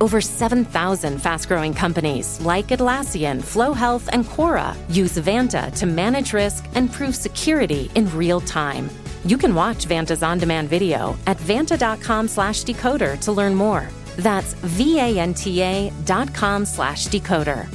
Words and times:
Over 0.00 0.20
7,000 0.20 1.18
fast 1.20 1.48
growing 1.48 1.74
companies 1.74 2.40
like 2.40 2.68
Atlassian, 2.68 3.42
Flo 3.42 3.72
Health, 3.72 4.08
and 4.12 4.24
Quora 4.24 4.76
use 4.94 5.18
Vanta 5.18 5.72
to 5.78 5.86
manage 5.86 6.32
risk 6.32 6.66
and 6.74 6.92
prove 6.92 7.16
security 7.16 7.90
in 7.96 8.08
real 8.16 8.40
time. 8.40 8.88
You 9.24 9.36
can 9.36 9.54
watch 9.54 9.86
Vanta's 9.86 10.22
on 10.22 10.38
demand 10.38 10.68
video 10.68 11.16
at 11.26 11.36
vanta.com 11.38 12.28
slash 12.28 12.62
decoder 12.62 13.18
to 13.20 13.32
learn 13.32 13.54
more. 13.54 13.88
That's 14.16 14.54
V-A-N-T-A 14.54 15.92
dot 16.04 16.32
com 16.34 16.64
slash 16.64 17.08
decoder. 17.08 17.66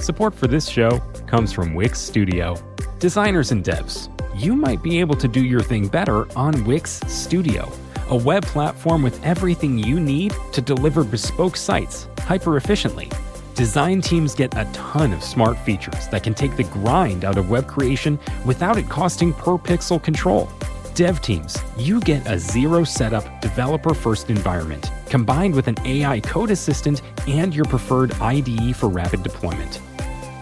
Support 0.00 0.34
for 0.34 0.48
this 0.48 0.68
show 0.68 0.98
comes 1.26 1.52
from 1.52 1.74
Wix 1.74 2.00
Studio. 2.00 2.56
Designers 2.98 3.52
and 3.52 3.64
devs, 3.64 4.08
you 4.36 4.56
might 4.56 4.82
be 4.82 4.98
able 4.98 5.14
to 5.16 5.28
do 5.28 5.44
your 5.44 5.60
thing 5.60 5.86
better 5.86 6.26
on 6.36 6.64
Wix 6.64 7.00
Studio, 7.06 7.70
a 8.12 8.16
web 8.16 8.44
platform 8.44 9.02
with 9.02 9.24
everything 9.24 9.78
you 9.78 9.98
need 9.98 10.34
to 10.52 10.60
deliver 10.60 11.02
bespoke 11.02 11.56
sites 11.56 12.08
hyper 12.18 12.58
efficiently. 12.58 13.10
Design 13.54 14.02
teams 14.02 14.34
get 14.34 14.54
a 14.54 14.68
ton 14.74 15.14
of 15.14 15.24
smart 15.24 15.56
features 15.60 16.08
that 16.08 16.22
can 16.22 16.34
take 16.34 16.54
the 16.54 16.64
grind 16.64 17.24
out 17.24 17.38
of 17.38 17.48
web 17.48 17.66
creation 17.66 18.18
without 18.44 18.76
it 18.76 18.86
costing 18.90 19.32
per 19.32 19.52
pixel 19.52 20.02
control. 20.02 20.50
Dev 20.94 21.22
teams, 21.22 21.56
you 21.78 22.00
get 22.00 22.26
a 22.30 22.38
zero 22.38 22.84
setup, 22.84 23.40
developer 23.40 23.94
first 23.94 24.28
environment 24.28 24.90
combined 25.06 25.54
with 25.54 25.66
an 25.66 25.76
AI 25.86 26.20
code 26.20 26.50
assistant 26.50 27.00
and 27.26 27.54
your 27.54 27.64
preferred 27.64 28.12
IDE 28.20 28.76
for 28.76 28.90
rapid 28.90 29.22
deployment. 29.22 29.80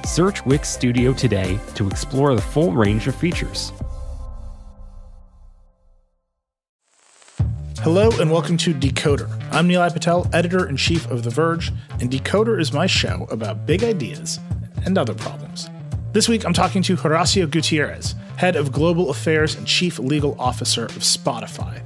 Search 0.05 0.45
Wix 0.45 0.69
Studio 0.69 1.13
today 1.13 1.57
to 1.77 1.87
explore 1.87 2.35
the 2.35 2.43
full 2.43 2.73
range 2.73 3.07
of 3.07 3.15
features. 3.15 3.73
Hello 7.83 8.11
and 8.21 8.31
welcome 8.31 8.59
to 8.59 8.75
Decoder. 8.75 9.31
I'm 9.51 9.67
Nilay 9.67 9.91
Patel, 9.91 10.29
editor 10.35 10.69
in 10.69 10.77
chief 10.77 11.11
of 11.11 11.23
The 11.23 11.31
Verge, 11.31 11.73
and 11.99 12.11
Decoder 12.11 12.61
is 12.61 12.75
my 12.75 12.87
show 12.87 13.27
about 13.31 13.65
big 13.65 13.83
ideas 13.83 14.39
and 14.85 14.99
other 14.99 15.15
problems. 15.15 15.71
This 16.13 16.29
week 16.29 16.45
I'm 16.45 16.53
talking 16.53 16.83
to 16.83 16.97
Horacio 16.97 17.51
Gutierrez, 17.51 18.17
head 18.37 18.55
of 18.55 18.71
global 18.71 19.09
affairs 19.09 19.55
and 19.55 19.67
chief 19.67 19.99
legal 19.99 20.39
officer 20.39 20.85
of 20.85 20.99
Spotify. 20.99 21.83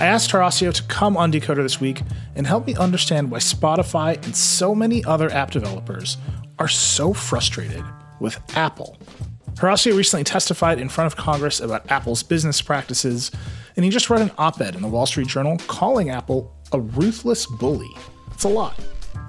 I 0.00 0.06
asked 0.06 0.32
Horacio 0.32 0.74
to 0.74 0.82
come 0.82 1.16
on 1.16 1.30
Decoder 1.30 1.62
this 1.62 1.80
week 1.80 2.02
and 2.34 2.44
help 2.44 2.66
me 2.66 2.74
understand 2.74 3.30
why 3.30 3.38
Spotify 3.38 4.16
and 4.24 4.34
so 4.34 4.74
many 4.74 5.04
other 5.04 5.30
app 5.30 5.52
developers 5.52 6.16
are 6.58 6.66
so 6.66 7.12
frustrated 7.12 7.84
with 8.18 8.36
Apple. 8.56 8.98
Horacio 9.54 9.96
recently 9.96 10.24
testified 10.24 10.80
in 10.80 10.88
front 10.88 11.06
of 11.06 11.16
Congress 11.16 11.60
about 11.60 11.88
Apple's 11.90 12.24
business 12.24 12.60
practices, 12.60 13.30
and 13.76 13.84
he 13.84 13.90
just 13.90 14.10
wrote 14.10 14.22
an 14.22 14.32
op 14.38 14.60
ed 14.60 14.74
in 14.74 14.82
the 14.82 14.88
Wall 14.88 15.06
Street 15.06 15.28
Journal 15.28 15.58
calling 15.66 16.10
Apple 16.10 16.52
a 16.72 16.80
ruthless 16.80 17.46
bully. 17.46 17.90
It's 18.32 18.44
a 18.44 18.48
lot. 18.48 18.78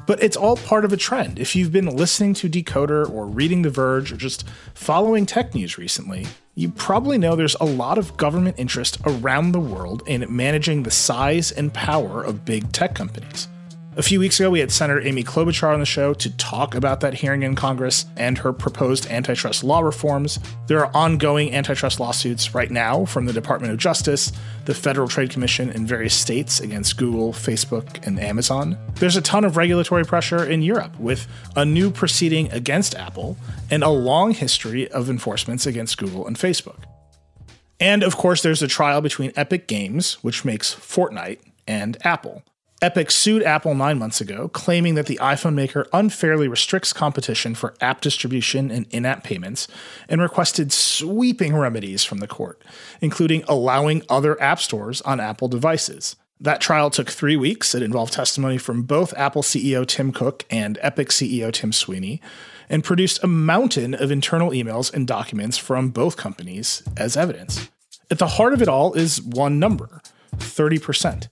But 0.05 0.23
it's 0.23 0.37
all 0.37 0.55
part 0.55 0.85
of 0.85 0.93
a 0.93 0.97
trend. 0.97 1.37
If 1.37 1.55
you've 1.55 1.71
been 1.71 1.95
listening 1.95 2.33
to 2.35 2.49
Decoder 2.49 3.09
or 3.09 3.25
reading 3.25 3.61
The 3.61 3.69
Verge 3.69 4.11
or 4.13 4.17
just 4.17 4.47
following 4.73 5.25
tech 5.25 5.53
news 5.53 5.77
recently, 5.77 6.25
you 6.55 6.69
probably 6.69 7.17
know 7.17 7.35
there's 7.35 7.57
a 7.59 7.65
lot 7.65 7.97
of 7.97 8.15
government 8.15 8.55
interest 8.57 8.99
around 9.05 9.51
the 9.51 9.59
world 9.59 10.03
in 10.07 10.25
managing 10.33 10.83
the 10.83 10.91
size 10.91 11.51
and 11.51 11.73
power 11.73 12.23
of 12.23 12.45
big 12.45 12.71
tech 12.71 12.95
companies. 12.95 13.49
A 13.97 14.03
few 14.03 14.19
weeks 14.19 14.39
ago, 14.39 14.51
we 14.51 14.59
had 14.59 14.71
Senator 14.71 15.01
Amy 15.01 15.23
Klobuchar 15.23 15.73
on 15.73 15.79
the 15.79 15.85
show 15.85 16.13
to 16.13 16.37
talk 16.37 16.75
about 16.75 16.99
that 16.99 17.15
hearing 17.15 17.41
in 17.41 17.55
Congress 17.55 18.05
and 18.15 18.37
her 18.37 18.53
proposed 18.53 19.07
antitrust 19.07 19.63
law 19.63 19.79
reforms. 19.79 20.37
There 20.67 20.85
are 20.85 20.95
ongoing 20.95 21.51
antitrust 21.51 21.99
lawsuits 21.99 22.53
right 22.53 22.69
now 22.69 23.05
from 23.05 23.25
the 23.25 23.33
Department 23.33 23.73
of 23.73 23.79
Justice, 23.79 24.31
the 24.65 24.75
Federal 24.75 25.07
Trade 25.07 25.31
Commission, 25.31 25.71
and 25.71 25.87
various 25.87 26.13
states 26.13 26.59
against 26.59 26.95
Google, 26.97 27.33
Facebook, 27.33 28.05
and 28.05 28.19
Amazon. 28.19 28.77
There's 28.99 29.15
a 29.15 29.21
ton 29.21 29.43
of 29.43 29.57
regulatory 29.57 30.05
pressure 30.05 30.45
in 30.45 30.61
Europe 30.61 30.95
with 30.99 31.25
a 31.55 31.65
new 31.65 31.89
proceeding 31.89 32.51
against 32.51 32.93
Apple 32.93 33.35
and 33.71 33.81
a 33.81 33.89
long 33.89 34.29
history 34.29 34.87
of 34.91 35.09
enforcements 35.09 35.65
against 35.65 35.97
Google 35.97 36.27
and 36.27 36.37
Facebook. 36.37 36.83
And 37.79 38.03
of 38.03 38.15
course, 38.15 38.43
there's 38.43 38.61
a 38.61 38.67
trial 38.67 39.01
between 39.01 39.33
Epic 39.35 39.67
Games, 39.67 40.19
which 40.21 40.45
makes 40.45 40.75
Fortnite, 40.75 41.39
and 41.67 41.97
Apple. 42.05 42.43
Epic 42.79 43.09
sued 43.09 43.41
Apple 43.41 43.73
nine 43.73 43.97
months 43.97 44.21
ago, 44.21 44.49
claiming 44.49 44.93
that 44.93 45.07
the 45.07 45.17
iPhone 45.19 45.55
maker 45.55 45.87
unfairly 45.91 46.47
restricts 46.47 46.93
competition 46.93 47.55
for 47.55 47.73
app 47.81 48.01
distribution 48.01 48.69
and 48.69 48.85
in 48.91 49.03
app 49.03 49.23
payments, 49.23 49.67
and 50.07 50.21
requested 50.21 50.71
sweeping 50.71 51.55
remedies 51.55 52.03
from 52.03 52.19
the 52.19 52.27
court, 52.27 52.61
including 53.01 53.43
allowing 53.47 54.03
other 54.09 54.39
app 54.39 54.59
stores 54.59 55.01
on 55.01 55.19
Apple 55.19 55.47
devices. 55.47 56.17
That 56.39 56.61
trial 56.61 56.91
took 56.91 57.09
three 57.09 57.35
weeks. 57.35 57.73
It 57.73 57.81
involved 57.81 58.13
testimony 58.13 58.59
from 58.59 58.83
both 58.83 59.11
Apple 59.17 59.41
CEO 59.41 59.83
Tim 59.87 60.11
Cook 60.11 60.45
and 60.51 60.77
Epic 60.83 61.09
CEO 61.09 61.51
Tim 61.51 61.73
Sweeney, 61.73 62.21
and 62.69 62.83
produced 62.83 63.23
a 63.23 63.27
mountain 63.27 63.95
of 63.95 64.11
internal 64.11 64.51
emails 64.51 64.93
and 64.93 65.07
documents 65.07 65.57
from 65.57 65.89
both 65.89 66.15
companies 66.15 66.83
as 66.95 67.17
evidence. 67.17 67.69
At 68.11 68.19
the 68.19 68.27
heart 68.27 68.53
of 68.53 68.61
it 68.61 68.67
all 68.67 68.93
is 68.93 69.19
one 69.19 69.57
number 69.57 69.99
30%. 70.35 71.27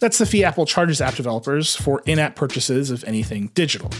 That's 0.00 0.16
the 0.16 0.24
fee 0.24 0.44
Apple 0.44 0.64
charges 0.64 1.02
app 1.02 1.14
developers 1.14 1.76
for 1.76 2.02
in 2.06 2.18
app 2.18 2.34
purchases 2.34 2.90
of 2.90 3.04
anything 3.04 3.50
digital. 3.54 3.90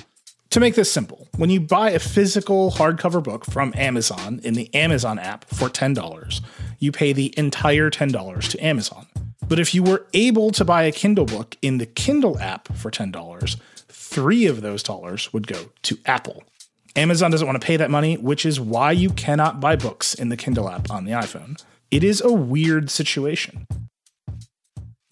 To 0.48 0.58
make 0.58 0.74
this 0.74 0.90
simple, 0.90 1.28
when 1.36 1.50
you 1.50 1.60
buy 1.60 1.90
a 1.90 1.98
physical 1.98 2.72
hardcover 2.72 3.22
book 3.22 3.44
from 3.44 3.72
Amazon 3.76 4.40
in 4.42 4.54
the 4.54 4.74
Amazon 4.74 5.18
app 5.18 5.44
for 5.44 5.68
$10, 5.68 6.40
you 6.78 6.90
pay 6.90 7.12
the 7.12 7.32
entire 7.36 7.90
$10 7.90 8.48
to 8.48 8.64
Amazon. 8.64 9.06
But 9.46 9.60
if 9.60 9.74
you 9.74 9.82
were 9.82 10.06
able 10.14 10.50
to 10.52 10.64
buy 10.64 10.84
a 10.84 10.92
Kindle 10.92 11.26
book 11.26 11.56
in 11.60 11.78
the 11.78 11.86
Kindle 11.86 12.38
app 12.38 12.74
for 12.74 12.90
$10, 12.90 13.60
three 13.88 14.46
of 14.46 14.62
those 14.62 14.82
dollars 14.82 15.32
would 15.34 15.46
go 15.46 15.66
to 15.82 15.98
Apple. 16.06 16.42
Amazon 16.96 17.30
doesn't 17.30 17.46
want 17.46 17.60
to 17.60 17.66
pay 17.66 17.76
that 17.76 17.90
money, 17.90 18.16
which 18.16 18.46
is 18.46 18.58
why 18.58 18.90
you 18.90 19.10
cannot 19.10 19.60
buy 19.60 19.76
books 19.76 20.14
in 20.14 20.30
the 20.30 20.36
Kindle 20.36 20.68
app 20.68 20.90
on 20.90 21.04
the 21.04 21.12
iPhone. 21.12 21.62
It 21.90 22.02
is 22.02 22.22
a 22.22 22.32
weird 22.32 22.90
situation. 22.90 23.66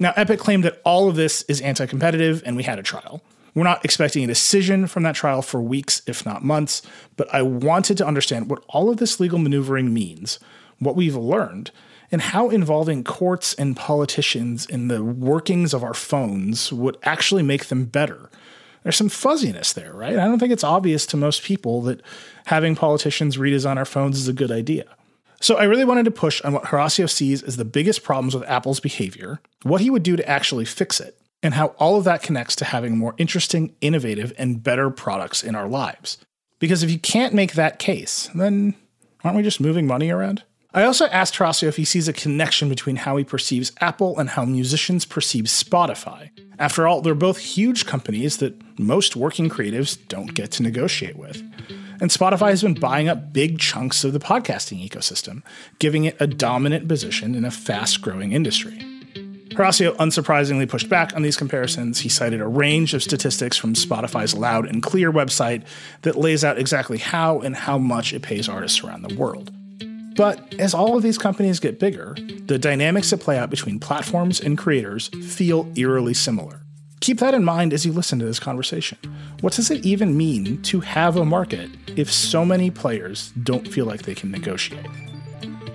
Now, 0.01 0.13
Epic 0.17 0.39
claimed 0.39 0.65
that 0.65 0.81
all 0.85 1.09
of 1.09 1.17
this 1.17 1.43
is 1.43 1.61
anti 1.61 1.87
competitive, 1.87 2.43
and 2.47 2.57
we 2.57 2.63
had 2.63 2.79
a 2.79 2.83
trial. 2.83 3.23
We're 3.55 3.65
not 3.65 3.85
expecting 3.85 4.23
a 4.23 4.29
decision 4.29 4.87
from 4.87 5.03
that 5.03 5.17
trial 5.17 5.43
for 5.43 5.61
weeks, 5.61 6.03
if 6.07 6.25
not 6.25 6.45
months, 6.45 6.83
but 7.17 7.33
I 7.35 7.43
wanted 7.43 7.97
to 7.99 8.07
understand 8.07 8.49
what 8.49 8.63
all 8.69 8.91
of 8.91 8.99
this 8.99 9.19
legal 9.19 9.41
maneuvering 9.41 9.93
means, 9.93 10.39
what 10.79 10.95
we've 10.95 11.17
learned, 11.17 11.73
and 12.13 12.23
how 12.23 12.51
involving 12.51 13.03
courts 13.03 13.55
and 13.55 13.77
politicians 13.77 14.65
in 14.67 14.87
the 14.87 15.03
workings 15.03 15.75
of 15.75 15.83
our 15.83 15.95
phones 15.95 16.73
would 16.73 16.97
actually 17.03 17.43
make 17.43 17.67
them 17.67 17.85
better. 17.85 18.31
There's 18.85 18.97
some 18.97 19.09
fuzziness 19.09 19.73
there, 19.73 19.93
right? 19.93 20.17
I 20.17 20.25
don't 20.25 20.39
think 20.39 20.53
it's 20.53 20.63
obvious 20.63 21.05
to 21.07 21.17
most 21.17 21.43
people 21.43 21.83
that 21.83 22.01
having 22.47 22.77
politicians 22.77 23.37
redesign 23.37 23.77
our 23.77 23.85
phones 23.85 24.19
is 24.19 24.29
a 24.29 24.33
good 24.33 24.53
idea. 24.53 24.85
So 25.41 25.57
I 25.57 25.65
really 25.65 25.85
wanted 25.85 26.05
to 26.05 26.11
push 26.11 26.43
on 26.43 26.53
what 26.53 26.65
Horacio 26.65 27.09
sees 27.09 27.43
as 27.43 27.57
the 27.57 27.65
biggest 27.65 28.03
problems 28.03 28.35
with 28.35 28.49
Apple's 28.49 28.81
behavior, 28.81 29.41
what 29.63 29.81
he 29.81 29.91
would 29.91 30.03
do 30.03 30.17
to 30.17 30.29
actually 30.29 30.65
fix 30.65 31.01
it, 31.01 31.17
and 31.43 31.55
how 31.55 31.69
all 31.79 31.97
of 31.97 32.05
that 32.05 32.23
connects 32.23 32.57
to 32.57 32.65
having 32.65 32.99
more 32.99 33.15
interesting, 33.19 33.75
innovative, 33.81 34.33
and 34.37 34.63
better 34.63 34.91
products 34.91 35.45
in 35.45 35.55
our 35.55 35.69
lives. 35.69 36.19
Because 36.59 36.83
if 36.83 36.91
you 36.91 36.99
can't 36.99 37.35
make 37.35 37.53
that 37.53 37.79
case, 37.79 38.29
then 38.35 38.75
aren't 39.23 39.37
we 39.37 39.45
just 39.45 39.61
moving 39.61 39.87
money 39.87 40.11
around? 40.11 40.43
I 40.75 40.83
also 40.83 41.07
asked 41.07 41.35
Horacio 41.37 41.69
if 41.69 41.77
he 41.77 41.85
sees 41.85 42.09
a 42.09 42.13
connection 42.13 42.69
between 42.69 42.97
how 42.97 43.17
he 43.17 43.25
perceives 43.25 43.73
Apple 43.81 44.19
and 44.19 44.31
how 44.31 44.45
musicians 44.45 45.07
perceive 45.07 45.45
Spotify. 45.45 46.31
After 46.59 46.87
all, 46.87 47.01
they're 47.01 47.15
both 47.15 47.39
huge 47.39 47.87
companies 47.87 48.39
that 48.39 48.55
most 48.79 49.17
working 49.17 49.49
creatives 49.49 49.97
don't 50.09 50.35
get 50.35 50.51
to 50.53 50.63
negotiate 50.63 51.17
with. 51.17 51.43
And 52.01 52.11
Spotify 52.11 52.51
has 52.51 52.63
been 52.63 52.75
buying 52.75 53.09
up 53.09 53.33
big 53.33 53.59
chunks 53.59 54.05
of 54.05 54.13
the 54.13 54.21
podcasting 54.21 54.87
ecosystem, 54.89 55.43
giving 55.79 56.05
it 56.05 56.17
a 56.21 56.27
dominant 56.27 56.87
position 56.87 57.35
in 57.35 57.45
a 57.45 57.51
fast 57.51 58.01
growing 58.03 58.33
industry. 58.33 58.79
Horacio 59.51 59.97
unsurprisingly 59.97 60.69
pushed 60.69 60.89
back 60.89 61.17
on 61.17 61.23
these 61.23 61.37
comparisons. 61.37 61.99
He 61.99 62.09
cited 62.09 62.41
a 62.41 62.47
range 62.47 62.95
of 62.95 63.03
statistics 63.03 63.57
from 63.57 63.75
Spotify's 63.75 64.35
Loud 64.35 64.67
and 64.69 64.81
Clear 64.81 65.11
website 65.11 65.65
that 66.03 66.17
lays 66.17 66.45
out 66.45 66.59
exactly 66.59 66.99
how 66.99 67.41
and 67.41 67.57
how 67.57 67.77
much 67.77 68.13
it 68.13 68.23
pays 68.23 68.49
artists 68.49 68.85
around 68.85 69.03
the 69.03 69.17
world. 69.17 69.51
But 70.15 70.55
as 70.61 70.75
all 70.75 70.97
of 70.97 71.03
these 71.03 71.19
companies 71.19 71.59
get 71.59 71.81
bigger, 71.81 72.17
the 72.47 72.59
dynamics 72.59 73.11
that 73.11 73.21
play 73.21 73.39
out 73.39 73.51
between 73.51 73.81
platforms 73.81 74.41
and 74.41 74.57
creators 74.57 75.09
feel 75.09 75.69
eerily 75.77 76.15
similar. 76.15 76.61
Keep 77.01 77.21
that 77.21 77.33
in 77.33 77.45
mind 77.45 77.73
as 77.73 77.87
you 77.87 77.93
listen 77.93 78.19
to 78.19 78.25
this 78.25 78.41
conversation. 78.41 78.99
What 79.41 79.53
does 79.53 79.71
it 79.71 79.85
even 79.87 80.17
mean 80.17 80.61
to 80.63 80.81
have 80.81 81.17
a 81.17 81.25
market 81.25 81.71
if 81.97 82.13
so 82.13 82.45
many 82.45 82.71
players 82.71 83.33
don't 83.43 83.67
feel 83.69 83.87
like 83.87 84.03
they 84.03 84.15
can 84.15 84.31
negotiate? 84.31 84.85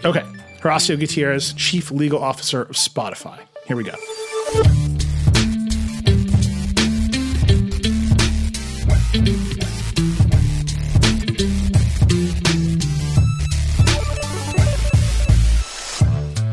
Okay, 0.04 0.26
Horacio 0.60 1.00
Gutierrez, 1.00 1.54
Chief 1.54 1.92
Legal 1.92 2.22
Officer 2.22 2.64
of 2.64 2.76
Spotify. 2.76 3.40
Here 3.66 3.78
we 3.78 3.84
go. 3.84 3.94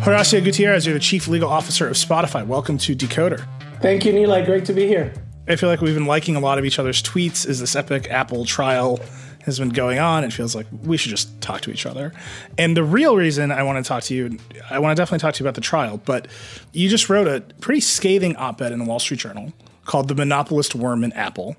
Horacio 0.04 0.42
Gutierrez, 0.42 0.86
you're 0.86 0.94
the 0.94 1.00
Chief 1.00 1.26
Legal 1.26 1.50
Officer 1.50 1.88
of 1.88 1.94
Spotify. 1.96 2.46
Welcome 2.46 2.78
to 2.78 2.94
Decoder. 2.94 3.44
Thank 3.80 4.04
you, 4.04 4.12
Nilay. 4.12 4.44
Great 4.44 4.66
to 4.66 4.74
be 4.74 4.86
here. 4.86 5.12
I 5.48 5.56
feel 5.56 5.70
like 5.70 5.80
we've 5.80 5.94
been 5.94 6.06
liking 6.06 6.36
a 6.36 6.40
lot 6.40 6.58
of 6.58 6.66
each 6.66 6.78
other's 6.78 7.02
tweets 7.02 7.48
as 7.48 7.60
this 7.60 7.74
epic 7.74 8.08
Apple 8.10 8.44
trial 8.44 9.00
has 9.44 9.58
been 9.58 9.70
going 9.70 9.98
on. 9.98 10.22
It 10.22 10.34
feels 10.34 10.54
like 10.54 10.66
we 10.82 10.98
should 10.98 11.08
just 11.08 11.40
talk 11.40 11.62
to 11.62 11.70
each 11.70 11.86
other. 11.86 12.12
And 12.58 12.76
the 12.76 12.84
real 12.84 13.16
reason 13.16 13.50
I 13.50 13.62
want 13.62 13.82
to 13.82 13.88
talk 13.88 14.02
to 14.04 14.14
you, 14.14 14.38
I 14.68 14.78
want 14.78 14.94
to 14.94 15.00
definitely 15.00 15.20
talk 15.20 15.34
to 15.34 15.42
you 15.42 15.46
about 15.46 15.54
the 15.54 15.62
trial, 15.62 15.96
but 16.04 16.28
you 16.72 16.90
just 16.90 17.08
wrote 17.08 17.26
a 17.26 17.40
pretty 17.60 17.80
scathing 17.80 18.36
op 18.36 18.60
ed 18.60 18.72
in 18.72 18.78
the 18.78 18.84
Wall 18.84 18.98
Street 18.98 19.20
Journal 19.20 19.52
called 19.86 20.08
The 20.08 20.14
Monopolist 20.14 20.74
Worm 20.74 21.02
in 21.02 21.12
Apple, 21.14 21.56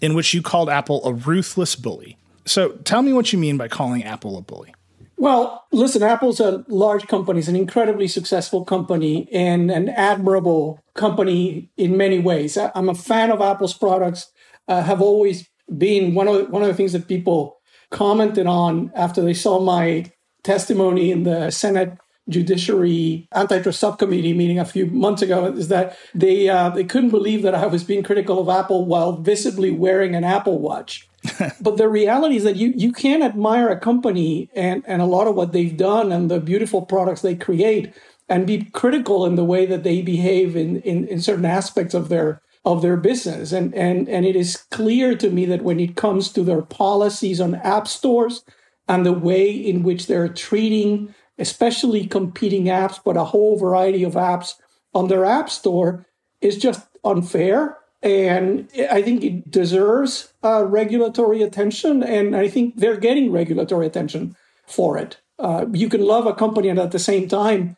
in 0.00 0.14
which 0.14 0.32
you 0.32 0.42
called 0.42 0.70
Apple 0.70 1.04
a 1.04 1.12
ruthless 1.12 1.74
bully. 1.74 2.16
So 2.44 2.70
tell 2.84 3.02
me 3.02 3.12
what 3.12 3.32
you 3.32 3.40
mean 3.40 3.56
by 3.56 3.66
calling 3.66 4.04
Apple 4.04 4.38
a 4.38 4.40
bully. 4.40 4.72
Well, 5.16 5.66
listen, 5.72 6.02
Apple's 6.02 6.38
a 6.38 6.64
large 6.68 7.08
company, 7.08 7.40
it's 7.40 7.48
an 7.48 7.56
incredibly 7.56 8.06
successful 8.06 8.64
company 8.64 9.28
and 9.32 9.70
an 9.70 9.88
admirable 9.88 10.80
company 10.96 11.70
in 11.76 11.96
many 11.96 12.18
ways. 12.18 12.56
I'm 12.56 12.88
a 12.88 12.94
fan 12.94 13.30
of 13.30 13.40
Apple's 13.40 13.74
products, 13.74 14.30
uh, 14.68 14.82
have 14.82 15.00
always 15.00 15.48
been 15.76 16.14
one 16.14 16.28
of 16.28 16.34
the, 16.34 16.44
one 16.44 16.62
of 16.62 16.68
the 16.68 16.74
things 16.74 16.92
that 16.92 17.08
people 17.08 17.58
commented 17.90 18.46
on 18.46 18.90
after 18.94 19.22
they 19.22 19.34
saw 19.34 19.60
my 19.60 20.10
testimony 20.42 21.10
in 21.10 21.24
the 21.24 21.50
Senate 21.50 21.98
Judiciary 22.28 23.28
Antitrust 23.34 23.78
Subcommittee 23.78 24.32
meeting 24.32 24.58
a 24.58 24.64
few 24.64 24.86
months 24.86 25.22
ago 25.22 25.46
is 25.46 25.68
that 25.68 25.96
they 26.14 26.48
uh, 26.48 26.70
they 26.70 26.82
couldn't 26.82 27.10
believe 27.10 27.42
that 27.42 27.54
I 27.54 27.66
was 27.66 27.84
being 27.84 28.02
critical 28.02 28.40
of 28.40 28.48
Apple 28.48 28.84
while 28.84 29.16
visibly 29.16 29.70
wearing 29.70 30.16
an 30.16 30.24
Apple 30.24 30.58
Watch. 30.58 31.08
but 31.60 31.76
the 31.76 31.88
reality 31.88 32.36
is 32.36 32.44
that 32.44 32.56
you 32.56 32.72
you 32.76 32.92
can 32.92 33.22
admire 33.22 33.68
a 33.68 33.78
company 33.78 34.50
and 34.56 34.82
and 34.86 35.00
a 35.00 35.06
lot 35.06 35.28
of 35.28 35.36
what 35.36 35.52
they've 35.52 35.76
done 35.76 36.10
and 36.10 36.28
the 36.28 36.40
beautiful 36.40 36.82
products 36.82 37.22
they 37.22 37.36
create 37.36 37.94
and 38.28 38.46
be 38.46 38.64
critical 38.64 39.24
in 39.24 39.36
the 39.36 39.44
way 39.44 39.66
that 39.66 39.84
they 39.84 40.02
behave 40.02 40.56
in 40.56 40.80
in, 40.82 41.06
in 41.08 41.20
certain 41.20 41.44
aspects 41.44 41.94
of 41.94 42.08
their 42.08 42.42
of 42.64 42.82
their 42.82 42.96
business 42.96 43.52
and 43.52 43.74
and 43.74 44.08
and 44.08 44.26
it 44.26 44.36
is 44.36 44.56
clear 44.70 45.16
to 45.16 45.30
me 45.30 45.44
that 45.44 45.62
when 45.62 45.80
it 45.80 45.96
comes 45.96 46.30
to 46.32 46.42
their 46.42 46.62
policies 46.62 47.40
on 47.40 47.54
app 47.56 47.86
stores 47.86 48.42
and 48.88 49.04
the 49.04 49.12
way 49.12 49.50
in 49.50 49.82
which 49.82 50.06
they're 50.06 50.28
treating 50.28 51.14
especially 51.38 52.06
competing 52.06 52.64
apps 52.64 52.98
but 53.04 53.16
a 53.16 53.24
whole 53.24 53.58
variety 53.58 54.02
of 54.02 54.14
apps 54.14 54.54
on 54.94 55.08
their 55.08 55.24
app 55.24 55.48
store 55.48 56.06
is 56.40 56.56
just 56.56 56.86
unfair 57.04 57.78
and 58.02 58.68
I 58.90 59.02
think 59.02 59.24
it 59.24 59.50
deserves 59.50 60.32
uh, 60.44 60.64
regulatory 60.64 61.42
attention, 61.42 62.02
and 62.02 62.36
I 62.36 62.46
think 62.46 62.76
they're 62.76 62.98
getting 62.98 63.32
regulatory 63.32 63.86
attention 63.86 64.36
for 64.66 64.96
it. 64.96 65.18
Uh, 65.38 65.66
you 65.72 65.88
can 65.88 66.02
love 66.02 66.26
a 66.26 66.34
company 66.34 66.68
and 66.68 66.78
at 66.78 66.92
the 66.92 66.98
same 66.98 67.26
time 67.26 67.76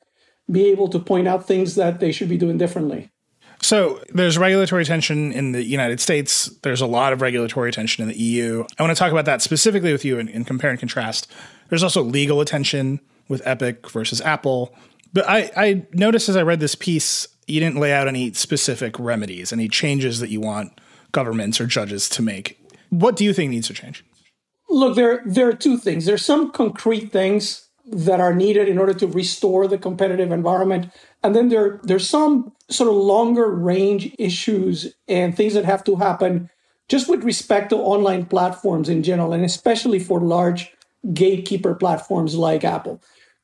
be 0.50 0.67
able 0.69 0.89
to 0.89 0.99
point 0.99 1.29
out 1.29 1.47
things 1.47 1.75
that 1.75 2.00
they 2.00 2.12
should 2.12 2.29
be 2.29 2.39
doing 2.39 2.59
differently. 2.59 3.11
So 3.61 4.00
there's 4.11 4.39
regulatory 4.39 4.85
tension 4.85 5.33
in 5.33 5.53
the 5.53 5.65
United 5.65 6.00
States. 6.00 6.47
There's 6.62 6.81
a 6.81 6.87
lot 6.87 7.12
of 7.12 7.21
regulatory 7.21 7.73
tension 7.73 8.03
in 8.03 8.09
the 8.09 8.19
EU. 8.19 8.65
I 8.79 8.83
want 8.83 8.97
to 8.97 8.99
talk 8.99 9.11
about 9.11 9.25
that 9.25 9.43
specifically 9.43 9.93
with 9.93 10.05
you 10.05 10.19
and, 10.19 10.29
and 10.29 10.47
compare 10.47 10.71
and 10.71 10.79
contrast. 10.79 11.31
There's 11.69 11.83
also 11.83 12.03
legal 12.03 12.41
attention 12.41 13.00
with 13.29 13.43
Epic 13.45 13.91
versus 13.91 14.21
Apple. 14.21 14.75
But 15.12 15.29
I, 15.29 15.50
I 15.56 15.87
noticed 15.93 16.29
as 16.29 16.37
I 16.37 16.43
read 16.43 16.61
this 16.61 16.75
piece, 16.75 17.27
you 17.47 17.61
didn't 17.61 17.81
lay 17.81 17.93
out 17.93 18.09
any 18.09 18.33
specific 18.33 18.99
remedies, 18.99 19.53
any 19.53 19.69
changes 19.69 20.21
that 20.21 20.31
you 20.31 20.41
want 20.41 20.81
governments 21.12 21.61
or 21.61 21.67
judges 21.67 22.09
to 22.11 22.23
make. 22.23 22.61
What 22.91 23.17
do 23.17 23.25
you 23.25 23.33
think 23.33 23.51
needs 23.51 23.67
to 23.69 23.75
change? 23.75 24.05
Look, 24.69 24.97
there 24.97 25.23
there 25.25 25.49
are 25.49 25.55
two 25.55 25.79
things. 25.79 26.05
There's 26.05 26.25
some 26.25 26.53
concrete 26.53 27.11
things 27.11 27.68
that 27.90 28.20
are 28.20 28.35
needed 28.35 28.69
in 28.69 28.79
order 28.79 28.94
to 28.94 29.06
restore 29.06 29.67
the 29.67 29.79
competitive 29.79 30.31
environment, 30.31 30.90
and 31.23 31.35
then 31.35 31.49
there 31.49 31.81
there's 31.82 32.08
some 32.08 32.52
sort 32.69 32.90
of 32.90 32.96
longer 32.96 33.50
range 33.50 34.14
issues 34.19 34.94
and 35.08 35.37
things 35.37 35.55
that 35.55 35.64
have 35.64 35.85
to 35.85 35.96
happen 35.96 36.50
just 36.88 37.08
with 37.08 37.23
respect 37.25 37.70
to 37.70 37.76
online 37.76 38.26
platforms 38.26 38.88
in 38.88 39.02
general, 39.02 39.32
and 39.32 39.44
especially 39.44 39.99
for 39.99 40.20
large 40.20 40.73
gatekeeper 41.12 41.75
platforms 41.75 42.35
like 42.35 42.64
Apple. 42.64 43.00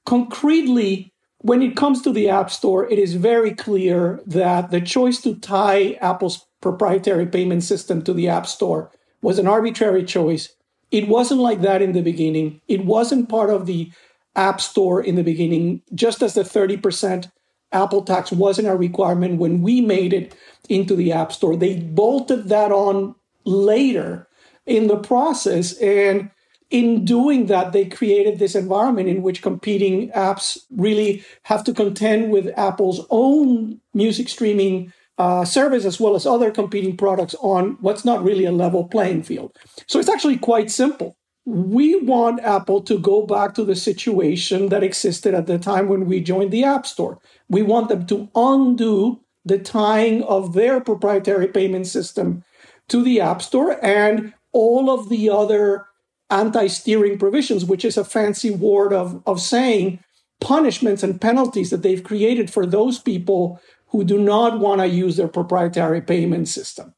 Concretely, 0.06 1.12
when 1.38 1.62
it 1.62 1.76
comes 1.76 2.00
to 2.02 2.12
the 2.12 2.28
App 2.28 2.50
Store, 2.50 2.88
it 2.90 2.98
is 2.98 3.14
very 3.14 3.54
clear 3.54 4.20
that 4.26 4.70
the 4.70 4.80
choice 4.80 5.20
to 5.20 5.34
tie 5.36 5.92
Apple's 6.00 6.46
proprietary 6.60 7.26
payment 7.26 7.62
system 7.62 8.02
to 8.02 8.14
the 8.14 8.28
App 8.28 8.46
Store 8.46 8.90
was 9.20 9.38
an 9.38 9.46
arbitrary 9.46 10.04
choice. 10.04 10.54
It 10.90 11.08
wasn't 11.08 11.40
like 11.40 11.60
that 11.60 11.82
in 11.82 11.92
the 11.92 12.02
beginning. 12.02 12.60
It 12.68 12.84
wasn't 12.84 13.28
part 13.28 13.50
of 13.50 13.66
the 13.66 13.92
App 14.36 14.60
Store 14.60 15.02
in 15.02 15.14
the 15.16 15.22
beginning, 15.22 15.82
just 15.94 16.22
as 16.22 16.34
the 16.34 16.42
30% 16.42 17.30
Apple 17.72 18.02
tax 18.02 18.32
wasn't 18.32 18.68
a 18.68 18.76
requirement 18.76 19.38
when 19.38 19.60
we 19.60 19.80
made 19.80 20.12
it 20.12 20.34
into 20.68 20.94
the 20.94 21.12
App 21.12 21.32
Store. 21.32 21.56
They 21.56 21.80
bolted 21.80 22.48
that 22.48 22.72
on 22.72 23.14
later 23.44 24.28
in 24.66 24.86
the 24.86 24.96
process. 24.96 25.76
And 25.78 26.30
in 26.70 27.04
doing 27.04 27.46
that, 27.46 27.72
they 27.72 27.84
created 27.84 28.38
this 28.38 28.54
environment 28.54 29.08
in 29.08 29.22
which 29.22 29.42
competing 29.42 30.10
apps 30.10 30.58
really 30.70 31.24
have 31.44 31.64
to 31.64 31.74
contend 31.74 32.30
with 32.30 32.56
Apple's 32.56 33.06
own 33.10 33.80
music 33.92 34.28
streaming 34.28 34.92
uh, 35.18 35.44
service 35.44 35.84
as 35.84 36.00
well 36.00 36.16
as 36.16 36.26
other 36.26 36.50
competing 36.50 36.96
products 36.96 37.36
on 37.40 37.76
what's 37.80 38.04
not 38.04 38.24
really 38.24 38.44
a 38.44 38.52
level 38.52 38.88
playing 38.88 39.22
field. 39.22 39.56
So 39.86 40.00
it's 40.00 40.08
actually 40.08 40.38
quite 40.38 40.70
simple. 40.70 41.16
We 41.46 42.00
want 42.00 42.40
Apple 42.40 42.80
to 42.82 42.98
go 42.98 43.26
back 43.26 43.54
to 43.54 43.64
the 43.64 43.76
situation 43.76 44.70
that 44.70 44.82
existed 44.82 45.34
at 45.34 45.46
the 45.46 45.58
time 45.58 45.88
when 45.88 46.06
we 46.06 46.20
joined 46.20 46.50
the 46.50 46.64
App 46.64 46.86
Store. 46.86 47.20
We 47.48 47.62
want 47.62 47.88
them 47.88 48.06
to 48.06 48.30
undo 48.34 49.20
the 49.44 49.58
tying 49.58 50.22
of 50.22 50.54
their 50.54 50.80
proprietary 50.80 51.48
payment 51.48 51.86
system 51.86 52.44
to 52.88 53.02
the 53.02 53.20
App 53.20 53.42
Store 53.42 53.78
and 53.84 54.32
all 54.52 54.90
of 54.90 55.10
the 55.10 55.28
other 55.28 55.86
anti-steering 56.30 57.18
provisions, 57.18 57.64
which 57.64 57.84
is 57.84 57.98
a 57.98 58.04
fancy 58.04 58.50
word 58.50 58.94
of, 58.94 59.22
of 59.26 59.40
saying 59.40 59.98
punishments 60.40 61.02
and 61.02 61.20
penalties 61.20 61.70
that 61.70 61.82
they've 61.82 62.04
created 62.04 62.50
for 62.50 62.64
those 62.64 62.98
people 62.98 63.60
who 63.88 64.02
do 64.02 64.18
not 64.18 64.58
want 64.58 64.80
to 64.80 64.86
use 64.86 65.16
their 65.16 65.28
proprietary 65.28 66.00
payment 66.00 66.48
system. 66.48 66.94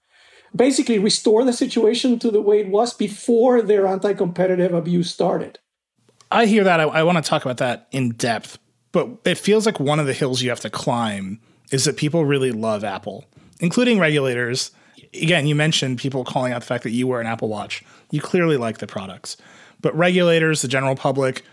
Basically, 0.55 0.99
restore 0.99 1.45
the 1.45 1.53
situation 1.53 2.19
to 2.21 2.31
the 2.31 2.41
way 2.41 2.61
it 2.61 2.69
was 2.69 2.95
before 2.95 3.63
their 3.63 3.87
anti 3.87 4.15
competitive 4.15 4.73
abuse 4.73 5.11
started. 5.11 5.59
I 6.31 6.47
hear 6.47 6.65
that. 6.65 6.81
I, 6.81 6.85
I 6.85 7.03
want 7.03 7.23
to 7.23 7.29
talk 7.29 7.45
about 7.45 7.59
that 7.59 7.89
in 7.93 8.11
depth, 8.11 8.59
but 8.93 9.09
it 9.25 9.39
feels 9.39 9.67
like 9.67 9.79
one 9.79 10.01
of 10.01 10.07
the 10.07 10.13
hills 10.13 10.43
you 10.43 10.51
have 10.51 10.61
to 10.61 10.71
climb 10.71 11.41
is 11.71 11.85
that 11.85 11.97
people 11.97 12.25
really 12.25 12.53
love 12.53 12.85
Apple, 12.85 13.25
including 13.61 13.99
regulators 13.99 14.71
again, 15.23 15.47
you 15.47 15.55
mentioned 15.55 15.99
people 15.99 16.25
calling 16.25 16.53
out 16.53 16.61
the 16.61 16.67
fact 16.67 16.85
that 16.85 16.91
you 16.91 17.07
wear 17.07 17.21
an 17.21 17.27
Apple 17.27 17.49
Watch. 17.49 17.83
You 18.11 18.21
clearly 18.21 18.57
like 18.57 18.79
the 18.79 18.87
products. 18.87 19.37
But 19.81 19.97
regulators, 19.97 20.63
the 20.63 20.69
general 20.69 20.97
public, 20.97 21.45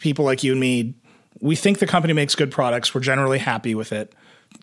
people 0.00 0.24
like 0.24 0.42
you 0.42 0.52
and 0.52 0.60
me, 0.60 0.94
we 1.40 1.56
think 1.56 1.78
the 1.78 1.86
company 1.86 2.12
makes 2.12 2.34
good 2.34 2.50
products. 2.50 2.94
We're 2.94 3.00
generally 3.00 3.38
happy 3.38 3.74
with 3.74 3.92
it. 3.92 4.14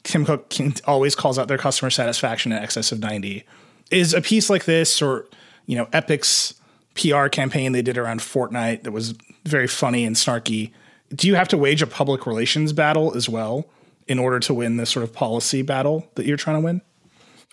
Tim 0.04 0.26
Cook 0.26 0.54
always 0.86 1.16
calls 1.16 1.40
out 1.40 1.48
their 1.48 1.58
customer 1.58 1.90
satisfaction 1.90 2.52
in 2.52 2.62
excess 2.62 2.92
of 2.92 3.00
90. 3.00 3.46
Is 3.91 4.13
a 4.13 4.22
piece 4.22 4.50
like 4.50 4.65
this 4.65 5.01
or, 5.01 5.25
you 5.65 5.75
know, 5.75 5.88
Epic's 5.88 6.53
PR 6.96 7.27
campaign 7.27 7.72
they 7.72 7.81
did 7.81 7.98
around 7.98 8.19
Fortnite 8.19 8.84
that 8.84 8.91
was 8.91 9.15
very 9.46 9.67
funny 9.67 10.05
and 10.05 10.15
snarky. 10.15 10.72
Do 11.13 11.27
you 11.27 11.36
have 11.36 11.48
to 11.50 11.58
wage 11.58 11.81
a 11.81 11.88
public 11.88 12.27
relations 12.27 12.74
battle 12.74 13.15
as 13.15 13.27
well 13.27 13.67
in 14.08 14.19
order 14.19 14.39
to 14.41 14.53
win 14.53 14.77
this 14.77 14.89
sort 14.89 15.03
of 15.03 15.13
policy 15.13 15.62
battle 15.62 16.10
that 16.15 16.25
you're 16.25 16.38
trying 16.38 16.58
to 16.58 16.62
win? 16.62 16.81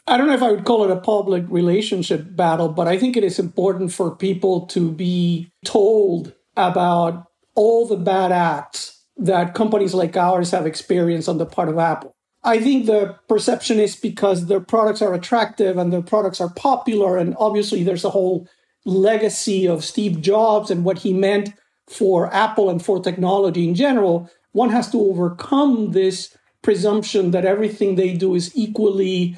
I 0.08 0.16
don't 0.16 0.28
know 0.28 0.34
if 0.34 0.42
I 0.42 0.52
would 0.52 0.64
call 0.64 0.84
it 0.84 0.90
a 0.90 1.00
public 1.00 1.44
relationship 1.48 2.24
battle, 2.36 2.68
but 2.68 2.86
I 2.86 2.96
think 2.96 3.16
it 3.16 3.24
is 3.24 3.38
important 3.38 3.92
for 3.92 4.14
people 4.14 4.66
to 4.66 4.92
be 4.92 5.50
told 5.64 6.32
about 6.56 7.26
all 7.54 7.86
the 7.86 7.96
bad 7.96 8.32
acts 8.32 9.04
that 9.16 9.54
companies 9.54 9.94
like 9.94 10.16
ours 10.16 10.50
have 10.52 10.66
experienced 10.66 11.28
on 11.28 11.38
the 11.38 11.46
part 11.46 11.68
of 11.68 11.78
Apple. 11.78 12.15
I 12.46 12.60
think 12.60 12.86
the 12.86 13.16
perception 13.28 13.80
is 13.80 13.96
because 13.96 14.46
their 14.46 14.60
products 14.60 15.02
are 15.02 15.12
attractive 15.12 15.76
and 15.76 15.92
their 15.92 16.00
products 16.00 16.40
are 16.40 16.48
popular, 16.54 17.18
and 17.18 17.34
obviously 17.38 17.82
there's 17.82 18.04
a 18.04 18.10
whole 18.10 18.48
legacy 18.84 19.66
of 19.66 19.84
Steve 19.84 20.20
Jobs 20.20 20.70
and 20.70 20.84
what 20.84 20.98
he 20.98 21.12
meant 21.12 21.50
for 21.88 22.32
Apple 22.32 22.70
and 22.70 22.82
for 22.82 23.00
technology 23.02 23.68
in 23.68 23.74
general. 23.74 24.30
One 24.52 24.70
has 24.70 24.88
to 24.92 25.00
overcome 25.00 25.90
this 25.90 26.36
presumption 26.62 27.32
that 27.32 27.44
everything 27.44 27.96
they 27.96 28.14
do 28.14 28.36
is 28.36 28.56
equally 28.56 29.36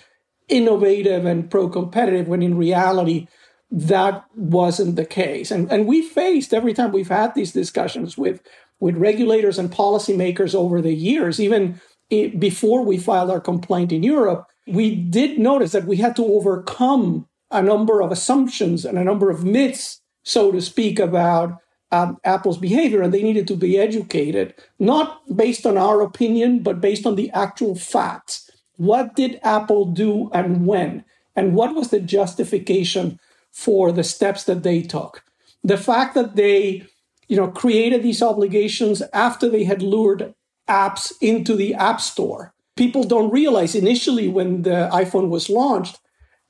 innovative 0.48 1.24
and 1.24 1.50
pro 1.50 1.68
competitive 1.68 2.28
when 2.28 2.42
in 2.42 2.56
reality, 2.56 3.26
that 3.70 4.24
wasn't 4.34 4.96
the 4.96 5.04
case. 5.04 5.50
And, 5.50 5.70
and 5.70 5.86
we 5.86 6.02
faced 6.02 6.54
every 6.54 6.72
time 6.72 6.92
we've 6.92 7.08
had 7.08 7.34
these 7.34 7.52
discussions 7.52 8.16
with, 8.16 8.40
with 8.80 8.96
regulators 8.96 9.58
and 9.58 9.70
policymakers 9.70 10.54
over 10.54 10.80
the 10.80 10.94
years, 10.94 11.38
even 11.38 11.80
before 12.10 12.84
we 12.84 12.98
filed 12.98 13.30
our 13.30 13.40
complaint 13.40 13.92
in 13.92 14.02
Europe, 14.02 14.46
we 14.66 14.94
did 14.94 15.38
notice 15.38 15.72
that 15.72 15.86
we 15.86 15.96
had 15.96 16.16
to 16.16 16.24
overcome 16.24 17.26
a 17.50 17.62
number 17.62 18.02
of 18.02 18.12
assumptions 18.12 18.84
and 18.84 18.98
a 18.98 19.04
number 19.04 19.30
of 19.30 19.44
myths, 19.44 20.00
so 20.22 20.52
to 20.52 20.60
speak, 20.60 20.98
about 20.98 21.58
um, 21.90 22.18
Apple's 22.24 22.58
behavior, 22.58 23.00
and 23.00 23.14
they 23.14 23.22
needed 23.22 23.48
to 23.48 23.56
be 23.56 23.78
educated, 23.78 24.54
not 24.78 25.22
based 25.34 25.64
on 25.64 25.78
our 25.78 26.02
opinion, 26.02 26.62
but 26.62 26.80
based 26.80 27.06
on 27.06 27.16
the 27.16 27.30
actual 27.30 27.74
facts. 27.74 28.50
What 28.76 29.16
did 29.16 29.40
Apple 29.42 29.86
do 29.86 30.30
and 30.32 30.66
when? 30.66 31.04
And 31.34 31.54
what 31.54 31.74
was 31.74 31.88
the 31.88 32.00
justification 32.00 33.18
for 33.52 33.90
the 33.90 34.04
steps 34.04 34.44
that 34.44 34.62
they 34.62 34.82
took? 34.82 35.24
The 35.64 35.78
fact 35.78 36.14
that 36.14 36.36
they 36.36 36.86
you 37.28 37.36
know, 37.36 37.48
created 37.48 38.02
these 38.02 38.22
obligations 38.22 39.02
after 39.12 39.48
they 39.48 39.64
had 39.64 39.82
lured 39.82 40.34
apps 40.68 41.12
into 41.20 41.54
the 41.54 41.74
App 41.74 42.00
Store. 42.00 42.54
People 42.76 43.04
don't 43.04 43.32
realize 43.32 43.74
initially 43.74 44.28
when 44.28 44.62
the 44.62 44.88
iPhone 44.92 45.28
was 45.28 45.50
launched, 45.50 45.98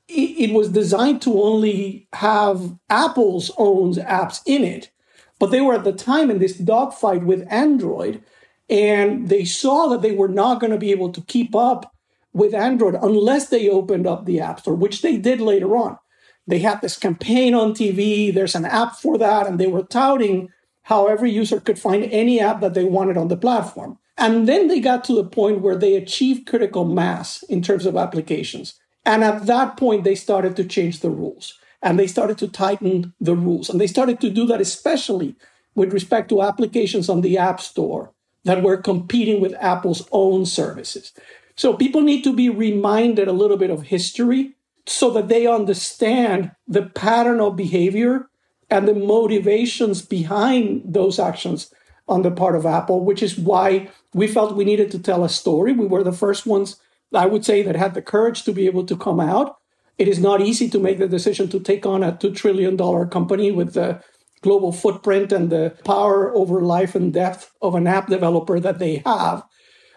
it, 0.07 0.49
it 0.49 0.53
was 0.53 0.69
designed 0.69 1.21
to 1.23 1.41
only 1.41 2.07
have 2.13 2.77
Apple's 2.89 3.51
own 3.57 3.93
apps 3.95 4.41
in 4.45 4.63
it. 4.63 4.91
But 5.39 5.51
they 5.51 5.61
were 5.61 5.73
at 5.73 5.85
the 5.85 5.93
time 5.93 6.29
in 6.29 6.39
this 6.39 6.57
dogfight 6.57 7.23
with 7.23 7.47
Android, 7.49 8.21
and 8.69 9.29
they 9.29 9.45
saw 9.45 9.87
that 9.87 10.01
they 10.01 10.11
were 10.11 10.27
not 10.27 10.59
going 10.59 10.71
to 10.71 10.77
be 10.77 10.91
able 10.91 11.11
to 11.13 11.21
keep 11.21 11.55
up 11.55 11.95
with 12.33 12.53
Android 12.53 12.95
unless 13.01 13.49
they 13.49 13.69
opened 13.69 14.05
up 14.05 14.25
the 14.25 14.39
App 14.39 14.59
Store, 14.59 14.75
which 14.75 15.01
they 15.01 15.17
did 15.17 15.41
later 15.41 15.75
on. 15.75 15.97
They 16.45 16.59
had 16.59 16.81
this 16.81 16.97
campaign 16.97 17.53
on 17.53 17.73
TV, 17.73 18.33
there's 18.33 18.55
an 18.55 18.65
app 18.65 18.95
for 18.95 19.17
that, 19.17 19.47
and 19.47 19.59
they 19.59 19.67
were 19.67 19.83
touting 19.83 20.49
how 20.83 21.05
every 21.05 21.31
user 21.31 21.59
could 21.59 21.77
find 21.77 22.03
any 22.05 22.39
app 22.39 22.61
that 22.61 22.73
they 22.73 22.83
wanted 22.83 23.17
on 23.17 23.27
the 23.27 23.37
platform. 23.37 23.99
And 24.19 24.49
then 24.49 24.67
they 24.67 24.81
got 24.81 25.05
to 25.05 25.15
the 25.15 25.23
point 25.23 25.61
where 25.61 25.77
they 25.77 25.95
achieved 25.95 26.45
critical 26.45 26.83
mass 26.83 27.41
in 27.43 27.61
terms 27.61 27.85
of 27.85 27.95
applications. 27.95 28.75
And 29.05 29.23
at 29.23 29.45
that 29.45 29.77
point, 29.77 30.03
they 30.03 30.15
started 30.15 30.57
to 30.57 30.65
change 30.65 30.99
the 30.99 31.09
rules 31.09 31.57
and 31.81 31.97
they 31.97 32.07
started 32.07 32.37
to 32.39 32.49
tighten 32.49 33.13
the 33.21 33.33
rules. 33.33 33.69
And 33.69 33.79
they 33.79 33.87
started 33.87 34.19
to 34.19 34.29
do 34.29 34.45
that, 34.47 34.59
especially 34.59 35.35
with 35.73 35.93
respect 35.93 36.27
to 36.29 36.41
applications 36.41 37.07
on 37.07 37.21
the 37.21 37.37
App 37.37 37.61
Store 37.61 38.11
that 38.43 38.61
were 38.61 38.75
competing 38.75 39.39
with 39.39 39.55
Apple's 39.55 40.07
own 40.11 40.45
services. 40.45 41.13
So 41.55 41.73
people 41.73 42.01
need 42.01 42.23
to 42.25 42.33
be 42.33 42.49
reminded 42.49 43.29
a 43.29 43.33
little 43.33 43.57
bit 43.57 43.69
of 43.69 43.83
history 43.83 44.55
so 44.85 45.11
that 45.11 45.29
they 45.29 45.47
understand 45.47 46.51
the 46.67 46.83
pattern 46.83 47.39
of 47.39 47.55
behavior 47.55 48.29
and 48.69 48.85
the 48.87 48.93
motivations 48.93 50.01
behind 50.01 50.81
those 50.85 51.19
actions 51.19 51.73
on 52.07 52.23
the 52.23 52.31
part 52.31 52.55
of 52.55 52.65
Apple, 52.65 53.05
which 53.05 53.23
is 53.23 53.37
why 53.37 53.89
we 54.13 54.27
felt 54.27 54.55
we 54.55 54.65
needed 54.65 54.91
to 54.91 54.99
tell 54.99 55.23
a 55.23 55.29
story. 55.29 55.73
We 55.73 55.85
were 55.85 56.03
the 56.03 56.11
first 56.11 56.45
ones, 56.45 56.77
I 57.13 57.25
would 57.25 57.45
say, 57.45 57.61
that 57.61 57.75
had 57.75 57.93
the 57.93 58.01
courage 58.01 58.43
to 58.43 58.51
be 58.51 58.65
able 58.65 58.85
to 58.85 58.97
come 58.97 59.19
out. 59.19 59.57
It 59.97 60.07
is 60.07 60.19
not 60.19 60.41
easy 60.41 60.69
to 60.69 60.79
make 60.79 60.97
the 60.97 61.07
decision 61.07 61.49
to 61.49 61.59
take 61.59 61.85
on 61.85 62.03
a 62.03 62.13
$2 62.13 62.35
trillion 62.35 62.77
company 63.09 63.51
with 63.51 63.73
the 63.73 64.01
global 64.41 64.71
footprint 64.71 65.31
and 65.31 65.49
the 65.49 65.75
power 65.83 66.33
over 66.35 66.61
life 66.61 66.95
and 66.95 67.13
death 67.13 67.51
of 67.61 67.75
an 67.75 67.87
app 67.87 68.07
developer 68.07 68.59
that 68.59 68.79
they 68.79 69.03
have. 69.05 69.43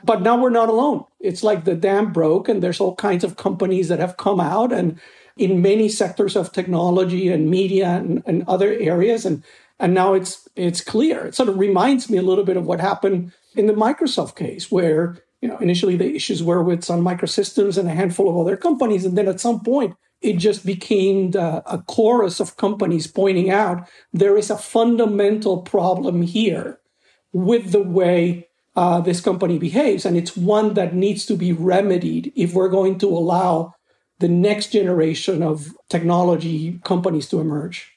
But 0.04 0.22
now 0.22 0.40
we're 0.40 0.50
not 0.50 0.68
alone. 0.68 1.04
It's 1.20 1.44
like 1.44 1.64
the 1.64 1.76
dam 1.76 2.12
broke, 2.12 2.48
and 2.48 2.60
there's 2.62 2.80
all 2.80 2.96
kinds 2.96 3.22
of 3.22 3.36
companies 3.36 3.88
that 3.88 4.00
have 4.00 4.16
come 4.16 4.40
out 4.40 4.72
and 4.72 5.00
in 5.36 5.62
many 5.62 5.88
sectors 5.88 6.36
of 6.36 6.52
technology 6.52 7.28
and 7.28 7.48
media 7.48 7.88
and, 7.88 8.22
and 8.26 8.44
other 8.48 8.72
areas. 8.72 9.24
And 9.24 9.44
and 9.78 9.94
now 9.94 10.14
it's 10.14 10.48
it's 10.56 10.80
clear. 10.80 11.26
It 11.26 11.34
sort 11.34 11.48
of 11.48 11.58
reminds 11.58 12.10
me 12.10 12.18
a 12.18 12.22
little 12.22 12.44
bit 12.44 12.56
of 12.56 12.66
what 12.66 12.80
happened 12.80 13.32
in 13.56 13.66
the 13.66 13.72
Microsoft 13.72 14.36
case, 14.36 14.70
where 14.70 15.16
you 15.40 15.48
know 15.48 15.58
initially 15.58 15.96
the 15.96 16.14
issues 16.14 16.42
were 16.42 16.62
with 16.62 16.84
Sun 16.84 17.02
Microsystems 17.02 17.78
and 17.78 17.88
a 17.88 17.94
handful 17.94 18.28
of 18.28 18.36
other 18.36 18.56
companies, 18.56 19.04
and 19.04 19.16
then 19.16 19.28
at 19.28 19.40
some 19.40 19.60
point 19.60 19.94
it 20.20 20.34
just 20.34 20.64
became 20.64 21.32
the, 21.32 21.62
a 21.66 21.82
chorus 21.82 22.38
of 22.40 22.56
companies 22.56 23.06
pointing 23.06 23.50
out 23.50 23.88
there 24.12 24.36
is 24.36 24.50
a 24.50 24.56
fundamental 24.56 25.62
problem 25.62 26.22
here 26.22 26.78
with 27.32 27.72
the 27.72 27.82
way 27.82 28.48
uh, 28.76 29.00
this 29.00 29.20
company 29.20 29.58
behaves, 29.58 30.06
and 30.06 30.16
it's 30.16 30.36
one 30.36 30.74
that 30.74 30.94
needs 30.94 31.26
to 31.26 31.36
be 31.36 31.52
remedied 31.52 32.32
if 32.36 32.54
we're 32.54 32.68
going 32.68 32.98
to 32.98 33.08
allow 33.08 33.74
the 34.18 34.28
next 34.28 34.68
generation 34.68 35.42
of 35.42 35.74
technology 35.90 36.80
companies 36.84 37.28
to 37.28 37.40
emerge. 37.40 37.92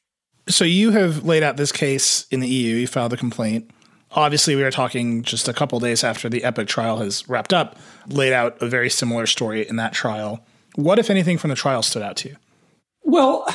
So 0.47 0.65
you 0.65 0.91
have 0.91 1.23
laid 1.23 1.43
out 1.43 1.57
this 1.57 1.71
case 1.71 2.25
in 2.29 2.39
the 2.39 2.47
EU. 2.47 2.75
You 2.75 2.87
filed 2.87 3.13
a 3.13 3.17
complaint. 3.17 3.69
Obviously, 4.15 4.55
we 4.55 4.63
are 4.63 4.71
talking 4.71 5.23
just 5.23 5.47
a 5.47 5.53
couple 5.53 5.79
days 5.79 6.03
after 6.03 6.29
the 6.29 6.43
Epic 6.43 6.67
trial 6.67 6.97
has 6.97 7.27
wrapped 7.27 7.53
up. 7.53 7.77
Laid 8.07 8.31
out 8.31 8.61
a 8.61 8.67
very 8.67 8.89
similar 8.89 9.25
story 9.25 9.67
in 9.67 9.75
that 9.75 9.93
trial. 9.93 10.45
What, 10.75 10.99
if 10.99 11.09
anything, 11.09 11.37
from 11.37 11.49
the 11.49 11.55
trial 11.55 11.81
stood 11.83 12.01
out 12.01 12.15
to 12.17 12.29
you? 12.29 12.35
Well, 13.03 13.45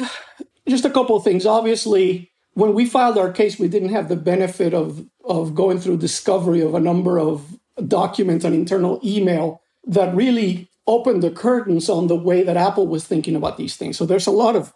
just 0.68 0.84
a 0.84 0.90
couple 0.90 1.16
of 1.16 1.24
things. 1.24 1.46
Obviously, 1.46 2.30
when 2.54 2.74
we 2.74 2.84
filed 2.84 3.16
our 3.16 3.32
case, 3.32 3.58
we 3.58 3.68
didn't 3.68 3.88
have 3.90 4.08
the 4.08 4.16
benefit 4.16 4.74
of 4.74 5.06
of 5.24 5.54
going 5.54 5.78
through 5.78 5.96
discovery 5.96 6.60
of 6.60 6.74
a 6.74 6.80
number 6.80 7.18
of 7.18 7.58
documents 7.86 8.44
and 8.44 8.54
internal 8.54 9.00
email 9.04 9.62
that 9.84 10.14
really 10.14 10.68
opened 10.86 11.22
the 11.22 11.30
curtains 11.30 11.88
on 11.88 12.08
the 12.08 12.16
way 12.16 12.42
that 12.42 12.56
Apple 12.56 12.86
was 12.86 13.06
thinking 13.06 13.36
about 13.36 13.56
these 13.56 13.76
things. 13.76 13.96
So 13.96 14.04
there's 14.04 14.26
a 14.26 14.32
lot 14.32 14.56
of 14.56 14.74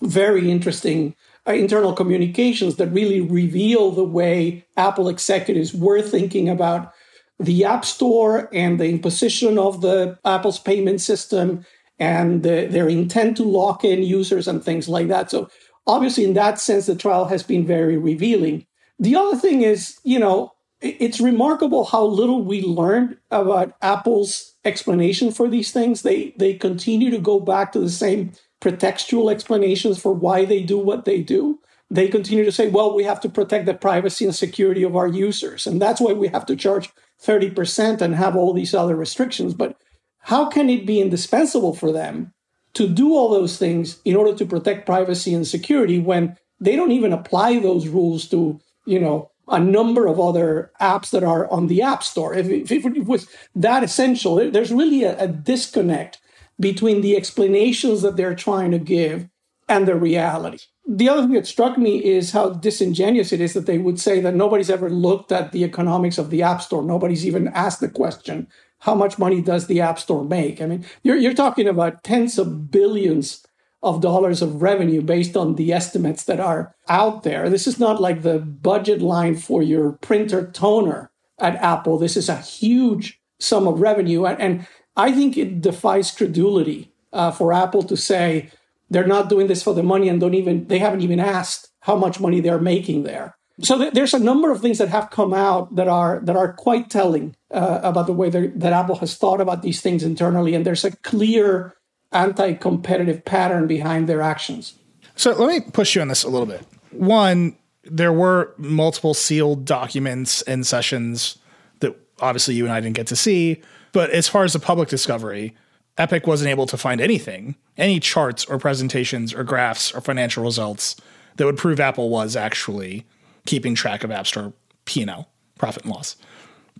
very 0.00 0.50
interesting 0.50 1.14
Uh, 1.48 1.52
internal 1.52 1.92
communications 1.92 2.74
that 2.76 2.88
really 2.88 3.20
reveal 3.20 3.92
the 3.92 4.02
way 4.04 4.66
Apple 4.76 5.08
executives 5.08 5.72
were 5.72 6.02
thinking 6.02 6.48
about 6.48 6.92
the 7.38 7.64
App 7.64 7.84
Store 7.84 8.48
and 8.52 8.80
the 8.80 8.88
imposition 8.88 9.56
of 9.56 9.80
the 9.80 10.18
Apple's 10.24 10.58
payment 10.58 11.00
system 11.00 11.64
and 11.98 12.42
the, 12.42 12.66
their 12.66 12.88
intent 12.88 13.36
to 13.36 13.44
lock 13.44 13.84
in 13.84 14.02
users 14.02 14.48
and 14.48 14.64
things 14.64 14.88
like 14.88 15.08
that. 15.08 15.30
So 15.30 15.48
obviously, 15.86 16.24
in 16.24 16.34
that 16.34 16.58
sense, 16.58 16.86
the 16.86 16.96
trial 16.96 17.26
has 17.26 17.42
been 17.42 17.64
very 17.64 17.96
revealing. 17.96 18.66
The 18.98 19.14
other 19.14 19.36
thing 19.36 19.62
is, 19.62 19.98
you 20.02 20.18
know, 20.18 20.52
it's 20.80 21.20
remarkable 21.20 21.84
how 21.84 22.04
little 22.04 22.42
we 22.42 22.62
learned 22.62 23.16
about 23.30 23.74
Apple's 23.82 24.54
explanation 24.64 25.30
for 25.30 25.48
these 25.48 25.72
things. 25.72 26.02
They 26.02 26.34
they 26.38 26.54
continue 26.54 27.10
to 27.10 27.18
go 27.18 27.40
back 27.40 27.72
to 27.72 27.80
the 27.80 27.90
same 27.90 28.32
pretextual 28.60 29.30
explanations 29.30 29.98
for 29.98 30.12
why 30.12 30.44
they 30.44 30.62
do 30.62 30.78
what 30.78 31.04
they 31.04 31.22
do. 31.22 31.60
They 31.90 32.08
continue 32.08 32.44
to 32.44 32.52
say, 32.52 32.68
well, 32.68 32.94
we 32.94 33.04
have 33.04 33.20
to 33.20 33.28
protect 33.28 33.66
the 33.66 33.74
privacy 33.74 34.24
and 34.24 34.34
security 34.34 34.82
of 34.82 34.96
our 34.96 35.06
users. 35.06 35.66
And 35.66 35.80
that's 35.80 36.00
why 36.00 36.12
we 36.12 36.28
have 36.28 36.46
to 36.46 36.56
charge 36.56 36.90
30% 37.22 38.00
and 38.00 38.14
have 38.14 38.34
all 38.34 38.52
these 38.52 38.74
other 38.74 38.96
restrictions. 38.96 39.54
But 39.54 39.76
how 40.20 40.48
can 40.48 40.68
it 40.68 40.86
be 40.86 41.00
indispensable 41.00 41.74
for 41.74 41.92
them 41.92 42.32
to 42.74 42.88
do 42.88 43.14
all 43.14 43.30
those 43.30 43.56
things 43.56 44.00
in 44.04 44.16
order 44.16 44.36
to 44.36 44.44
protect 44.44 44.84
privacy 44.84 45.32
and 45.32 45.46
security 45.46 45.98
when 45.98 46.36
they 46.58 46.74
don't 46.74 46.92
even 46.92 47.12
apply 47.12 47.60
those 47.60 47.86
rules 47.88 48.28
to, 48.28 48.60
you 48.84 48.98
know, 48.98 49.30
a 49.48 49.60
number 49.60 50.06
of 50.06 50.18
other 50.18 50.72
apps 50.80 51.10
that 51.10 51.22
are 51.22 51.48
on 51.50 51.68
the 51.68 51.80
App 51.80 52.02
Store. 52.02 52.34
If, 52.34 52.48
if 52.70 52.84
it 52.84 53.04
was 53.04 53.28
that 53.54 53.84
essential, 53.84 54.50
there's 54.50 54.72
really 54.72 55.04
a, 55.04 55.16
a 55.18 55.28
disconnect 55.28 56.18
between 56.58 57.00
the 57.00 57.16
explanations 57.16 58.02
that 58.02 58.16
they're 58.16 58.34
trying 58.34 58.70
to 58.70 58.78
give 58.78 59.28
and 59.68 59.86
the 59.86 59.96
reality. 59.96 60.58
The 60.88 61.08
other 61.08 61.22
thing 61.22 61.32
that 61.32 61.46
struck 61.46 61.76
me 61.76 62.04
is 62.04 62.30
how 62.30 62.50
disingenuous 62.50 63.32
it 63.32 63.40
is 63.40 63.54
that 63.54 63.66
they 63.66 63.78
would 63.78 63.98
say 63.98 64.20
that 64.20 64.34
nobody's 64.34 64.70
ever 64.70 64.88
looked 64.88 65.32
at 65.32 65.50
the 65.50 65.64
economics 65.64 66.18
of 66.18 66.30
the 66.30 66.42
App 66.42 66.62
Store. 66.62 66.82
Nobody's 66.82 67.26
even 67.26 67.48
asked 67.48 67.80
the 67.80 67.88
question, 67.88 68.46
how 68.80 68.94
much 68.94 69.18
money 69.18 69.42
does 69.42 69.66
the 69.66 69.80
App 69.80 69.98
Store 69.98 70.24
make? 70.24 70.62
I 70.62 70.66
mean, 70.66 70.84
you're, 71.02 71.16
you're 71.16 71.34
talking 71.34 71.66
about 71.66 72.04
tens 72.04 72.38
of 72.38 72.70
billions 72.70 73.44
of 73.82 74.00
dollars 74.00 74.42
of 74.42 74.62
revenue 74.62 75.02
based 75.02 75.36
on 75.36 75.56
the 75.56 75.72
estimates 75.72 76.24
that 76.24 76.40
are 76.40 76.74
out 76.88 77.24
there. 77.24 77.50
This 77.50 77.66
is 77.66 77.80
not 77.80 78.00
like 78.00 78.22
the 78.22 78.38
budget 78.38 79.02
line 79.02 79.36
for 79.36 79.62
your 79.62 79.92
printer 79.92 80.50
toner 80.50 81.10
at 81.38 81.56
Apple. 81.56 81.98
This 81.98 82.16
is 82.16 82.28
a 82.28 82.36
huge 82.36 83.20
sum 83.40 83.66
of 83.66 83.80
revenue. 83.80 84.24
And, 84.24 84.40
and 84.40 84.66
I 84.96 85.12
think 85.12 85.36
it 85.36 85.60
defies 85.60 86.10
credulity 86.10 86.92
uh, 87.12 87.30
for 87.30 87.52
Apple 87.52 87.82
to 87.84 87.96
say 87.96 88.50
they're 88.90 89.06
not 89.06 89.28
doing 89.28 89.46
this 89.46 89.62
for 89.62 89.74
the 89.74 89.82
money 89.82 90.08
and 90.08 90.20
don't 90.20 90.34
even 90.34 90.66
they 90.68 90.78
haven't 90.78 91.02
even 91.02 91.20
asked 91.20 91.70
how 91.80 91.96
much 91.96 92.20
money 92.20 92.40
they're 92.40 92.60
making 92.60 93.02
there. 93.02 93.36
So 93.62 93.78
th- 93.78 93.94
there's 93.94 94.14
a 94.14 94.18
number 94.18 94.50
of 94.50 94.60
things 94.60 94.78
that 94.78 94.88
have 94.88 95.10
come 95.10 95.32
out 95.32 95.74
that 95.76 95.88
are 95.88 96.20
that 96.24 96.36
are 96.36 96.52
quite 96.52 96.90
telling 96.90 97.34
uh, 97.50 97.80
about 97.82 98.06
the 98.06 98.12
way 98.12 98.28
that 98.30 98.72
Apple 98.72 98.96
has 98.96 99.16
thought 99.16 99.40
about 99.40 99.62
these 99.62 99.80
things 99.80 100.02
internally, 100.02 100.54
and 100.54 100.66
there's 100.66 100.84
a 100.84 100.94
clear 100.96 101.74
anti-competitive 102.12 103.24
pattern 103.24 103.66
behind 103.66 104.08
their 104.08 104.22
actions. 104.22 104.74
So 105.16 105.32
let 105.32 105.48
me 105.48 105.70
push 105.72 105.94
you 105.94 106.02
on 106.02 106.08
this 106.08 106.24
a 106.24 106.28
little 106.28 106.46
bit. 106.46 106.62
One, 106.90 107.56
there 107.84 108.12
were 108.12 108.54
multiple 108.58 109.14
sealed 109.14 109.64
documents 109.64 110.42
and 110.42 110.66
sessions 110.66 111.38
that 111.80 111.96
obviously 112.20 112.54
you 112.54 112.64
and 112.64 112.72
I 112.72 112.80
didn't 112.80 112.96
get 112.96 113.06
to 113.08 113.16
see 113.16 113.62
but 113.96 114.10
as 114.10 114.28
far 114.28 114.44
as 114.44 114.52
the 114.52 114.58
public 114.58 114.90
discovery, 114.90 115.56
Epic 115.96 116.26
wasn't 116.26 116.50
able 116.50 116.66
to 116.66 116.76
find 116.76 117.00
anything, 117.00 117.56
any 117.78 117.98
charts 117.98 118.44
or 118.44 118.58
presentations 118.58 119.32
or 119.32 119.42
graphs 119.42 119.90
or 119.94 120.02
financial 120.02 120.44
results 120.44 120.96
that 121.36 121.46
would 121.46 121.56
prove 121.56 121.80
Apple 121.80 122.10
was 122.10 122.36
actually 122.36 123.06
keeping 123.46 123.74
track 123.74 124.04
of 124.04 124.10
App 124.10 124.26
Store 124.26 124.52
P&L, 124.84 125.30
profit 125.56 125.84
and 125.84 125.94
loss. 125.94 126.16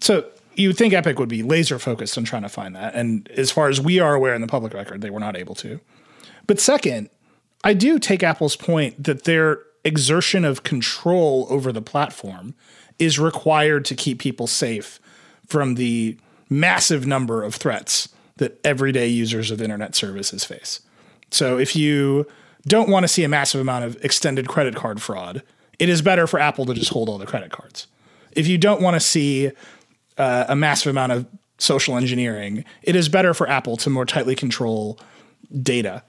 So 0.03 0.27
you 0.57 0.69
would 0.69 0.77
think 0.77 0.93
Epic 0.93 1.19
would 1.19 1.31
be 1.31 1.43
laser 1.43 1.79
focused 1.79 2.19
on 2.19 2.25
trying 2.25 2.43
to 2.43 2.51
find 2.51 2.77
that. 2.77 2.95
And 2.95 3.31
as 3.31 3.51
far 3.51 3.71
as 3.71 3.81
we 3.81 3.99
are 3.99 4.15
aware 4.15 4.35
in 4.35 4.43
the 4.43 4.47
public 4.47 4.75
record, 4.75 5.01
they 5.01 5.09
were 5.09 5.19
not 5.19 5.39
able 5.39 5.55
to. 5.55 5.81
But 6.47 6.61
second, 6.61 7.09
I 7.65 7.73
do 7.73 7.99
take 7.99 8.23
Apple's 8.23 8.57
point 8.57 9.03
that 9.03 9.25
their 9.25 9.61
exertion 9.87 10.45
of 10.45 10.65
control 10.65 11.47
over 11.49 11.73
the 11.73 11.81
platform 11.81 12.55
is 12.99 13.19
required 13.19 13.87
to 13.87 13.95
keep 13.95 14.19
people 14.19 14.47
safe 14.47 15.01
from 15.47 15.77
the 15.77 16.19
massive 16.49 17.07
number 17.07 17.43
of 17.43 17.55
threats 17.55 18.09
that 18.37 18.61
everyday 18.65 19.07
users 19.09 19.51
of 19.51 19.63
internet 19.63 19.95
services 19.95 20.45
face. 20.45 20.81
So 21.31 21.59
if 21.59 21.75
you 21.75 22.27
don't 22.67 22.89
want 22.89 23.05
to 23.05 23.09
see 23.09 23.25
a 23.25 23.29
massive 23.29 23.61
amount 23.61 23.85
of 23.85 24.05
extended 24.05 24.49
credit 24.49 24.75
card 24.75 25.01
fraud, 25.01 25.43
it 25.79 25.89
is 25.89 26.03
better 26.03 26.27
for 26.27 26.41
Apple 26.41 26.67
to 26.67 26.75
just 26.75 26.93
hold 26.93 27.09
all 27.09 27.19
the 27.19 27.27
credit 27.27 27.51
cards. 27.51 27.87
If 28.33 28.47
you 28.47 28.59
don't 28.59 28.81
want 28.81 28.95
to 28.95 29.01
see 29.01 29.51
uh, 30.19 30.45
a 30.49 30.57
massive 30.57 30.91
amount 30.91 31.13
of 31.13 31.27
social 31.59 31.97
engineering, 31.97 32.65
it 32.83 32.97
is 32.97 33.09
better 33.09 33.33
for 33.35 33.49
Apple 33.49 33.77
to 33.79 33.91
more 33.91 34.05
tightly 34.05 34.35
control 34.35 34.99
data. 35.63 36.03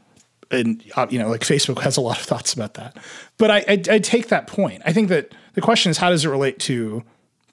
And 0.52 0.84
uh, 0.96 1.08
you 1.10 1.20
know, 1.20 1.30
like 1.30 1.42
Facebook 1.42 1.82
has 1.82 1.98
a 1.98 2.02
lot 2.02 2.18
of 2.18 2.26
thoughts 2.26 2.54
about 2.54 2.76
that. 2.76 2.98
But 3.38 3.52
I, 3.52 3.58
I, 3.68 3.84
I 3.90 4.00
take 4.00 4.28
that 4.30 4.48
point. 4.48 4.82
I 4.86 4.94
think 4.94 5.10
that 5.10 5.34
the 5.54 5.62
question 5.62 5.90
is 5.90 5.98
how 5.98 6.10
does 6.10 6.26
it 6.26 6.30
relate 6.30 6.60
to 6.60 7.04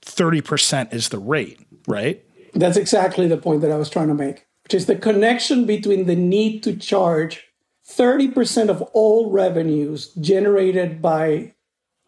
thirty 0.02 0.40
percent 0.40 0.92
is 0.92 1.08
the 1.08 1.18
rate, 1.18 1.60
right? 1.88 2.24
That's 2.54 2.76
exactly 2.76 3.26
the 3.26 3.37
point 3.37 3.62
that 3.62 3.73
I 3.73 3.76
was 3.76 3.90
trying 3.90 4.08
to 4.08 4.14
make, 4.14 4.46
which 4.62 4.75
is 4.75 4.87
the 4.87 4.96
connection 4.96 5.66
between 5.66 6.06
the 6.06 6.16
need 6.16 6.62
to 6.62 6.76
charge 6.76 7.44
30% 7.88 8.68
of 8.68 8.82
all 8.92 9.30
revenues 9.30 10.12
generated 10.14 11.02
by 11.02 11.54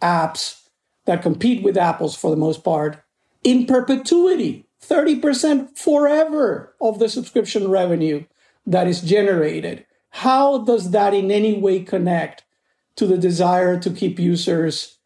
apps 0.01 0.63
that 1.05 1.23
compete 1.23 1.63
with 1.63 1.77
Apple's 1.77 2.17
for 2.17 2.31
the 2.31 2.37
most 2.37 2.65
part 2.65 3.03
in 3.45 3.67
perpetuity. 3.67 4.67
30% 4.83 5.77
forever 5.77 6.75
of 6.81 6.99
the 6.99 7.09
subscription 7.09 7.69
revenue 7.69 8.25
that 8.67 8.87
is 8.87 9.01
generated. 9.01 9.85
How 10.11 10.59
does 10.59 10.93
that 10.93 11.13
in 11.13 11.31
any 11.31 11.59
way 11.59 11.81
connect 11.81 12.45
to 12.97 13.07
the 13.07 13.19
desire 13.19 13.79
to 13.81 13.91
keep 13.91 14.19
users' 14.19 14.99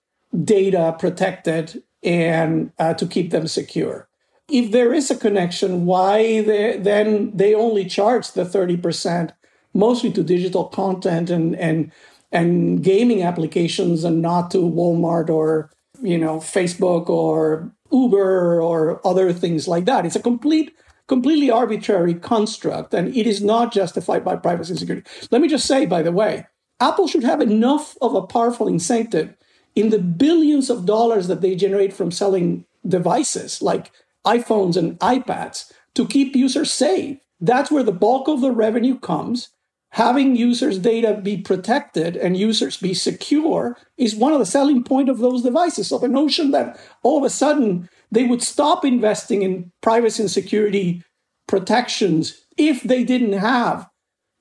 data 0.45 0.95
protected 0.99 1.83
and 2.03 2.73
uh, 2.79 2.95
to 2.95 3.07
keep 3.07 3.31
them 3.31 3.47
secure? 3.47 4.10
If 4.51 4.73
there 4.73 4.93
is 4.93 5.11
a 5.11 5.17
connection, 5.17 5.87
why 5.87 6.43
they, 6.43 6.79
then 6.79 7.31
they 7.37 7.55
only 7.55 7.85
charge 7.85 8.33
the 8.33 8.45
30%, 8.45 9.31
mostly 9.75 10.11
to 10.13 10.23
digital 10.23 10.65
content 10.65 11.31
and, 11.31 11.55
and, 11.57 11.93
and 12.33 12.83
gaming 12.83 13.23
applications 13.23 14.05
and 14.05 14.21
not 14.21 14.51
to 14.53 14.59
Walmart 14.59 15.31
or, 15.31 15.71
you 16.03 16.19
know, 16.19 16.39
Facebook 16.39 17.09
or 17.09 17.73
Uber 17.93 18.61
or 18.63 19.07
other 19.07 19.33
things 19.33 19.69
like 19.69 19.85
that. 19.85 20.07
It's 20.07 20.17
a 20.17 20.21
complete, 20.21 20.75
completely 21.07 21.51
arbitrary 21.51 22.15
construct, 22.15 22.95
and 22.95 23.15
it 23.17 23.27
is 23.27 23.43
not 23.43 23.73
justified 23.73 24.25
by 24.25 24.37
privacy 24.37 24.73
and 24.73 24.79
security. 24.79 25.09
Let 25.31 25.43
me 25.43 25.49
just 25.49 25.67
say, 25.67 25.87
by 25.87 26.03
the 26.03 26.13
way, 26.13 26.47
Apple 26.81 27.09
should 27.09 27.25
have 27.25 27.41
enough 27.41 27.97
of 28.01 28.15
a 28.15 28.27
powerful 28.27 28.67
incentive 28.67 29.35
in 29.75 29.91
the 29.91 29.99
billions 29.99 30.71
of 30.71 30.87
dollars 30.87 31.29
that 31.29 31.41
they 31.41 31.55
generate 31.55 31.93
from 31.93 32.11
selling 32.11 32.65
devices 32.87 33.61
like 33.61 33.93
iPhones 34.27 34.77
and 34.77 34.99
iPads 35.01 35.73
to 35.95 36.07
keep 36.07 36.37
users 36.37 36.73
safe. 36.73 37.19
That's 37.41 37.71
where 37.71 37.83
the 37.83 37.93
bulk 37.93 38.29
of 38.29 38.41
the 38.41 38.53
revenue 38.53 38.99
comes 38.99 39.51
having 39.91 40.37
users' 40.37 40.79
data 40.79 41.21
be 41.23 41.37
protected 41.37 42.17
and 42.17 42.37
users 42.37 42.77
be 42.77 42.95
secure 42.95 43.77
is 43.97 44.15
one 44.15 44.33
of 44.33 44.39
the 44.39 44.47
selling 44.47 44.85
point 44.85 45.09
of 45.09 45.19
those 45.19 45.43
devices. 45.43 45.89
So 45.89 45.99
the 45.99 46.09
notion 46.09 46.53
that 46.53 46.79
all 47.03 47.19
of 47.19 47.25
a 47.25 47.31
sudden 47.31 47.89
they 48.11 48.25
would 48.25 48.43
stop 48.43 48.85
investing 48.85 49.43
in 49.43 49.71
privacy 49.81 50.23
and 50.23 50.31
security 50.31 51.03
protections 51.47 52.41
if 52.57 52.83
they 52.83 53.05
didn't 53.05 53.33
have 53.35 53.89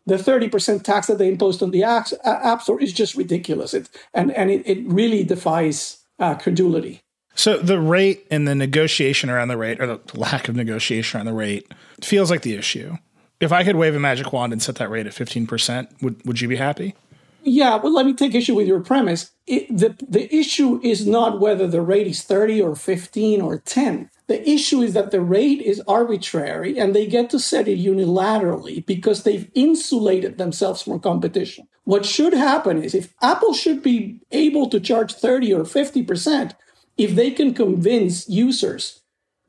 the 0.05 0.15
30% 0.15 0.83
tax 0.83 1.07
that 1.07 1.17
they 1.17 1.27
imposed 1.27 1.61
on 1.61 1.71
the 1.71 1.83
App 1.83 2.61
Store 2.61 2.81
is 2.81 2.93
just 2.93 3.15
ridiculous. 3.15 3.73
It, 3.75 3.89
and 4.13 4.31
and 4.31 4.49
it, 4.49 4.67
it 4.67 4.87
really 4.87 5.23
defies 5.23 5.99
uh, 6.17 6.35
credulity. 6.35 7.01
So 7.39 7.57
the 7.57 7.79
rate 7.79 8.27
and 8.29 8.45
the 8.45 8.53
negotiation 8.53 9.29
around 9.29 9.47
the 9.47 9.55
rate, 9.55 9.79
or 9.79 9.87
the 9.87 10.01
lack 10.13 10.49
of 10.49 10.57
negotiation 10.57 11.17
around 11.17 11.25
the 11.25 11.33
rate, 11.33 11.71
feels 12.01 12.29
like 12.29 12.41
the 12.41 12.55
issue 12.55 12.97
if 13.39 13.51
I 13.51 13.63
could 13.63 13.77
wave 13.77 13.95
a 13.95 13.99
magic 13.99 14.33
wand 14.33 14.51
and 14.53 14.61
set 14.61 14.75
that 14.75 14.89
rate 14.89 15.07
at 15.07 15.13
15%, 15.13 16.01
would, 16.01 16.25
would 16.25 16.41
you 16.41 16.47
be 16.47 16.57
happy? 16.57 16.95
Yeah, 17.41 17.77
but 17.77 17.93
let 17.93 18.05
me 18.05 18.13
take 18.13 18.35
issue 18.35 18.55
with 18.55 18.67
your 18.67 18.81
premise. 18.81 19.31
It, 19.47 19.65
the, 19.75 19.95
the 20.07 20.33
issue 20.35 20.81
is 20.83 21.07
not 21.07 21.39
whether 21.39 21.67
the 21.67 21.81
rate 21.81 22.07
is 22.07 22.21
30 22.21 22.61
or 22.61 22.75
15 22.75 23.41
or 23.41 23.59
10. 23.59 24.09
The 24.27 24.47
issue 24.47 24.81
is 24.81 24.93
that 24.93 25.11
the 25.11 25.21
rate 25.21 25.61
is 25.61 25.81
arbitrary 25.87 26.77
and 26.77 26.93
they 26.93 27.07
get 27.07 27.29
to 27.29 27.39
set 27.39 27.69
it 27.69 27.79
unilaterally 27.79 28.85
because 28.85 29.23
they've 29.23 29.49
insulated 29.55 30.37
themselves 30.37 30.81
from 30.81 30.99
competition. 30.99 31.67
What 31.85 32.05
should 32.05 32.33
happen 32.33 32.83
is 32.83 32.93
if 32.93 33.13
Apple 33.21 33.53
should 33.53 33.81
be 33.81 34.19
able 34.31 34.69
to 34.69 34.79
charge 34.79 35.13
30 35.13 35.53
or 35.53 35.63
50%, 35.63 36.51
if 36.99 37.15
they 37.15 37.31
can 37.31 37.53
convince 37.53 38.27
users 38.27 39.01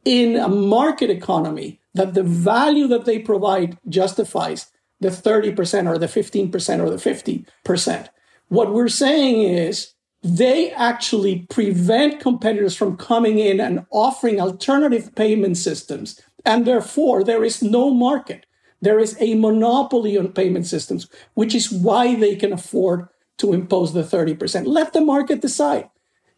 in 0.04 0.36
a 0.36 0.48
market 0.48 1.10
economy 1.10 1.80
that 1.94 2.14
the 2.14 2.22
value 2.22 2.86
that 2.86 3.04
they 3.04 3.18
provide 3.18 3.76
justifies 3.88 4.70
the 5.00 5.08
30% 5.08 5.88
or 5.88 5.98
the 5.98 6.06
15% 6.06 6.80
or 6.80 6.88
the 6.88 6.96
50%. 6.96 8.08
What 8.48 8.72
we're 8.72 8.88
saying 8.88 9.42
is 9.42 9.94
they 10.22 10.70
actually 10.72 11.46
prevent 11.50 12.20
competitors 12.20 12.76
from 12.76 12.96
coming 12.96 13.38
in 13.40 13.60
and 13.60 13.84
offering 13.90 14.40
alternative 14.40 15.14
payment 15.16 15.56
systems. 15.56 16.20
And 16.44 16.64
therefore, 16.64 17.24
there 17.24 17.42
is 17.42 17.62
no 17.62 17.92
market. 17.92 18.46
There 18.80 19.00
is 19.00 19.16
a 19.18 19.34
monopoly 19.34 20.16
on 20.16 20.28
payment 20.32 20.66
systems, 20.66 21.08
which 21.34 21.54
is 21.54 21.72
why 21.72 22.14
they 22.14 22.36
can 22.36 22.52
afford 22.52 23.08
to 23.38 23.52
impose 23.52 23.92
the 23.92 24.02
30%. 24.02 24.66
Let 24.66 24.92
the 24.92 25.00
market 25.00 25.40
decide. 25.40 25.90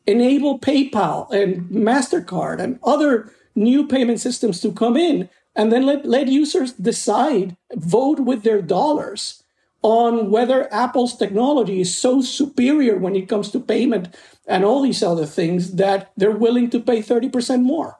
Enable 0.06 0.58
PayPal 0.58 1.30
and 1.30 1.68
MasterCard 1.70 2.60
and 2.60 2.78
other 2.82 3.32
new 3.54 3.86
payment 3.86 4.20
systems 4.20 4.60
to 4.60 4.72
come 4.72 4.96
in 4.96 5.28
and 5.54 5.70
then 5.70 5.84
let, 5.84 6.06
let 6.06 6.28
users 6.28 6.72
decide, 6.72 7.56
vote 7.74 8.20
with 8.20 8.42
their 8.42 8.62
dollars 8.62 9.42
on 9.82 10.30
whether 10.30 10.72
Apple's 10.72 11.16
technology 11.16 11.80
is 11.80 11.96
so 11.96 12.22
superior 12.22 12.96
when 12.96 13.16
it 13.16 13.28
comes 13.28 13.50
to 13.50 13.60
payment 13.60 14.14
and 14.46 14.64
all 14.64 14.82
these 14.82 15.02
other 15.02 15.26
things 15.26 15.72
that 15.72 16.12
they're 16.16 16.30
willing 16.30 16.70
to 16.70 16.80
pay 16.80 17.02
30% 17.02 17.62
more. 17.62 17.98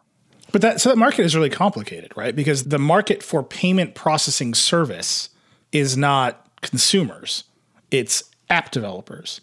But 0.53 0.61
that 0.63 0.81
so 0.81 0.91
that 0.91 0.97
market 0.97 1.25
is 1.25 1.35
really 1.35 1.51
complicated, 1.51 2.13
right? 2.15 2.37
Because 2.37 2.65
the 2.65 2.79
market 2.79 3.23
for 3.23 3.43
payment 3.43 3.95
processing 3.95 4.55
service 4.55 5.31
is 5.73 5.97
not 5.97 6.47
consumers. 6.61 7.45
It's 7.91 8.25
app 8.51 8.71
developers. 8.71 9.41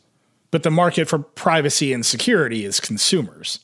But 0.52 0.64
the 0.64 0.72
market 0.72 1.08
for 1.08 1.20
privacy 1.20 1.94
and 1.94 2.06
security 2.06 2.66
is 2.66 2.80
consumers. 2.80 3.60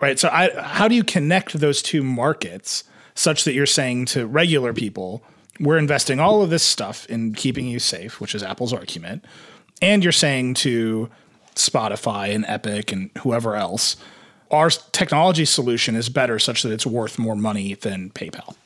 Right? 0.00 0.18
So 0.18 0.28
I, 0.30 0.50
how 0.60 0.88
do 0.88 0.94
you 0.94 1.04
connect 1.04 1.52
those 1.58 1.82
two 1.82 2.02
markets 2.02 2.84
such 3.14 3.44
that 3.44 3.52
you're 3.52 3.66
saying 3.66 4.06
to 4.06 4.26
regular 4.26 4.72
people, 4.72 5.22
we're 5.58 5.76
investing 5.76 6.20
all 6.20 6.42
of 6.42 6.50
this 6.50 6.62
stuff 6.62 7.04
in 7.06 7.34
keeping 7.34 7.66
you 7.66 7.78
safe, 7.78 8.20
which 8.20 8.34
is 8.34 8.42
Apple's 8.42 8.72
argument. 8.72 9.24
And 9.82 10.02
you're 10.02 10.12
saying 10.12 10.54
to 10.54 11.10
Spotify 11.54 12.34
and 12.34 12.46
Epic 12.46 12.92
and 12.92 13.10
whoever 13.18 13.56
else, 13.56 13.96
our 14.50 14.70
technology 14.70 15.44
solution 15.44 15.94
is 15.94 16.08
better 16.08 16.38
such 16.38 16.62
that 16.62 16.72
it's 16.72 16.86
worth 16.86 17.18
more 17.18 17.36
money 17.36 17.74
than 17.74 18.10
PayPal. 18.10 18.56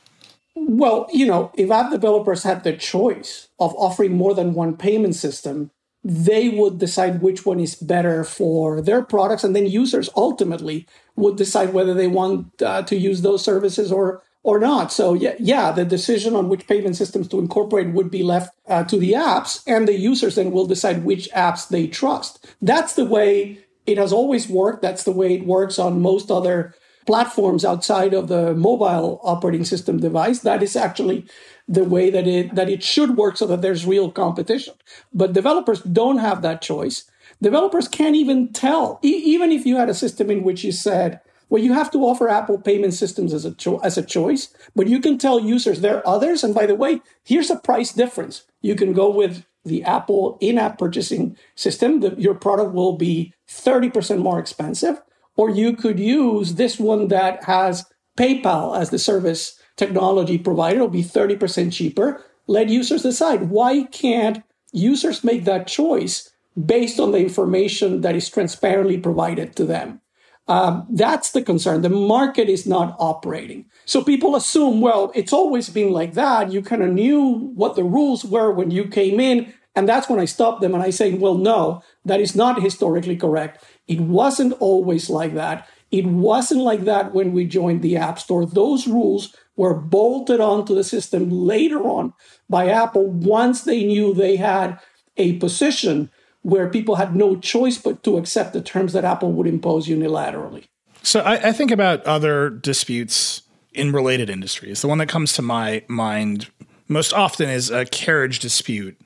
Well, 0.55 1.07
you 1.11 1.27
know, 1.27 1.51
if 1.55 1.69
app 1.69 1.91
developers 1.91 2.43
had 2.43 2.63
the 2.63 2.73
choice 2.73 3.49
of 3.59 3.75
offering 3.75 4.13
more 4.13 4.33
than 4.33 4.53
one 4.53 4.77
payment 4.77 5.15
system, 5.15 5.69
they 6.07 6.49
would 6.49 6.77
decide 6.77 7.23
which 7.23 7.47
one 7.47 7.59
is 7.59 7.73
better 7.73 8.23
for 8.23 8.79
their 8.79 9.01
products. 9.01 9.43
And 9.43 9.55
then 9.55 9.65
users 9.65 10.07
ultimately 10.15 10.87
would 11.15 11.35
decide 11.35 11.73
whether 11.73 11.95
they 11.95 12.07
want 12.07 12.61
uh, 12.61 12.83
to 12.83 12.95
use 12.95 13.23
those 13.23 13.43
services 13.43 13.91
or 13.91 14.21
or 14.43 14.59
not. 14.59 14.91
So 14.91 15.15
yeah, 15.15 15.33
yeah, 15.39 15.71
the 15.71 15.83
decision 15.83 16.35
on 16.35 16.49
which 16.49 16.67
payment 16.67 16.95
systems 16.95 17.27
to 17.29 17.39
incorporate 17.39 17.93
would 17.93 18.11
be 18.11 18.21
left 18.21 18.55
uh, 18.67 18.83
to 18.83 18.99
the 18.99 19.13
apps, 19.13 19.63
and 19.65 19.87
the 19.87 19.97
users 19.97 20.35
then 20.35 20.51
will 20.51 20.67
decide 20.67 21.03
which 21.03 21.27
apps 21.31 21.67
they 21.67 21.87
trust. 21.87 22.45
That's 22.61 22.93
the 22.93 23.05
way 23.05 23.57
it 23.87 23.97
has 23.97 24.13
always 24.13 24.47
worked. 24.47 24.83
That's 24.83 25.03
the 25.03 25.11
way 25.11 25.33
it 25.33 25.47
works 25.47 25.79
on 25.79 25.99
most 25.99 26.29
other 26.29 26.75
platforms 27.07 27.65
outside 27.65 28.13
of 28.13 28.27
the 28.27 28.53
mobile 28.53 29.19
operating 29.23 29.65
system 29.65 29.99
device. 29.99 30.39
That 30.41 30.61
is 30.61 30.75
actually 30.75 31.25
the 31.67 31.83
way 31.85 32.09
that 32.11 32.27
it 32.27 32.55
that 32.55 32.69
it 32.69 32.83
should 32.83 33.17
work, 33.17 33.37
so 33.37 33.47
that 33.47 33.61
there's 33.61 33.85
real 33.87 34.11
competition. 34.11 34.75
But 35.13 35.33
developers 35.33 35.81
don't 35.81 36.19
have 36.19 36.41
that 36.43 36.61
choice. 36.61 37.05
Developers 37.41 37.87
can't 37.87 38.15
even 38.15 38.53
tell, 38.53 38.99
e- 39.03 39.23
even 39.25 39.51
if 39.51 39.65
you 39.65 39.77
had 39.77 39.89
a 39.89 39.93
system 39.95 40.31
in 40.31 40.43
which 40.43 40.63
you 40.63 40.71
said 40.73 41.21
Well, 41.49 41.63
you 41.63 41.73
have 41.73 41.91
to 41.91 41.99
offer 41.99 42.29
Apple 42.29 42.59
payment 42.59 42.93
systems 42.93 43.33
as 43.33 43.45
a 43.45 43.53
cho- 43.55 43.79
as 43.79 43.97
a 43.97 44.03
choice, 44.03 44.49
but 44.75 44.87
you 44.87 44.99
can 44.99 45.17
tell 45.17 45.39
users 45.39 45.81
there 45.81 45.97
are 45.99 46.07
others. 46.15 46.43
And 46.43 46.55
by 46.55 46.65
the 46.67 46.75
way, 46.75 47.01
here's 47.23 47.51
a 47.51 47.57
price 47.57 47.93
difference. 47.93 48.43
You 48.61 48.75
can 48.75 48.93
go 48.93 49.09
with 49.11 49.45
the 49.65 49.83
Apple 49.83 50.37
in-app 50.41 50.79
purchasing 50.79 51.37
system. 51.55 52.01
The, 52.01 52.15
your 52.17 52.35
product 52.35 52.73
will 52.73 52.97
be 52.97 53.33
30% 53.49 54.19
more 54.19 54.39
expensive, 54.39 55.01
or 55.37 55.49
you 55.49 55.75
could 55.75 55.99
use 55.99 56.55
this 56.55 56.79
one 56.79 57.09
that 57.09 57.45
has 57.45 57.85
PayPal 58.17 58.77
as 58.79 58.91
the 58.91 58.99
service 58.99 59.59
technology 59.77 60.37
provider. 60.37 60.77
It'll 60.77 60.87
be 60.87 61.03
30% 61.03 61.73
cheaper. 61.73 62.23
Let 62.47 62.69
users 62.69 63.03
decide. 63.03 63.49
Why 63.49 63.83
can't 63.83 64.43
users 64.71 65.23
make 65.23 65.45
that 65.45 65.67
choice 65.67 66.31
based 66.65 66.99
on 66.99 67.11
the 67.11 67.19
information 67.19 68.01
that 68.01 68.15
is 68.15 68.29
transparently 68.29 68.97
provided 68.97 69.55
to 69.55 69.65
them? 69.65 70.01
Um, 70.47 70.85
that's 70.91 71.31
the 71.31 71.41
concern. 71.41 71.81
The 71.81 71.89
market 71.89 72.49
is 72.49 72.67
not 72.67 72.95
operating. 72.99 73.65
So 73.85 74.03
people 74.03 74.35
assume, 74.35 74.79
well, 74.79 75.11
it's 75.15 75.33
always 75.33 75.69
been 75.69 75.91
like 75.91 76.13
that. 76.13 76.51
You 76.51 76.61
kind 76.61 76.83
of 76.83 76.91
knew 76.91 77.51
what 77.55 77.75
the 77.75 77.83
rules 77.83 78.23
were 78.23 78.51
when 78.51 78.69
you 78.69 78.87
came 78.87 79.19
in. 79.19 79.53
And 79.75 79.89
that's 79.89 80.07
when 80.07 80.19
I 80.19 80.25
stop 80.25 80.61
them 80.61 80.73
and 80.73 80.83
I 80.83 80.91
say, 80.91 81.13
well, 81.13 81.35
no, 81.35 81.81
that 82.05 82.21
is 82.21 82.35
not 82.35 82.61
historically 82.61 83.17
correct. 83.17 83.63
It 83.87 83.99
wasn't 83.99 84.53
always 84.59 85.09
like 85.09 85.33
that. 85.33 85.67
It 85.91 86.05
wasn't 86.05 86.61
like 86.61 86.85
that 86.85 87.13
when 87.13 87.33
we 87.33 87.45
joined 87.45 87.81
the 87.81 87.97
App 87.97 88.19
Store. 88.19 88.45
Those 88.45 88.87
rules 88.87 89.35
were 89.55 89.73
bolted 89.73 90.39
onto 90.39 90.75
the 90.75 90.83
system 90.83 91.29
later 91.29 91.81
on 91.81 92.13
by 92.49 92.69
Apple 92.69 93.07
once 93.07 93.63
they 93.63 93.83
knew 93.83 94.13
they 94.13 94.35
had 94.35 94.79
a 95.17 95.33
position 95.37 96.09
where 96.41 96.69
people 96.69 96.95
had 96.95 97.15
no 97.15 97.37
choice 97.37 97.77
but 97.77 98.03
to 98.03 98.17
accept 98.17 98.53
the 98.53 98.61
terms 98.61 98.93
that 98.93 99.03
Apple 99.03 99.31
would 99.31 99.47
impose 99.47 99.87
unilaterally. 99.87 100.65
So 101.01 101.21
I, 101.21 101.49
I 101.49 101.51
think 101.51 101.71
about 101.71 102.03
other 102.05 102.49
disputes 102.49 103.41
in 103.73 103.91
related 103.91 104.29
industries. 104.29 104.81
The 104.81 104.87
one 104.87 104.99
that 104.99 105.09
comes 105.09 105.33
to 105.33 105.41
my 105.41 105.83
mind 105.87 106.49
most 106.87 107.13
often 107.13 107.49
is 107.49 107.69
a 107.69 107.85
carriage 107.85 108.39
dispute 108.39 108.99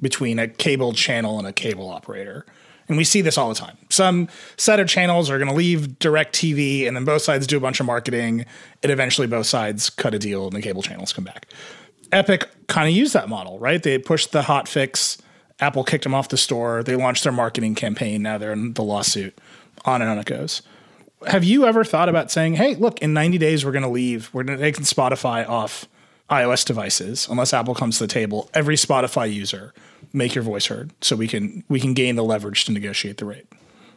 between 0.00 0.38
a 0.38 0.48
cable 0.48 0.92
channel 0.92 1.38
and 1.38 1.46
a 1.46 1.52
cable 1.52 1.88
operator. 1.88 2.46
And 2.88 2.96
we 2.96 3.04
see 3.04 3.20
this 3.20 3.36
all 3.36 3.48
the 3.48 3.54
time. 3.54 3.76
Some 3.90 4.28
set 4.56 4.78
of 4.78 4.88
channels 4.88 5.28
are 5.30 5.38
going 5.38 5.50
to 5.50 5.54
leave 5.54 5.98
DirecTV, 5.98 6.86
and 6.86 6.96
then 6.96 7.04
both 7.04 7.22
sides 7.22 7.46
do 7.46 7.56
a 7.56 7.60
bunch 7.60 7.80
of 7.80 7.86
marketing, 7.86 8.46
and 8.82 8.92
eventually 8.92 9.26
both 9.26 9.46
sides 9.46 9.90
cut 9.90 10.14
a 10.14 10.18
deal, 10.18 10.46
and 10.46 10.52
the 10.54 10.62
cable 10.62 10.82
channels 10.82 11.12
come 11.12 11.24
back. 11.24 11.46
Epic 12.12 12.48
kind 12.68 12.88
of 12.88 12.94
used 12.94 13.12
that 13.14 13.28
model, 13.28 13.58
right? 13.58 13.82
They 13.82 13.98
pushed 13.98 14.32
the 14.32 14.42
hot 14.42 14.68
fix. 14.68 15.18
Apple 15.58 15.84
kicked 15.84 16.04
them 16.04 16.14
off 16.14 16.28
the 16.28 16.36
store. 16.36 16.82
They 16.82 16.94
launched 16.94 17.24
their 17.24 17.32
marketing 17.32 17.74
campaign. 17.74 18.22
Now 18.22 18.38
they're 18.38 18.52
in 18.52 18.74
the 18.74 18.82
lawsuit. 18.82 19.36
On 19.84 20.00
and 20.00 20.10
on 20.10 20.18
it 20.18 20.26
goes. 20.26 20.62
Have 21.26 21.44
you 21.44 21.66
ever 21.66 21.82
thought 21.82 22.08
about 22.08 22.30
saying, 22.30 22.54
"Hey, 22.54 22.74
look, 22.74 23.00
in 23.00 23.12
90 23.12 23.38
days 23.38 23.64
we're 23.64 23.72
going 23.72 23.82
to 23.82 23.88
leave. 23.88 24.30
We're 24.32 24.44
going 24.44 24.58
to 24.58 24.64
take 24.64 24.76
Spotify 24.76 25.48
off 25.48 25.88
iOS 26.30 26.64
devices 26.64 27.28
unless 27.30 27.52
Apple 27.54 27.74
comes 27.74 27.98
to 27.98 28.04
the 28.04 28.12
table. 28.12 28.50
Every 28.52 28.76
Spotify 28.76 29.32
user 29.32 29.72
make 30.16 30.34
your 30.34 30.42
voice 30.42 30.66
heard 30.66 30.92
so 31.00 31.14
we 31.14 31.28
can 31.28 31.62
we 31.68 31.78
can 31.78 31.94
gain 31.94 32.16
the 32.16 32.24
leverage 32.24 32.64
to 32.64 32.72
negotiate 32.72 33.18
the 33.18 33.24
rate." 33.24 33.46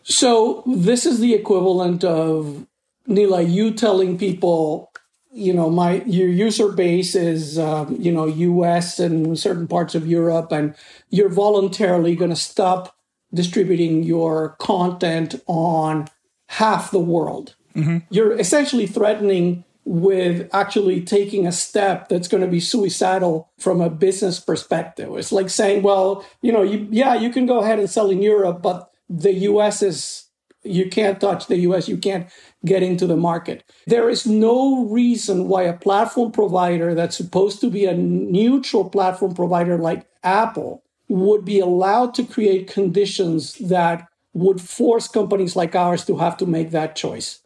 So 0.03 0.63
this 0.65 1.05
is 1.05 1.19
the 1.19 1.33
equivalent 1.33 2.03
of 2.03 2.65
Nilay, 3.07 3.49
you 3.49 3.71
telling 3.71 4.17
people, 4.17 4.91
you 5.31 5.53
know, 5.53 5.69
my 5.69 6.01
your 6.05 6.27
user 6.27 6.71
base 6.71 7.15
is, 7.15 7.57
um, 7.57 7.95
you 7.99 8.11
know, 8.11 8.25
U.S. 8.25 8.99
and 8.99 9.37
certain 9.37 9.67
parts 9.67 9.95
of 9.95 10.07
Europe, 10.07 10.51
and 10.51 10.75
you're 11.09 11.29
voluntarily 11.29 12.15
going 12.15 12.29
to 12.29 12.35
stop 12.35 12.95
distributing 13.33 14.03
your 14.03 14.55
content 14.59 15.35
on 15.47 16.07
half 16.47 16.91
the 16.91 16.99
world. 16.99 17.55
Mm-hmm. 17.75 17.99
You're 18.09 18.37
essentially 18.39 18.87
threatening 18.87 19.63
with 19.85 20.49
actually 20.53 21.01
taking 21.01 21.47
a 21.47 21.51
step 21.51 22.09
that's 22.09 22.27
going 22.27 22.43
to 22.43 22.49
be 22.49 22.59
suicidal 22.59 23.49
from 23.57 23.81
a 23.81 23.89
business 23.89 24.39
perspective. 24.39 25.09
It's 25.15 25.31
like 25.31 25.49
saying, 25.49 25.83
well, 25.83 26.25
you 26.41 26.51
know, 26.51 26.61
you, 26.61 26.87
yeah, 26.91 27.15
you 27.15 27.31
can 27.31 27.45
go 27.45 27.59
ahead 27.59 27.79
and 27.79 27.89
sell 27.89 28.09
in 28.09 28.21
Europe, 28.21 28.61
but 28.61 28.91
the 29.09 29.33
US 29.33 29.81
is, 29.81 30.25
you 30.63 30.89
can't 30.89 31.19
touch 31.19 31.47
the 31.47 31.57
US, 31.59 31.87
you 31.87 31.97
can't 31.97 32.29
get 32.65 32.83
into 32.83 33.07
the 33.07 33.17
market. 33.17 33.63
There 33.87 34.09
is 34.09 34.27
no 34.27 34.85
reason 34.85 35.47
why 35.47 35.63
a 35.63 35.77
platform 35.77 36.31
provider 36.31 36.93
that's 36.93 37.17
supposed 37.17 37.61
to 37.61 37.69
be 37.69 37.85
a 37.85 37.95
neutral 37.95 38.89
platform 38.89 39.33
provider 39.33 39.77
like 39.77 40.05
Apple 40.23 40.83
would 41.07 41.43
be 41.43 41.59
allowed 41.59 42.13
to 42.13 42.23
create 42.23 42.71
conditions 42.71 43.53
that 43.55 44.07
would 44.33 44.61
force 44.61 45.07
companies 45.07 45.55
like 45.55 45.75
ours 45.75 46.05
to 46.05 46.17
have 46.17 46.37
to 46.37 46.45
make 46.45 46.71
that 46.71 46.95
choice. 46.95 47.39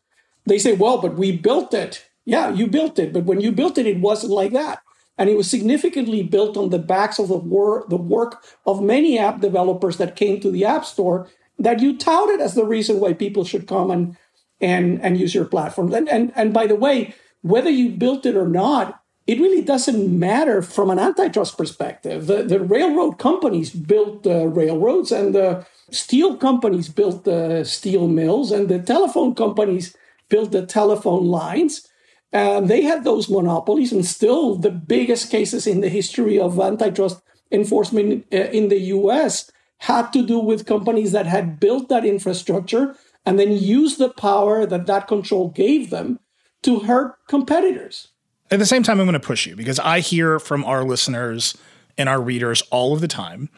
They 0.45 0.59
say, 0.59 0.73
well, 0.73 0.99
but 0.99 1.15
we 1.15 1.31
built 1.37 1.73
it. 1.73 2.05
Yeah, 2.25 2.49
you 2.49 2.67
built 2.67 2.99
it. 2.99 3.13
But 3.13 3.25
when 3.25 3.41
you 3.41 3.51
built 3.51 3.77
it, 3.77 3.85
it 3.85 3.99
wasn't 3.99 4.33
like 4.33 4.53
that. 4.53 4.81
And 5.17 5.29
it 5.29 5.37
was 5.37 5.49
significantly 5.49 6.23
built 6.23 6.57
on 6.57 6.69
the 6.69 6.79
backs 6.79 7.19
of 7.19 7.27
the, 7.27 7.37
wor- 7.37 7.85
the 7.89 7.97
work 7.97 8.43
of 8.65 8.81
many 8.81 9.19
app 9.19 9.41
developers 9.41 9.97
that 9.97 10.15
came 10.15 10.39
to 10.39 10.49
the 10.49 10.65
App 10.65 10.85
Store 10.85 11.29
that 11.59 11.79
you 11.79 11.97
touted 11.97 12.41
as 12.41 12.55
the 12.55 12.65
reason 12.65 12.99
why 12.99 13.13
people 13.13 13.45
should 13.45 13.67
come 13.67 13.91
and, 13.91 14.17
and, 14.59 15.01
and 15.01 15.19
use 15.19 15.35
your 15.35 15.45
platform. 15.45 15.93
And, 15.93 16.09
and, 16.09 16.31
and 16.35 16.53
by 16.53 16.65
the 16.65 16.75
way, 16.75 17.13
whether 17.41 17.69
you 17.69 17.91
built 17.91 18.25
it 18.25 18.35
or 18.35 18.47
not, 18.47 19.01
it 19.27 19.39
really 19.39 19.61
doesn't 19.61 20.19
matter 20.19 20.61
from 20.61 20.89
an 20.89 20.99
antitrust 20.99 21.57
perspective. 21.57 22.27
The, 22.27 22.43
the 22.43 22.59
railroad 22.59 23.19
companies 23.19 23.69
built 23.69 24.23
the 24.23 24.47
railroads, 24.47 25.11
and 25.11 25.33
the 25.33 25.65
steel 25.91 26.35
companies 26.35 26.89
built 26.89 27.23
the 27.23 27.63
steel 27.63 28.07
mills, 28.07 28.51
and 28.51 28.67
the 28.67 28.79
telephone 28.79 29.35
companies 29.35 29.95
built 30.27 30.51
the 30.51 30.65
telephone 30.65 31.25
lines. 31.25 31.87
And 32.33 32.67
they 32.67 32.81
had 32.81 33.03
those 33.03 33.29
monopolies, 33.29 33.93
and 33.93 34.03
still 34.03 34.55
the 34.55 34.71
biggest 34.71 35.29
cases 35.29 35.67
in 35.67 35.81
the 35.81 35.89
history 35.89 36.39
of 36.39 36.59
antitrust 36.59 37.21
enforcement 37.51 38.25
uh, 38.33 38.37
in 38.37 38.69
the 38.69 38.79
US 38.79 39.51
had 39.77 40.11
to 40.13 40.25
do 40.25 40.39
with 40.39 40.65
companies 40.65 41.11
that 41.11 41.27
had 41.27 41.59
built 41.59 41.89
that 41.89 42.03
infrastructure 42.03 42.95
and 43.25 43.37
then 43.37 43.51
used 43.51 43.99
the 43.99 44.09
power 44.09 44.65
that 44.65 44.87
that 44.87 45.07
control 45.07 45.49
gave 45.49 45.91
them 45.91 46.19
to 46.63 46.79
hurt 46.79 47.15
competitors. 47.27 48.07
At 48.49 48.59
the 48.59 48.65
same 48.65 48.81
time, 48.81 48.99
I'm 48.99 49.05
going 49.05 49.13
to 49.13 49.19
push 49.19 49.45
you 49.45 49.55
because 49.55 49.79
I 49.79 49.99
hear 49.99 50.39
from 50.39 50.65
our 50.65 50.83
listeners 50.83 51.55
and 51.97 52.09
our 52.09 52.21
readers 52.21 52.61
all 52.71 52.93
of 52.93 53.01
the 53.01 53.07
time 53.07 53.49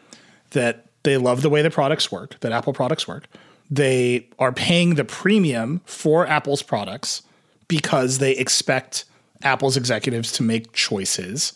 that 0.50 0.86
they 1.02 1.16
love 1.16 1.42
the 1.42 1.50
way 1.50 1.62
the 1.62 1.70
products 1.70 2.12
work, 2.12 2.38
that 2.40 2.52
Apple 2.52 2.72
products 2.72 3.08
work. 3.08 3.26
They 3.70 4.28
are 4.38 4.52
paying 4.52 4.96
the 4.96 5.04
premium 5.04 5.80
for 5.86 6.26
Apple's 6.26 6.62
products 6.62 7.22
because 7.68 8.18
they 8.18 8.32
expect 8.32 9.04
Apple's 9.42 9.76
executives 9.76 10.32
to 10.32 10.42
make 10.42 10.72
choices 10.72 11.52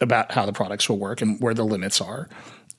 about 0.00 0.32
how 0.32 0.44
the 0.46 0.52
products 0.52 0.88
will 0.88 0.98
work 0.98 1.22
and 1.22 1.40
where 1.40 1.54
the 1.54 1.64
limits 1.64 2.00
are. 2.00 2.28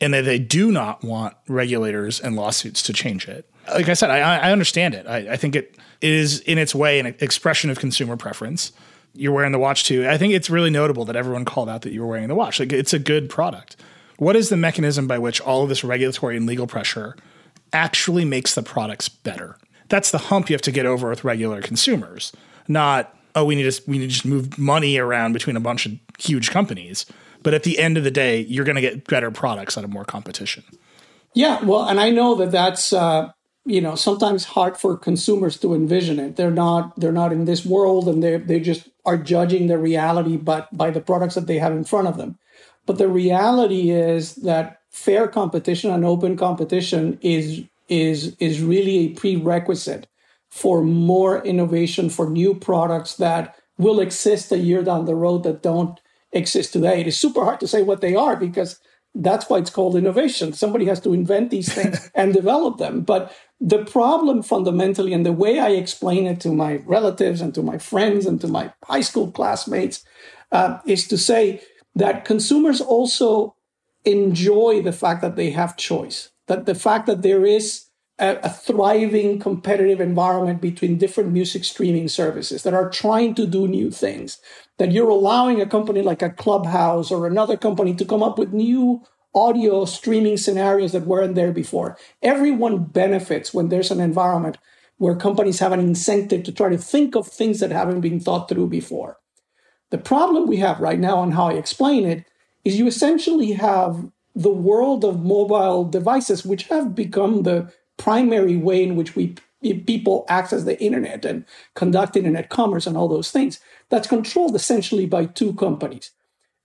And 0.01 0.13
that 0.13 0.25
they 0.25 0.39
do 0.39 0.71
not 0.71 1.03
want 1.03 1.35
regulators 1.47 2.19
and 2.19 2.35
lawsuits 2.35 2.83
to 2.83 2.93
change 2.93 3.27
it. 3.27 3.49
Like 3.69 3.87
I 3.87 3.93
said, 3.93 4.09
I, 4.09 4.19
I 4.19 4.51
understand 4.51 4.95
it. 4.95 5.07
I, 5.07 5.33
I 5.33 5.37
think 5.37 5.55
it 5.55 5.77
is 6.01 6.41
in 6.41 6.57
its 6.57 6.75
way 6.75 6.99
an 6.99 7.05
expression 7.05 7.69
of 7.69 7.79
consumer 7.79 8.17
preference 8.17 8.73
you're 9.15 9.31
wearing 9.31 9.51
the 9.51 9.59
watch 9.59 9.85
too. 9.85 10.07
I 10.07 10.17
think 10.17 10.33
it's 10.33 10.49
really 10.49 10.69
notable 10.69 11.05
that 11.05 11.15
everyone 11.15 11.45
called 11.45 11.69
out 11.69 11.83
that 11.83 11.93
you 11.93 12.01
were 12.01 12.07
wearing 12.07 12.27
the 12.27 12.35
watch. 12.35 12.59
Like 12.59 12.73
it's 12.73 12.93
a 12.93 12.99
good 12.99 13.29
product. 13.29 13.75
What 14.17 14.35
is 14.35 14.49
the 14.49 14.57
mechanism 14.57 15.07
by 15.07 15.19
which 15.19 15.41
all 15.41 15.63
of 15.63 15.69
this 15.69 15.83
regulatory 15.83 16.37
and 16.37 16.45
legal 16.45 16.67
pressure 16.67 17.15
actually 17.71 18.25
makes 18.25 18.55
the 18.55 18.63
products 18.63 19.09
better? 19.09 19.57
That's 19.89 20.11
the 20.11 20.17
hump 20.17 20.49
you 20.49 20.53
have 20.55 20.61
to 20.63 20.71
get 20.71 20.85
over 20.85 21.09
with 21.09 21.23
regular 21.23 21.61
consumers. 21.61 22.31
Not 22.67 23.15
oh 23.35 23.45
we 23.45 23.55
need 23.55 23.71
to 23.71 23.81
we 23.87 23.97
need 23.97 24.05
to 24.05 24.13
just 24.13 24.25
move 24.25 24.57
money 24.57 24.97
around 24.97 25.33
between 25.33 25.55
a 25.55 25.61
bunch 25.61 25.85
of 25.85 25.93
huge 26.17 26.51
companies. 26.51 27.05
But 27.41 27.53
at 27.53 27.63
the 27.63 27.77
end 27.79 27.97
of 27.97 28.03
the 28.03 28.11
day, 28.11 28.41
you're 28.41 28.65
going 28.65 28.75
to 28.75 28.81
get 28.81 29.05
better 29.07 29.29
products 29.29 29.77
out 29.77 29.83
of 29.83 29.89
more 29.89 30.05
competition. 30.05 30.63
Yeah, 31.33 31.61
well, 31.63 31.89
and 31.89 31.99
I 31.99 32.09
know 32.09 32.35
that 32.35 32.51
that's 32.51 32.93
uh, 32.93 33.31
you 33.65 33.81
know 33.81 33.95
sometimes 33.95 34.43
hard 34.43 34.77
for 34.77 34.97
consumers 34.97 35.57
to 35.57 35.73
envision 35.73 36.19
it 36.19 36.35
they're 36.35 36.51
not 36.51 36.99
they're 36.99 37.11
not 37.11 37.31
in 37.31 37.45
this 37.45 37.65
world 37.65 38.07
and 38.07 38.21
they 38.21 38.37
they 38.37 38.59
just 38.59 38.89
are 39.05 39.17
judging 39.17 39.67
the 39.67 39.77
reality 39.77 40.37
but 40.37 40.75
by 40.75 40.89
the 40.89 41.01
products 41.01 41.35
that 41.35 41.47
they 41.47 41.59
have 41.59 41.71
in 41.71 41.83
front 41.83 42.07
of 42.07 42.17
them 42.17 42.37
but 42.85 42.97
the 42.97 43.07
reality 43.07 43.89
is 43.89 44.35
that 44.35 44.79
fair 44.89 45.27
competition 45.27 45.91
and 45.91 46.03
open 46.03 46.35
competition 46.35 47.17
is 47.21 47.63
is 47.87 48.35
is 48.39 48.61
really 48.61 48.97
a 48.97 49.09
prerequisite 49.09 50.07
for 50.53 50.83
more 50.83 51.43
innovation 51.43 52.09
for 52.09 52.29
new 52.29 52.53
products 52.53 53.15
that 53.15 53.55
will 53.79 53.99
exist 53.99 54.51
a 54.51 54.57
year 54.57 54.83
down 54.83 55.05
the 55.05 55.15
road 55.15 55.41
that 55.41 55.63
don't 55.63 55.99
exist 56.31 56.71
today 56.71 57.01
it 57.01 57.07
is 57.07 57.17
super 57.17 57.43
hard 57.43 57.59
to 57.59 57.67
say 57.67 57.81
what 57.81 58.01
they 58.01 58.15
are 58.15 58.35
because 58.35 58.79
that's 59.15 59.49
why 59.49 59.59
it's 59.59 59.69
called 59.69 59.95
innovation. 59.95 60.53
Somebody 60.53 60.85
has 60.85 60.99
to 61.01 61.13
invent 61.13 61.51
these 61.51 61.71
things 61.71 62.09
and 62.15 62.33
develop 62.33 62.77
them. 62.77 63.01
But 63.01 63.31
the 63.61 63.85
problem 63.85 64.41
fundamentally, 64.41 65.13
and 65.13 65.25
the 65.25 65.31
way 65.31 65.59
I 65.59 65.69
explain 65.69 66.25
it 66.25 66.39
to 66.41 66.53
my 66.53 66.77
relatives 66.85 67.39
and 67.39 67.53
to 67.55 67.61
my 67.61 67.77
friends 67.77 68.25
and 68.25 68.41
to 68.41 68.47
my 68.47 68.73
high 68.85 69.01
school 69.01 69.31
classmates, 69.31 70.03
uh, 70.51 70.79
is 70.85 71.07
to 71.09 71.17
say 71.17 71.61
that 71.95 72.25
consumers 72.25 72.81
also 72.81 73.55
enjoy 74.03 74.81
the 74.81 74.91
fact 74.91 75.21
that 75.21 75.35
they 75.35 75.51
have 75.51 75.77
choice, 75.77 76.31
that 76.47 76.65
the 76.65 76.75
fact 76.75 77.05
that 77.05 77.21
there 77.21 77.45
is 77.45 77.85
a, 78.23 78.49
thriving 78.49 79.39
competitive 79.39 80.01
environment 80.01 80.61
between 80.61 80.97
different 80.97 81.31
music 81.31 81.63
streaming 81.63 82.07
services 82.07 82.63
that 82.63 82.73
are 82.73 82.89
trying 82.89 83.35
to 83.35 83.47
do 83.47 83.67
new 83.67 83.91
things. 83.91 84.39
That 84.77 84.91
you're 84.91 85.09
allowing 85.09 85.61
a 85.61 85.67
company 85.67 86.01
like 86.01 86.21
a 86.21 86.29
Clubhouse 86.29 87.11
or 87.11 87.27
another 87.27 87.57
company 87.57 87.93
to 87.95 88.05
come 88.05 88.23
up 88.23 88.39
with 88.39 88.53
new 88.53 89.03
audio 89.35 89.85
streaming 89.85 90.37
scenarios 90.37 90.91
that 90.93 91.07
weren't 91.07 91.35
there 91.35 91.51
before. 91.51 91.97
Everyone 92.21 92.85
benefits 92.85 93.53
when 93.53 93.69
there's 93.69 93.91
an 93.91 93.99
environment 93.99 94.57
where 94.97 95.15
companies 95.15 95.59
have 95.59 95.71
an 95.71 95.79
incentive 95.79 96.43
to 96.43 96.51
try 96.51 96.69
to 96.69 96.77
think 96.77 97.15
of 97.15 97.27
things 97.27 97.59
that 97.59 97.71
haven't 97.71 98.01
been 98.01 98.19
thought 98.19 98.47
through 98.47 98.67
before. 98.67 99.17
The 99.89 99.97
problem 99.97 100.47
we 100.47 100.57
have 100.57 100.79
right 100.79 100.99
now, 100.99 101.23
and 101.23 101.33
how 101.33 101.49
I 101.49 101.53
explain 101.53 102.05
it, 102.05 102.25
is 102.63 102.79
you 102.79 102.87
essentially 102.87 103.53
have 103.53 104.09
the 104.35 104.49
world 104.49 105.05
of 105.05 105.23
mobile 105.23 105.85
devices, 105.85 106.45
which 106.45 106.65
have 106.65 106.95
become 106.95 107.43
the 107.43 107.71
primary 107.97 108.57
way 108.57 108.83
in 108.83 108.95
which 108.95 109.15
we 109.15 109.35
people 109.85 110.25
access 110.27 110.63
the 110.63 110.81
internet 110.83 111.23
and 111.23 111.45
conduct 111.73 112.17
internet 112.17 112.49
commerce 112.49 112.85
and 112.85 112.97
all 112.97 113.07
those 113.07 113.31
things. 113.31 113.59
That's 113.89 114.07
controlled 114.07 114.55
essentially 114.55 115.05
by 115.05 115.25
two 115.25 115.53
companies. 115.53 116.11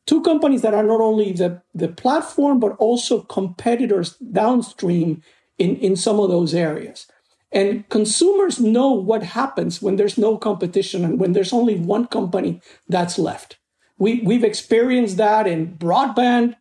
Two 0.07 0.23
companies 0.23 0.63
that 0.63 0.75
are 0.75 0.83
not 0.83 1.01
only 1.01 1.33
the, 1.33 1.63
the 1.75 1.89
platform, 1.89 2.59
but 2.59 2.73
also 2.79 3.21
competitors 3.23 4.17
downstream 4.17 5.23
in, 5.59 5.77
in 5.77 5.97
some 5.97 6.19
of 6.19 6.31
those 6.31 6.55
areas. 6.55 7.07
And 7.53 7.89
consumers 7.89 8.61
know 8.61 8.91
what 8.91 9.23
happens 9.23 9.81
when 9.81 9.97
there's 9.97 10.19
no 10.19 10.37
competition 10.37 11.05
and 11.05 11.21
when 11.21 11.33
there's 11.33 11.53
only 11.53 11.77
one 11.77 12.07
company 12.07 12.61
that's 12.89 13.19
left. 13.19 13.59
We, 13.99 14.21
we've 14.21 14.45
experienced 14.45 15.17
that 15.17 15.47
in 15.47 15.77
broadband 15.77 16.57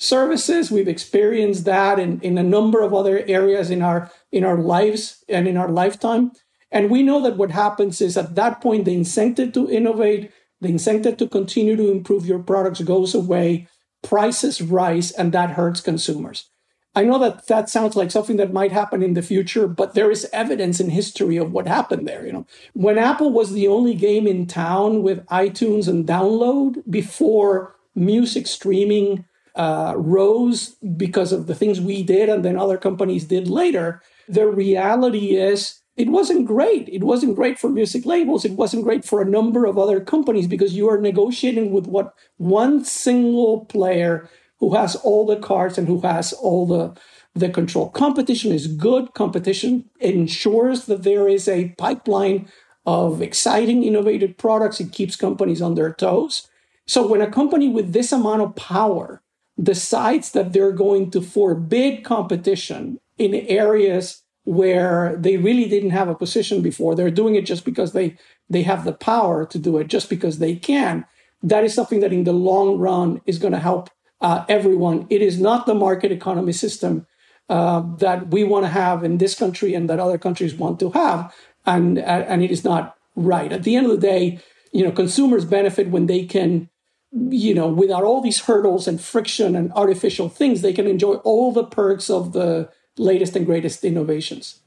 services. 0.00 0.70
We've 0.70 0.88
experienced 0.88 1.66
that 1.66 1.98
in, 1.98 2.20
in 2.22 2.38
a 2.38 2.42
number 2.42 2.80
of 2.80 2.92
other 2.92 3.22
areas 3.28 3.70
in 3.70 3.82
our 3.82 4.10
in 4.32 4.44
our 4.44 4.56
lives 4.56 5.22
and 5.28 5.46
in 5.46 5.56
our 5.56 5.68
lifetime. 5.68 6.32
And 6.72 6.90
we 6.90 7.02
know 7.02 7.20
that 7.22 7.36
what 7.36 7.50
happens 7.50 8.00
is 8.00 8.16
at 8.16 8.34
that 8.34 8.60
point, 8.60 8.84
the 8.84 8.94
incentive 8.94 9.52
to 9.52 9.70
innovate, 9.70 10.32
the 10.60 10.68
incentive 10.68 11.16
to 11.18 11.28
continue 11.28 11.76
to 11.76 11.90
improve 11.90 12.26
your 12.26 12.38
products 12.38 12.80
goes 12.80 13.14
away, 13.14 13.68
prices 14.02 14.62
rise, 14.62 15.10
and 15.10 15.32
that 15.32 15.50
hurts 15.50 15.80
consumers. 15.80 16.48
I 16.94 17.04
know 17.04 17.18
that 17.18 17.46
that 17.46 17.68
sounds 17.68 17.94
like 17.94 18.10
something 18.10 18.36
that 18.38 18.52
might 18.52 18.72
happen 18.72 19.02
in 19.02 19.14
the 19.14 19.22
future, 19.22 19.68
but 19.68 19.94
there 19.94 20.10
is 20.10 20.28
evidence 20.32 20.80
in 20.80 20.90
history 20.90 21.36
of 21.36 21.52
what 21.52 21.68
happened 21.68 22.06
there. 22.06 22.26
You 22.26 22.32
know, 22.32 22.46
when 22.72 22.98
Apple 22.98 23.32
was 23.32 23.52
the 23.52 23.68
only 23.68 23.94
game 23.94 24.26
in 24.26 24.46
town 24.46 25.02
with 25.02 25.24
iTunes 25.26 25.86
and 25.86 26.06
download 26.06 26.82
before 26.90 27.76
music 27.94 28.46
streaming 28.46 29.24
uh, 29.54 29.94
rose 29.96 30.76
because 30.96 31.32
of 31.32 31.46
the 31.46 31.54
things 31.54 31.80
we 31.80 32.02
did 32.02 32.28
and 32.28 32.44
then 32.44 32.56
other 32.56 32.78
companies 32.78 33.24
did 33.24 33.48
later, 33.48 34.02
the 34.28 34.46
reality 34.46 35.36
is 35.36 35.80
it 35.96 36.08
wasn't 36.08 36.46
great. 36.46 36.88
It 36.88 37.04
wasn't 37.04 37.36
great 37.36 37.58
for 37.58 37.68
music 37.68 38.06
labels. 38.06 38.44
It 38.44 38.52
wasn't 38.52 38.84
great 38.84 39.04
for 39.04 39.20
a 39.20 39.28
number 39.28 39.66
of 39.66 39.76
other 39.76 40.00
companies 40.00 40.46
because 40.46 40.74
you 40.74 40.88
are 40.88 41.00
negotiating 41.00 41.72
with 41.72 41.86
what 41.86 42.14
one 42.38 42.84
single 42.84 43.66
player 43.66 44.28
who 44.60 44.74
has 44.74 44.96
all 44.96 45.26
the 45.26 45.36
cards 45.36 45.76
and 45.78 45.88
who 45.88 46.00
has 46.00 46.32
all 46.32 46.66
the 46.66 46.98
the 47.34 47.48
control. 47.48 47.90
Competition 47.90 48.52
is 48.52 48.66
good. 48.66 49.14
Competition 49.14 49.88
ensures 50.00 50.86
that 50.86 51.04
there 51.04 51.28
is 51.28 51.46
a 51.46 51.68
pipeline 51.78 52.48
of 52.86 53.22
exciting, 53.22 53.84
innovative 53.84 54.36
products. 54.36 54.80
It 54.80 54.92
keeps 54.92 55.14
companies 55.16 55.62
on 55.62 55.74
their 55.74 55.92
toes. 55.92 56.48
So 56.86 57.06
when 57.06 57.20
a 57.20 57.30
company 57.30 57.68
with 57.68 57.92
this 57.92 58.10
amount 58.10 58.42
of 58.42 58.56
power 58.56 59.22
decides 59.62 60.32
that 60.32 60.52
they're 60.52 60.72
going 60.72 61.10
to 61.10 61.20
forbid 61.20 62.04
competition 62.04 62.98
in 63.18 63.34
areas 63.34 64.22
where 64.44 65.16
they 65.16 65.36
really 65.36 65.68
didn't 65.68 65.90
have 65.90 66.08
a 66.08 66.14
position 66.14 66.62
before. 66.62 66.94
They're 66.94 67.10
doing 67.10 67.34
it 67.34 67.46
just 67.46 67.64
because 67.64 67.92
they 67.92 68.16
they 68.48 68.62
have 68.62 68.84
the 68.84 68.92
power 68.92 69.46
to 69.46 69.58
do 69.58 69.78
it, 69.78 69.86
just 69.86 70.10
because 70.10 70.38
they 70.38 70.56
can. 70.56 71.04
That 71.42 71.64
is 71.64 71.74
something 71.74 72.00
that 72.00 72.12
in 72.12 72.24
the 72.24 72.32
long 72.32 72.78
run 72.78 73.20
is 73.26 73.38
going 73.38 73.52
to 73.52 73.60
help 73.60 73.90
uh, 74.20 74.44
everyone. 74.48 75.06
It 75.08 75.22
is 75.22 75.40
not 75.40 75.66
the 75.66 75.74
market 75.74 76.10
economy 76.10 76.52
system 76.52 77.06
uh, 77.48 77.82
that 77.98 78.28
we 78.28 78.44
want 78.44 78.64
to 78.64 78.70
have 78.70 79.04
in 79.04 79.18
this 79.18 79.34
country 79.34 79.74
and 79.74 79.88
that 79.88 80.00
other 80.00 80.18
countries 80.18 80.54
want 80.54 80.80
to 80.80 80.90
have, 80.90 81.34
and 81.66 81.98
uh, 81.98 82.24
and 82.28 82.42
it 82.42 82.50
is 82.50 82.64
not 82.64 82.96
right. 83.14 83.52
At 83.52 83.64
the 83.64 83.76
end 83.76 83.86
of 83.86 83.92
the 83.92 84.06
day, 84.06 84.40
you 84.72 84.84
know, 84.84 84.92
consumers 84.92 85.44
benefit 85.44 85.90
when 85.90 86.06
they 86.06 86.24
can 86.24 86.68
you 87.12 87.54
know, 87.54 87.68
without 87.68 88.04
all 88.04 88.20
these 88.20 88.40
hurdles 88.40 88.86
and 88.86 89.00
friction 89.00 89.56
and 89.56 89.72
artificial 89.72 90.28
things, 90.28 90.62
they 90.62 90.72
can 90.72 90.86
enjoy 90.86 91.14
all 91.16 91.52
the 91.52 91.64
perks 91.64 92.08
of 92.08 92.32
the 92.32 92.70
latest 92.96 93.34
and 93.36 93.46
greatest 93.46 93.84
innovations. 93.84 94.60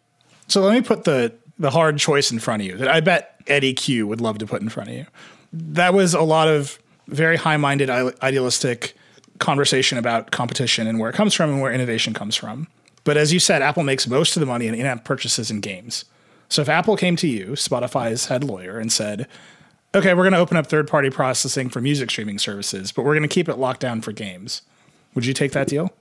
So 0.48 0.62
let 0.62 0.74
me 0.74 0.82
put 0.82 1.06
the 1.06 1.34
the 1.58 1.70
hard 1.70 1.98
choice 1.98 2.32
in 2.32 2.40
front 2.40 2.62
of 2.62 2.68
you 2.68 2.78
that 2.78 2.88
I 2.88 3.00
bet 3.00 3.42
Eddie 3.48 3.74
Cue 3.74 4.08
would 4.08 4.22
love 4.22 4.38
to 4.40 4.46
put 4.46 4.62
in 4.62 4.70
front 4.70 4.90
of 4.90 4.96
you. 4.96 5.06
That 5.52 5.94
was 5.94 6.14
a 6.14 6.22
lot 6.22 6.48
of 6.48 6.80
very 7.08 7.36
high-minded 7.36 7.90
idealistic 7.90 8.96
conversation 9.40 9.98
about 9.98 10.32
competition 10.32 10.88
and 10.88 11.00
where 11.00 11.10
it 11.10 11.16
comes 11.16 11.34
from 11.34 11.52
and 11.52 11.62
where 11.62 11.72
innovation 11.72 12.14
comes 12.14 12.36
from. 12.36 12.68
But 13.04 13.18
as 13.18 13.34
you 13.34 13.40
said, 13.40 13.62
Apple 13.62 13.84
makes 13.84 14.08
most 14.08 14.36
of 14.36 14.40
the 14.40 14.46
money 14.46 14.68
in 14.68 14.74
in-app 14.74 15.04
purchases 15.04 15.52
and 15.52 15.62
games. 15.62 16.06
So 16.50 16.62
if 16.62 16.70
Apple 16.70 16.96
came 16.96 17.16
to 17.18 17.28
you, 17.28 17.48
Spotify's 17.52 18.28
head 18.28 18.44
lawyer, 18.44 18.80
and 18.80 18.92
said, 18.92 19.28
okay, 19.96 20.14
we're 20.14 20.24
going 20.24 20.34
to 20.34 20.40
open 20.40 20.58
up 20.58 20.68
third 20.68 20.88
party 20.88 21.10
processing 21.10 21.70
for 21.70 21.82
music 21.82 22.10
streaming 22.10 22.40
services, 22.40 22.92
but 22.92 23.04
we're 23.04 23.14
going 23.14 23.28
to 23.28 23.34
keep 23.34 23.48
it 23.48 23.58
locked 23.58 23.80
down 23.80 24.02
for 24.02 24.12
games. 24.12 24.62
Would 25.14 25.26
you 25.26 25.34
take 25.34 25.52
that 25.52 25.68
deal? 25.68 25.92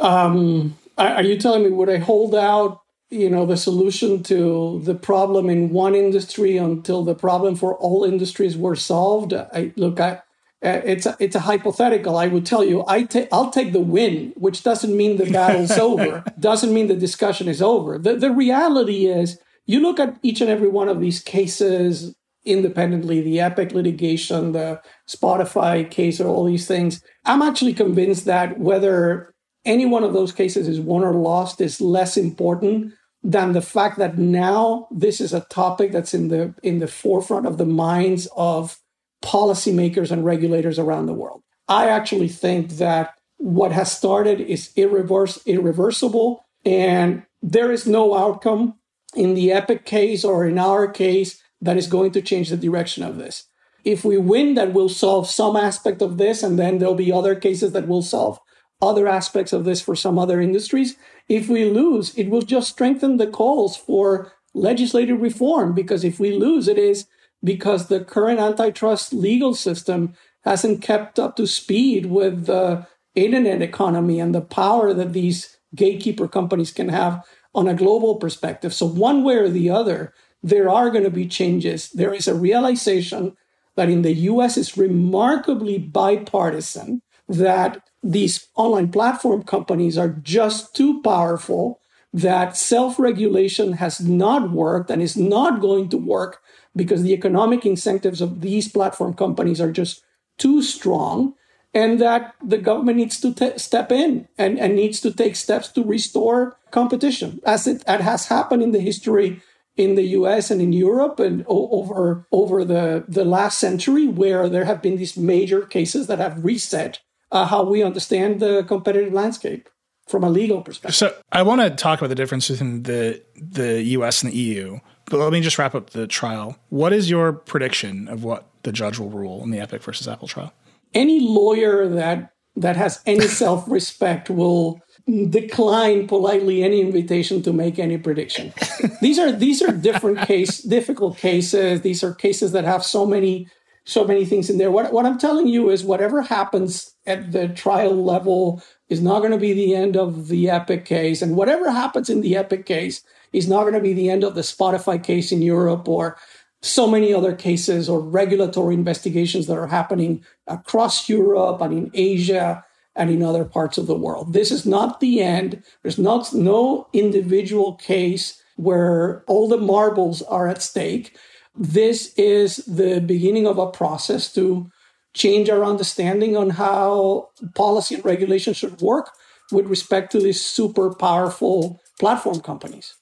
Um, 0.00 0.76
are 0.98 1.22
you 1.22 1.38
telling 1.38 1.62
me 1.64 1.70
would 1.70 1.90
I 1.90 1.98
hold 1.98 2.34
out, 2.34 2.80
you 3.10 3.28
know, 3.28 3.46
the 3.46 3.56
solution 3.56 4.22
to 4.24 4.80
the 4.82 4.94
problem 4.94 5.50
in 5.50 5.70
one 5.70 5.94
industry 5.94 6.56
until 6.56 7.04
the 7.04 7.14
problem 7.14 7.54
for 7.54 7.76
all 7.76 8.04
industries 8.04 8.56
were 8.56 8.76
solved? 8.76 9.34
I 9.34 9.72
look, 9.76 10.00
I, 10.00 10.22
uh, 10.64 10.80
it's 10.84 11.04
a, 11.04 11.16
it's 11.20 11.36
a 11.36 11.40
hypothetical. 11.40 12.16
I 12.16 12.28
would 12.28 12.46
tell 12.46 12.64
you, 12.64 12.82
I 12.88 13.04
ta- 13.04 13.28
I'll 13.30 13.50
take 13.50 13.72
the 13.72 13.80
win, 13.80 14.32
which 14.36 14.62
doesn't 14.62 14.96
mean 14.96 15.18
the 15.18 15.30
battle's 15.30 15.70
over. 15.78 16.24
Doesn't 16.40 16.72
mean 16.72 16.88
the 16.88 16.96
discussion 16.96 17.46
is 17.46 17.60
over. 17.60 17.98
The 17.98 18.16
the 18.16 18.30
reality 18.30 19.06
is, 19.06 19.38
you 19.66 19.80
look 19.80 20.00
at 20.00 20.16
each 20.22 20.40
and 20.40 20.48
every 20.48 20.68
one 20.68 20.88
of 20.88 21.00
these 21.00 21.20
cases 21.20 22.14
independently 22.46 23.20
the 23.20 23.40
Epic 23.40 23.72
litigation, 23.72 24.52
the 24.52 24.80
Spotify 25.08 25.88
case, 25.90 26.20
or 26.20 26.28
all 26.28 26.44
these 26.44 26.66
things. 26.66 27.02
I'm 27.24 27.42
actually 27.42 27.74
convinced 27.74 28.24
that 28.24 28.58
whether 28.58 29.34
any 29.64 29.84
one 29.84 30.04
of 30.04 30.12
those 30.12 30.32
cases 30.32 30.68
is 30.68 30.80
won 30.80 31.02
or 31.02 31.12
lost 31.12 31.60
is 31.60 31.80
less 31.80 32.16
important 32.16 32.94
than 33.22 33.52
the 33.52 33.60
fact 33.60 33.98
that 33.98 34.16
now 34.16 34.86
this 34.92 35.20
is 35.20 35.34
a 35.34 35.46
topic 35.50 35.90
that's 35.90 36.14
in 36.14 36.28
the 36.28 36.54
in 36.62 36.78
the 36.78 36.86
forefront 36.86 37.46
of 37.46 37.58
the 37.58 37.66
minds 37.66 38.28
of 38.36 38.78
policymakers 39.24 40.12
and 40.12 40.24
regulators 40.24 40.78
around 40.78 41.06
the 41.06 41.14
world. 41.14 41.42
I 41.68 41.88
actually 41.88 42.28
think 42.28 42.72
that 42.72 43.14
what 43.38 43.72
has 43.72 43.90
started 43.90 44.40
is 44.40 44.72
irreverse, 44.76 45.40
irreversible 45.46 46.46
and 46.64 47.24
there 47.42 47.70
is 47.70 47.86
no 47.86 48.16
outcome 48.16 48.74
in 49.14 49.34
the 49.34 49.52
Epic 49.52 49.84
case 49.84 50.24
or 50.24 50.46
in 50.46 50.58
our 50.58 50.88
case 50.88 51.42
that 51.60 51.76
is 51.76 51.86
going 51.86 52.12
to 52.12 52.22
change 52.22 52.50
the 52.50 52.56
direction 52.56 53.02
of 53.02 53.16
this. 53.16 53.44
If 53.84 54.04
we 54.04 54.18
win, 54.18 54.54
that 54.54 54.72
will 54.72 54.88
solve 54.88 55.28
some 55.30 55.56
aspect 55.56 56.02
of 56.02 56.18
this, 56.18 56.42
and 56.42 56.58
then 56.58 56.78
there'll 56.78 56.94
be 56.94 57.12
other 57.12 57.34
cases 57.34 57.72
that 57.72 57.86
will 57.86 58.02
solve 58.02 58.38
other 58.82 59.08
aspects 59.08 59.52
of 59.52 59.64
this 59.64 59.80
for 59.80 59.96
some 59.96 60.18
other 60.18 60.40
industries. 60.40 60.96
If 61.28 61.48
we 61.48 61.64
lose, 61.64 62.16
it 62.16 62.28
will 62.28 62.42
just 62.42 62.70
strengthen 62.70 63.16
the 63.16 63.26
calls 63.26 63.76
for 63.76 64.32
legislative 64.54 65.20
reform 65.20 65.74
because 65.74 66.04
if 66.04 66.18
we 66.18 66.32
lose, 66.32 66.68
it 66.68 66.78
is 66.78 67.06
because 67.44 67.86
the 67.86 68.04
current 68.04 68.40
antitrust 68.40 69.12
legal 69.12 69.54
system 69.54 70.14
hasn't 70.44 70.82
kept 70.82 71.18
up 71.18 71.36
to 71.36 71.46
speed 71.46 72.06
with 72.06 72.46
the 72.46 72.86
internet 73.14 73.62
economy 73.62 74.20
and 74.20 74.34
the 74.34 74.40
power 74.40 74.92
that 74.92 75.12
these 75.12 75.56
gatekeeper 75.74 76.28
companies 76.28 76.72
can 76.72 76.88
have 76.88 77.24
on 77.54 77.66
a 77.66 77.74
global 77.74 78.16
perspective. 78.16 78.72
So, 78.72 78.86
one 78.86 79.24
way 79.24 79.36
or 79.36 79.48
the 79.48 79.70
other, 79.70 80.12
there 80.42 80.68
are 80.68 80.90
going 80.90 81.04
to 81.04 81.10
be 81.10 81.26
changes. 81.26 81.90
There 81.90 82.14
is 82.14 82.28
a 82.28 82.34
realization 82.34 83.36
that 83.76 83.88
in 83.88 84.02
the 84.02 84.14
US 84.14 84.56
is 84.56 84.76
remarkably 84.76 85.78
bipartisan, 85.78 87.02
that 87.28 87.82
these 88.02 88.48
online 88.54 88.90
platform 88.90 89.42
companies 89.42 89.98
are 89.98 90.08
just 90.08 90.74
too 90.74 91.02
powerful, 91.02 91.80
that 92.12 92.56
self 92.56 92.98
regulation 92.98 93.74
has 93.74 94.00
not 94.00 94.50
worked 94.50 94.90
and 94.90 95.02
is 95.02 95.16
not 95.16 95.60
going 95.60 95.88
to 95.90 95.98
work 95.98 96.40
because 96.74 97.02
the 97.02 97.12
economic 97.12 97.66
incentives 97.66 98.20
of 98.20 98.40
these 98.40 98.68
platform 98.68 99.14
companies 99.14 99.60
are 99.60 99.72
just 99.72 100.02
too 100.38 100.62
strong, 100.62 101.34
and 101.74 101.98
that 101.98 102.34
the 102.42 102.58
government 102.58 102.98
needs 102.98 103.20
to 103.20 103.58
step 103.58 103.90
in 103.90 104.28
and, 104.38 104.58
and 104.58 104.76
needs 104.76 105.00
to 105.00 105.12
take 105.12 105.36
steps 105.36 105.68
to 105.68 105.82
restore 105.82 106.56
competition, 106.70 107.40
as 107.44 107.66
it, 107.66 107.82
it 107.88 108.00
has 108.00 108.26
happened 108.26 108.62
in 108.62 108.72
the 108.72 108.80
history 108.80 109.42
in 109.76 109.94
the 109.94 110.02
US 110.18 110.50
and 110.50 110.60
in 110.60 110.72
Europe 110.72 111.20
and 111.20 111.44
over 111.48 112.26
over 112.32 112.64
the, 112.64 113.04
the 113.08 113.24
last 113.24 113.58
century 113.58 114.06
where 114.06 114.48
there 114.48 114.64
have 114.64 114.82
been 114.82 114.96
these 114.96 115.16
major 115.16 115.62
cases 115.62 116.06
that 116.06 116.18
have 116.18 116.44
reset 116.44 117.00
uh, 117.32 117.46
how 117.46 117.64
we 117.64 117.82
understand 117.82 118.40
the 118.40 118.64
competitive 118.64 119.12
landscape. 119.12 119.68
from 120.08 120.22
a 120.22 120.30
legal 120.30 120.62
perspective. 120.62 120.94
So 120.94 121.12
I 121.32 121.42
want 121.42 121.60
to 121.62 121.70
talk 121.70 121.98
about 121.98 122.10
the 122.10 122.14
difference 122.14 122.48
between 122.48 122.84
the 122.84 123.22
the 123.34 123.82
US 123.82 124.22
and 124.22 124.32
the 124.32 124.36
EU, 124.36 124.78
but 125.06 125.18
let 125.18 125.32
me 125.32 125.40
just 125.40 125.58
wrap 125.58 125.74
up 125.74 125.90
the 125.90 126.06
trial. 126.06 126.56
What 126.68 126.92
is 126.92 127.10
your 127.10 127.32
prediction 127.32 128.08
of 128.08 128.22
what 128.22 128.48
the 128.62 128.72
judge 128.72 128.98
will 128.98 129.10
rule 129.10 129.42
in 129.42 129.50
the 129.50 129.60
Epic 129.60 129.82
versus 129.82 130.08
Apple 130.08 130.28
trial? 130.28 130.52
Any 130.94 131.20
lawyer 131.20 131.88
that 131.88 132.32
that 132.54 132.76
has 132.76 133.00
any 133.04 133.26
self-respect 133.42 134.30
will 134.30 134.80
decline 135.06 136.08
politely 136.08 136.64
any 136.64 136.80
invitation 136.80 137.40
to 137.42 137.52
make 137.52 137.78
any 137.78 137.96
prediction. 137.96 138.52
these 139.00 139.18
are 139.18 139.30
these 139.30 139.62
are 139.62 139.70
different 139.70 140.20
case 140.26 140.58
difficult 140.58 141.16
cases. 141.16 141.82
These 141.82 142.02
are 142.02 142.12
cases 142.12 142.52
that 142.52 142.64
have 142.64 142.84
so 142.84 143.06
many 143.06 143.48
so 143.84 144.04
many 144.04 144.24
things 144.24 144.50
in 144.50 144.58
there. 144.58 144.70
What 144.70 144.92
what 144.92 145.06
I'm 145.06 145.18
telling 145.18 145.46
you 145.46 145.70
is 145.70 145.84
whatever 145.84 146.22
happens 146.22 146.94
at 147.06 147.30
the 147.30 147.48
trial 147.48 147.94
level 147.94 148.60
is 148.88 149.00
not 149.00 149.20
going 149.20 149.30
to 149.30 149.38
be 149.38 149.52
the 149.52 149.76
end 149.76 149.96
of 149.96 150.26
the 150.26 150.50
Epic 150.50 150.84
case, 150.84 151.22
and 151.22 151.36
whatever 151.36 151.70
happens 151.70 152.10
in 152.10 152.20
the 152.20 152.36
Epic 152.36 152.66
case 152.66 153.04
is 153.32 153.48
not 153.48 153.62
going 153.62 153.74
to 153.74 153.80
be 153.80 153.92
the 153.92 154.10
end 154.10 154.24
of 154.24 154.34
the 154.34 154.40
Spotify 154.40 155.02
case 155.02 155.30
in 155.30 155.40
Europe 155.40 155.88
or 155.88 156.16
so 156.62 156.88
many 156.88 157.14
other 157.14 157.34
cases 157.34 157.88
or 157.88 158.00
regulatory 158.00 158.74
investigations 158.74 159.46
that 159.46 159.56
are 159.56 159.68
happening 159.68 160.24
across 160.48 161.08
Europe 161.08 161.60
and 161.60 161.72
in 161.72 161.90
Asia 161.94 162.64
and 162.96 163.10
in 163.10 163.22
other 163.22 163.44
parts 163.44 163.78
of 163.78 163.86
the 163.86 163.94
world. 163.94 164.32
This 164.32 164.50
is 164.50 164.66
not 164.66 165.00
the 165.00 165.20
end. 165.20 165.62
There's 165.82 165.98
not 165.98 166.32
no 166.32 166.88
individual 166.92 167.74
case 167.74 168.42
where 168.56 169.22
all 169.26 169.48
the 169.48 169.58
marbles 169.58 170.22
are 170.22 170.48
at 170.48 170.62
stake. 170.62 171.16
This 171.54 172.12
is 172.14 172.56
the 172.66 173.00
beginning 173.00 173.46
of 173.46 173.58
a 173.58 173.70
process 173.70 174.32
to 174.34 174.70
change 175.14 175.48
our 175.48 175.64
understanding 175.64 176.36
on 176.36 176.50
how 176.50 177.28
policy 177.54 177.94
and 177.94 178.04
regulation 178.04 178.54
should 178.54 178.80
work 178.80 179.10
with 179.52 179.66
respect 179.66 180.12
to 180.12 180.20
these 180.20 180.44
super 180.44 180.94
powerful 180.94 181.80
platform 181.98 182.40
companies. 182.40 182.94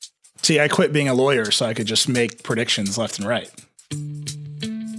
See, 0.42 0.61
I 0.61 0.68
quit 0.68 0.92
being 0.92 1.09
a 1.09 1.14
lawyer 1.14 1.50
so 1.50 1.66
I 1.66 1.74
could 1.74 1.87
just 1.87 2.09
make 2.09 2.42
predictions 2.42 2.98
left 2.98 3.18
and 3.18 3.26
right. 3.26 3.50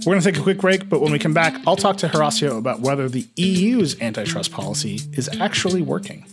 We're 0.06 0.12
going 0.12 0.22
to 0.22 0.30
take 0.30 0.38
a 0.38 0.42
quick 0.44 0.58
break, 0.58 0.88
but 0.88 1.00
when 1.00 1.10
we 1.10 1.18
come 1.18 1.34
back, 1.34 1.60
I'll 1.66 1.74
talk 1.74 1.96
to 1.96 2.08
Horacio 2.08 2.58
about 2.58 2.78
whether 2.78 3.08
the 3.08 3.26
EU's 3.34 4.00
antitrust 4.00 4.52
policy 4.52 5.00
is 5.14 5.28
actually 5.40 5.82
working. 5.82 6.24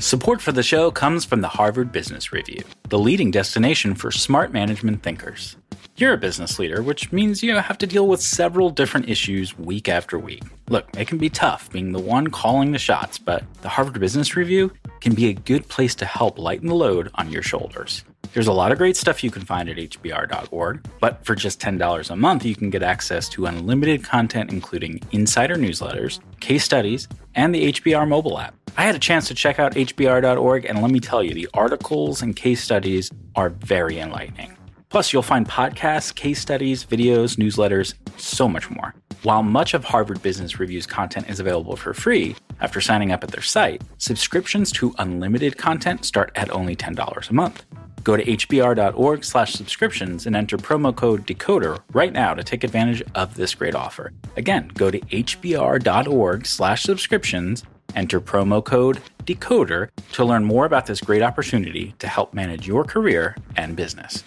Support 0.00 0.42
for 0.42 0.50
the 0.50 0.64
show 0.64 0.90
comes 0.90 1.24
from 1.24 1.40
the 1.40 1.46
Harvard 1.46 1.92
Business 1.92 2.32
Review, 2.32 2.64
the 2.88 2.98
leading 2.98 3.30
destination 3.30 3.94
for 3.94 4.10
smart 4.10 4.52
management 4.52 5.04
thinkers. 5.04 5.56
You're 5.96 6.14
a 6.14 6.18
business 6.18 6.58
leader, 6.58 6.82
which 6.82 7.12
means 7.12 7.44
you 7.44 7.54
have 7.54 7.78
to 7.78 7.86
deal 7.86 8.08
with 8.08 8.20
several 8.20 8.70
different 8.70 9.08
issues 9.08 9.56
week 9.56 9.88
after 9.88 10.18
week. 10.18 10.42
Look, 10.68 10.88
it 10.98 11.06
can 11.06 11.18
be 11.18 11.30
tough 11.30 11.70
being 11.70 11.92
the 11.92 12.00
one 12.00 12.26
calling 12.26 12.72
the 12.72 12.78
shots, 12.78 13.18
but 13.18 13.44
the 13.62 13.68
Harvard 13.68 14.00
Business 14.00 14.34
Review 14.34 14.72
can 15.00 15.14
be 15.14 15.28
a 15.28 15.32
good 15.32 15.68
place 15.68 15.94
to 15.94 16.04
help 16.04 16.40
lighten 16.40 16.66
the 16.66 16.74
load 16.74 17.08
on 17.14 17.30
your 17.30 17.42
shoulders. 17.42 18.04
There's 18.36 18.48
a 18.48 18.52
lot 18.52 18.70
of 18.70 18.76
great 18.76 18.98
stuff 18.98 19.24
you 19.24 19.30
can 19.30 19.46
find 19.46 19.66
at 19.66 19.78
hbr.org, 19.78 20.86
but 21.00 21.24
for 21.24 21.34
just 21.34 21.58
$10 21.58 22.10
a 22.10 22.16
month, 22.16 22.44
you 22.44 22.54
can 22.54 22.68
get 22.68 22.82
access 22.82 23.30
to 23.30 23.46
unlimited 23.46 24.04
content, 24.04 24.52
including 24.52 25.00
insider 25.10 25.54
newsletters, 25.54 26.20
case 26.40 26.62
studies, 26.62 27.08
and 27.34 27.54
the 27.54 27.72
HBR 27.72 28.06
mobile 28.06 28.38
app. 28.38 28.54
I 28.76 28.82
had 28.82 28.94
a 28.94 28.98
chance 28.98 29.26
to 29.28 29.34
check 29.34 29.58
out 29.58 29.72
hbr.org, 29.72 30.66
and 30.66 30.82
let 30.82 30.90
me 30.90 31.00
tell 31.00 31.24
you, 31.24 31.32
the 31.32 31.48
articles 31.54 32.20
and 32.20 32.36
case 32.36 32.62
studies 32.62 33.10
are 33.36 33.48
very 33.48 34.00
enlightening. 34.00 34.54
Plus, 34.90 35.14
you'll 35.14 35.22
find 35.22 35.48
podcasts, 35.48 36.14
case 36.14 36.38
studies, 36.38 36.84
videos, 36.84 37.38
newsletters, 37.38 37.94
so 38.18 38.46
much 38.46 38.68
more. 38.68 38.94
While 39.22 39.44
much 39.44 39.72
of 39.72 39.82
Harvard 39.82 40.20
Business 40.20 40.60
Review's 40.60 40.84
content 40.84 41.30
is 41.30 41.40
available 41.40 41.74
for 41.74 41.94
free 41.94 42.36
after 42.60 42.82
signing 42.82 43.12
up 43.12 43.24
at 43.24 43.30
their 43.30 43.40
site, 43.40 43.80
subscriptions 43.96 44.70
to 44.72 44.94
unlimited 44.98 45.56
content 45.56 46.04
start 46.04 46.32
at 46.34 46.50
only 46.50 46.76
$10 46.76 47.30
a 47.30 47.32
month. 47.32 47.64
Go 48.06 48.16
to 48.16 48.24
hbr.org 48.24 49.24
slash 49.24 49.54
subscriptions 49.54 50.26
and 50.26 50.36
enter 50.36 50.56
promo 50.56 50.94
code 50.94 51.26
DECODER 51.26 51.80
right 51.92 52.12
now 52.12 52.34
to 52.34 52.44
take 52.44 52.62
advantage 52.62 53.02
of 53.16 53.34
this 53.34 53.52
great 53.52 53.74
offer. 53.74 54.12
Again, 54.36 54.70
go 54.74 54.92
to 54.92 55.00
hbr.org 55.00 56.46
slash 56.46 56.84
subscriptions, 56.84 57.64
enter 57.96 58.20
promo 58.20 58.64
code 58.64 59.00
DECODER 59.24 59.90
to 60.12 60.24
learn 60.24 60.44
more 60.44 60.66
about 60.66 60.86
this 60.86 61.00
great 61.00 61.20
opportunity 61.20 61.96
to 61.98 62.06
help 62.06 62.32
manage 62.32 62.68
your 62.68 62.84
career 62.84 63.34
and 63.56 63.74
business. 63.74 64.22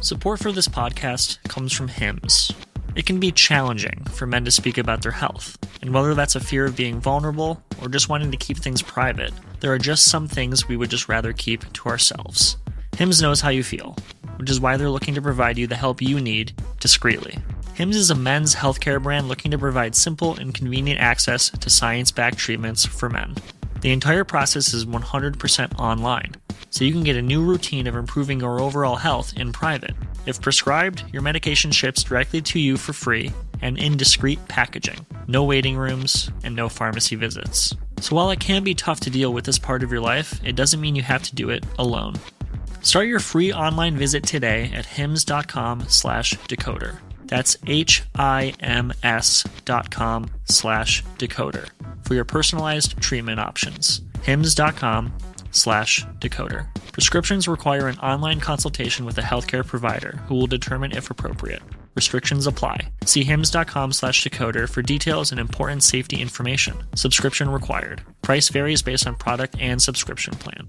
Support 0.00 0.40
for 0.40 0.50
this 0.50 0.68
podcast 0.68 1.42
comes 1.48 1.74
from 1.74 1.88
Hims. 1.88 2.50
It 2.96 3.04
can 3.04 3.20
be 3.20 3.30
challenging 3.30 4.06
for 4.12 4.26
men 4.26 4.46
to 4.46 4.50
speak 4.50 4.78
about 4.78 5.02
their 5.02 5.12
health, 5.12 5.58
and 5.82 5.92
whether 5.92 6.14
that's 6.14 6.34
a 6.34 6.40
fear 6.40 6.64
of 6.64 6.76
being 6.76 6.98
vulnerable 6.98 7.62
or 7.82 7.88
just 7.90 8.08
wanting 8.08 8.30
to 8.30 8.38
keep 8.38 8.56
things 8.56 8.80
private, 8.80 9.34
there 9.60 9.72
are 9.72 9.78
just 9.78 10.04
some 10.04 10.28
things 10.28 10.68
we 10.68 10.76
would 10.76 10.90
just 10.90 11.08
rather 11.08 11.32
keep 11.32 11.70
to 11.72 11.88
ourselves. 11.88 12.56
Hims 12.96 13.22
knows 13.22 13.40
how 13.40 13.50
you 13.50 13.62
feel, 13.62 13.96
which 14.36 14.50
is 14.50 14.60
why 14.60 14.76
they're 14.76 14.90
looking 14.90 15.14
to 15.14 15.22
provide 15.22 15.58
you 15.58 15.66
the 15.66 15.76
help 15.76 16.02
you 16.02 16.20
need 16.20 16.52
discreetly. 16.80 17.38
Hims 17.74 17.96
is 17.96 18.10
a 18.10 18.14
men's 18.14 18.56
healthcare 18.56 19.00
brand 19.00 19.28
looking 19.28 19.52
to 19.52 19.58
provide 19.58 19.94
simple 19.94 20.36
and 20.36 20.52
convenient 20.52 21.00
access 21.00 21.50
to 21.50 21.70
science 21.70 22.10
backed 22.10 22.38
treatments 22.38 22.84
for 22.84 23.08
men. 23.08 23.36
The 23.82 23.92
entire 23.92 24.24
process 24.24 24.74
is 24.74 24.84
100% 24.84 25.78
online, 25.78 26.34
so 26.70 26.84
you 26.84 26.92
can 26.92 27.04
get 27.04 27.16
a 27.16 27.22
new 27.22 27.44
routine 27.44 27.86
of 27.86 27.94
improving 27.94 28.40
your 28.40 28.60
overall 28.60 28.96
health 28.96 29.32
in 29.36 29.52
private. 29.52 29.94
If 30.26 30.42
prescribed, 30.42 31.04
your 31.12 31.22
medication 31.22 31.70
ships 31.70 32.02
directly 32.02 32.42
to 32.42 32.58
you 32.58 32.76
for 32.76 32.92
free 32.92 33.32
and 33.62 33.78
in 33.78 33.96
discreet 33.96 34.40
packaging. 34.48 35.06
No 35.28 35.44
waiting 35.44 35.76
rooms 35.76 36.30
and 36.42 36.56
no 36.56 36.68
pharmacy 36.68 37.14
visits. 37.14 37.74
So 38.00 38.16
while 38.16 38.30
it 38.30 38.40
can 38.40 38.64
be 38.64 38.74
tough 38.74 39.00
to 39.00 39.10
deal 39.10 39.32
with 39.32 39.44
this 39.44 39.58
part 39.58 39.82
of 39.82 39.90
your 39.90 40.00
life, 40.00 40.40
it 40.44 40.56
doesn't 40.56 40.80
mean 40.80 40.96
you 40.96 41.02
have 41.02 41.22
to 41.24 41.34
do 41.34 41.50
it 41.50 41.64
alone. 41.78 42.14
Start 42.80 43.06
your 43.08 43.20
free 43.20 43.52
online 43.52 43.96
visit 43.96 44.22
today 44.22 44.70
at 44.74 44.86
hims.com 44.86 45.84
slash 45.88 46.34
decoder. 46.48 46.98
That's 47.26 47.56
H-I-M-S 47.66 49.44
dot 49.64 49.90
com 49.90 50.30
slash 50.44 51.04
decoder 51.18 51.68
for 52.04 52.14
your 52.14 52.24
personalized 52.24 52.98
treatment 53.00 53.40
options. 53.40 54.00
hims.com 54.22 55.12
slash 55.50 56.06
decoder. 56.20 56.66
Prescriptions 56.92 57.46
require 57.46 57.88
an 57.88 57.98
online 57.98 58.40
consultation 58.40 59.04
with 59.04 59.18
a 59.18 59.22
healthcare 59.22 59.66
provider 59.66 60.20
who 60.26 60.34
will 60.34 60.46
determine 60.46 60.92
if 60.92 61.10
appropriate. 61.10 61.62
Restrictions 61.98 62.46
apply. 62.46 62.92
See 63.06 63.24
hims.com 63.24 63.90
slash 63.90 64.22
decoder 64.22 64.68
for 64.68 64.82
details 64.82 65.32
and 65.32 65.40
important 65.40 65.82
safety 65.82 66.20
information. 66.22 66.76
Subscription 66.94 67.50
required. 67.50 68.02
Price 68.22 68.50
varies 68.50 68.82
based 68.82 69.04
on 69.08 69.16
product 69.16 69.56
and 69.58 69.82
subscription 69.82 70.34
plan. 70.34 70.68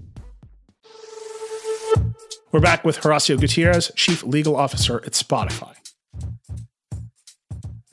We're 2.50 2.58
back 2.58 2.84
with 2.84 2.98
Horacio 2.98 3.38
Gutierrez, 3.38 3.92
Chief 3.94 4.24
Legal 4.24 4.56
Officer 4.56 4.96
at 5.06 5.12
Spotify. 5.12 5.76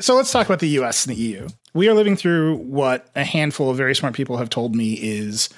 So 0.01 0.15
let's 0.15 0.31
talk 0.31 0.47
about 0.47 0.59
the 0.59 0.69
US 0.79 1.05
and 1.05 1.15
the 1.15 1.21
EU. 1.21 1.47
We 1.75 1.87
are 1.89 1.93
living 1.93 2.15
through 2.15 2.55
what 2.55 3.07
a 3.15 3.23
handful 3.23 3.69
of 3.69 3.77
very 3.77 3.93
smart 3.93 4.15
people 4.15 4.37
have 4.37 4.49
told 4.49 4.75
me 4.75 4.93
is 4.93 5.49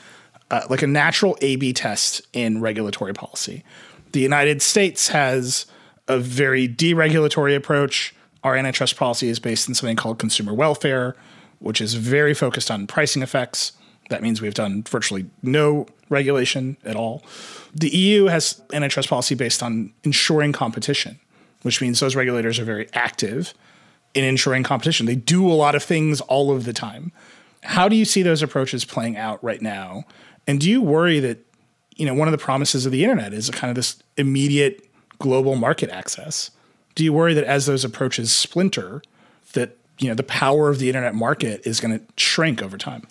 uh, 0.52 0.64
like 0.70 0.82
a 0.82 0.88
natural 0.88 1.38
A 1.40 1.56
B 1.56 1.72
test 1.72 2.24
in 2.34 2.60
regulatory 2.60 3.14
policy. 3.14 3.64
The 4.12 4.20
United 4.20 4.62
States 4.62 5.08
has 5.08 5.66
a 6.10 6.20
very 6.20 6.68
deregulatory 6.68 7.56
approach. 7.56 8.14
Our 8.44 8.56
antitrust 8.56 8.98
policy 8.98 9.30
is 9.30 9.40
based 9.40 9.70
in 9.70 9.76
something 9.76 9.96
called 9.96 10.20
consumer 10.20 10.54
welfare, 10.54 11.16
which 11.60 11.80
is 11.80 11.94
very 11.94 12.34
focused 12.34 12.72
on 12.72 12.88
pricing 12.88 13.22
effects. 13.22 13.74
That 14.10 14.24
means 14.24 14.42
we've 14.42 14.54
done 14.54 14.84
virtually 14.84 15.30
no 15.44 15.86
regulation 16.10 16.78
at 16.84 16.96
all. 16.96 17.24
The 17.74 17.90
EU 17.90 18.26
has 18.26 18.62
antitrust 18.74 19.10
policy 19.10 19.36
based 19.36 19.62
on 19.62 19.94
ensuring 20.04 20.52
competition, 20.52 21.20
which 21.62 21.80
means 21.80 22.00
those 22.00 22.16
regulators 22.16 22.60
are 22.60 22.66
very 22.66 22.90
active 22.94 23.54
in 24.16 24.24
ensuring 24.24 24.64
competition. 24.64 25.06
They 25.06 25.16
do 25.16 25.48
a 25.48 25.54
lot 25.54 25.76
of 25.76 25.84
things 25.84 26.22
all 26.22 26.52
of 26.52 26.66
the 26.66 26.74
time. 26.74 27.12
How 27.62 27.88
do 27.88 27.96
you 27.96 28.06
see 28.06 28.24
those 28.24 28.42
approaches 28.42 28.86
playing 28.86 29.18
out 29.18 29.44
right 29.44 29.62
now? 29.62 30.06
And 30.48 30.60
do 30.60 30.70
you 30.70 30.82
worry 30.82 31.20
that, 31.20 31.46
you 31.96 32.06
know, 32.06 32.16
one 32.16 32.28
of 32.28 32.32
the 32.32 32.38
promises 32.40 32.88
of 32.88 32.92
the 32.92 33.04
internet 33.04 33.34
is 33.34 33.50
kind 33.52 33.70
of 33.70 33.76
this 33.76 34.02
immediate 34.18 34.89
global 35.20 35.56
market 35.56 35.90
access? 35.90 36.52
Do 36.96 37.04
you 37.04 37.14
worry 37.14 37.34
that 37.34 37.44
as 37.44 37.66
those 37.66 37.86
approaches 37.86 38.34
splinter, 38.34 39.02
that, 39.54 39.78
you 40.00 40.10
know, 40.10 40.16
the 40.16 40.24
power 40.24 40.70
of 40.70 40.80
the 40.80 40.88
internet 40.90 41.16
market 41.16 41.62
is 41.66 41.80
going 41.80 42.00
to 42.00 42.06
shrink 42.18 42.62
over 42.62 42.78
time? 42.78 43.08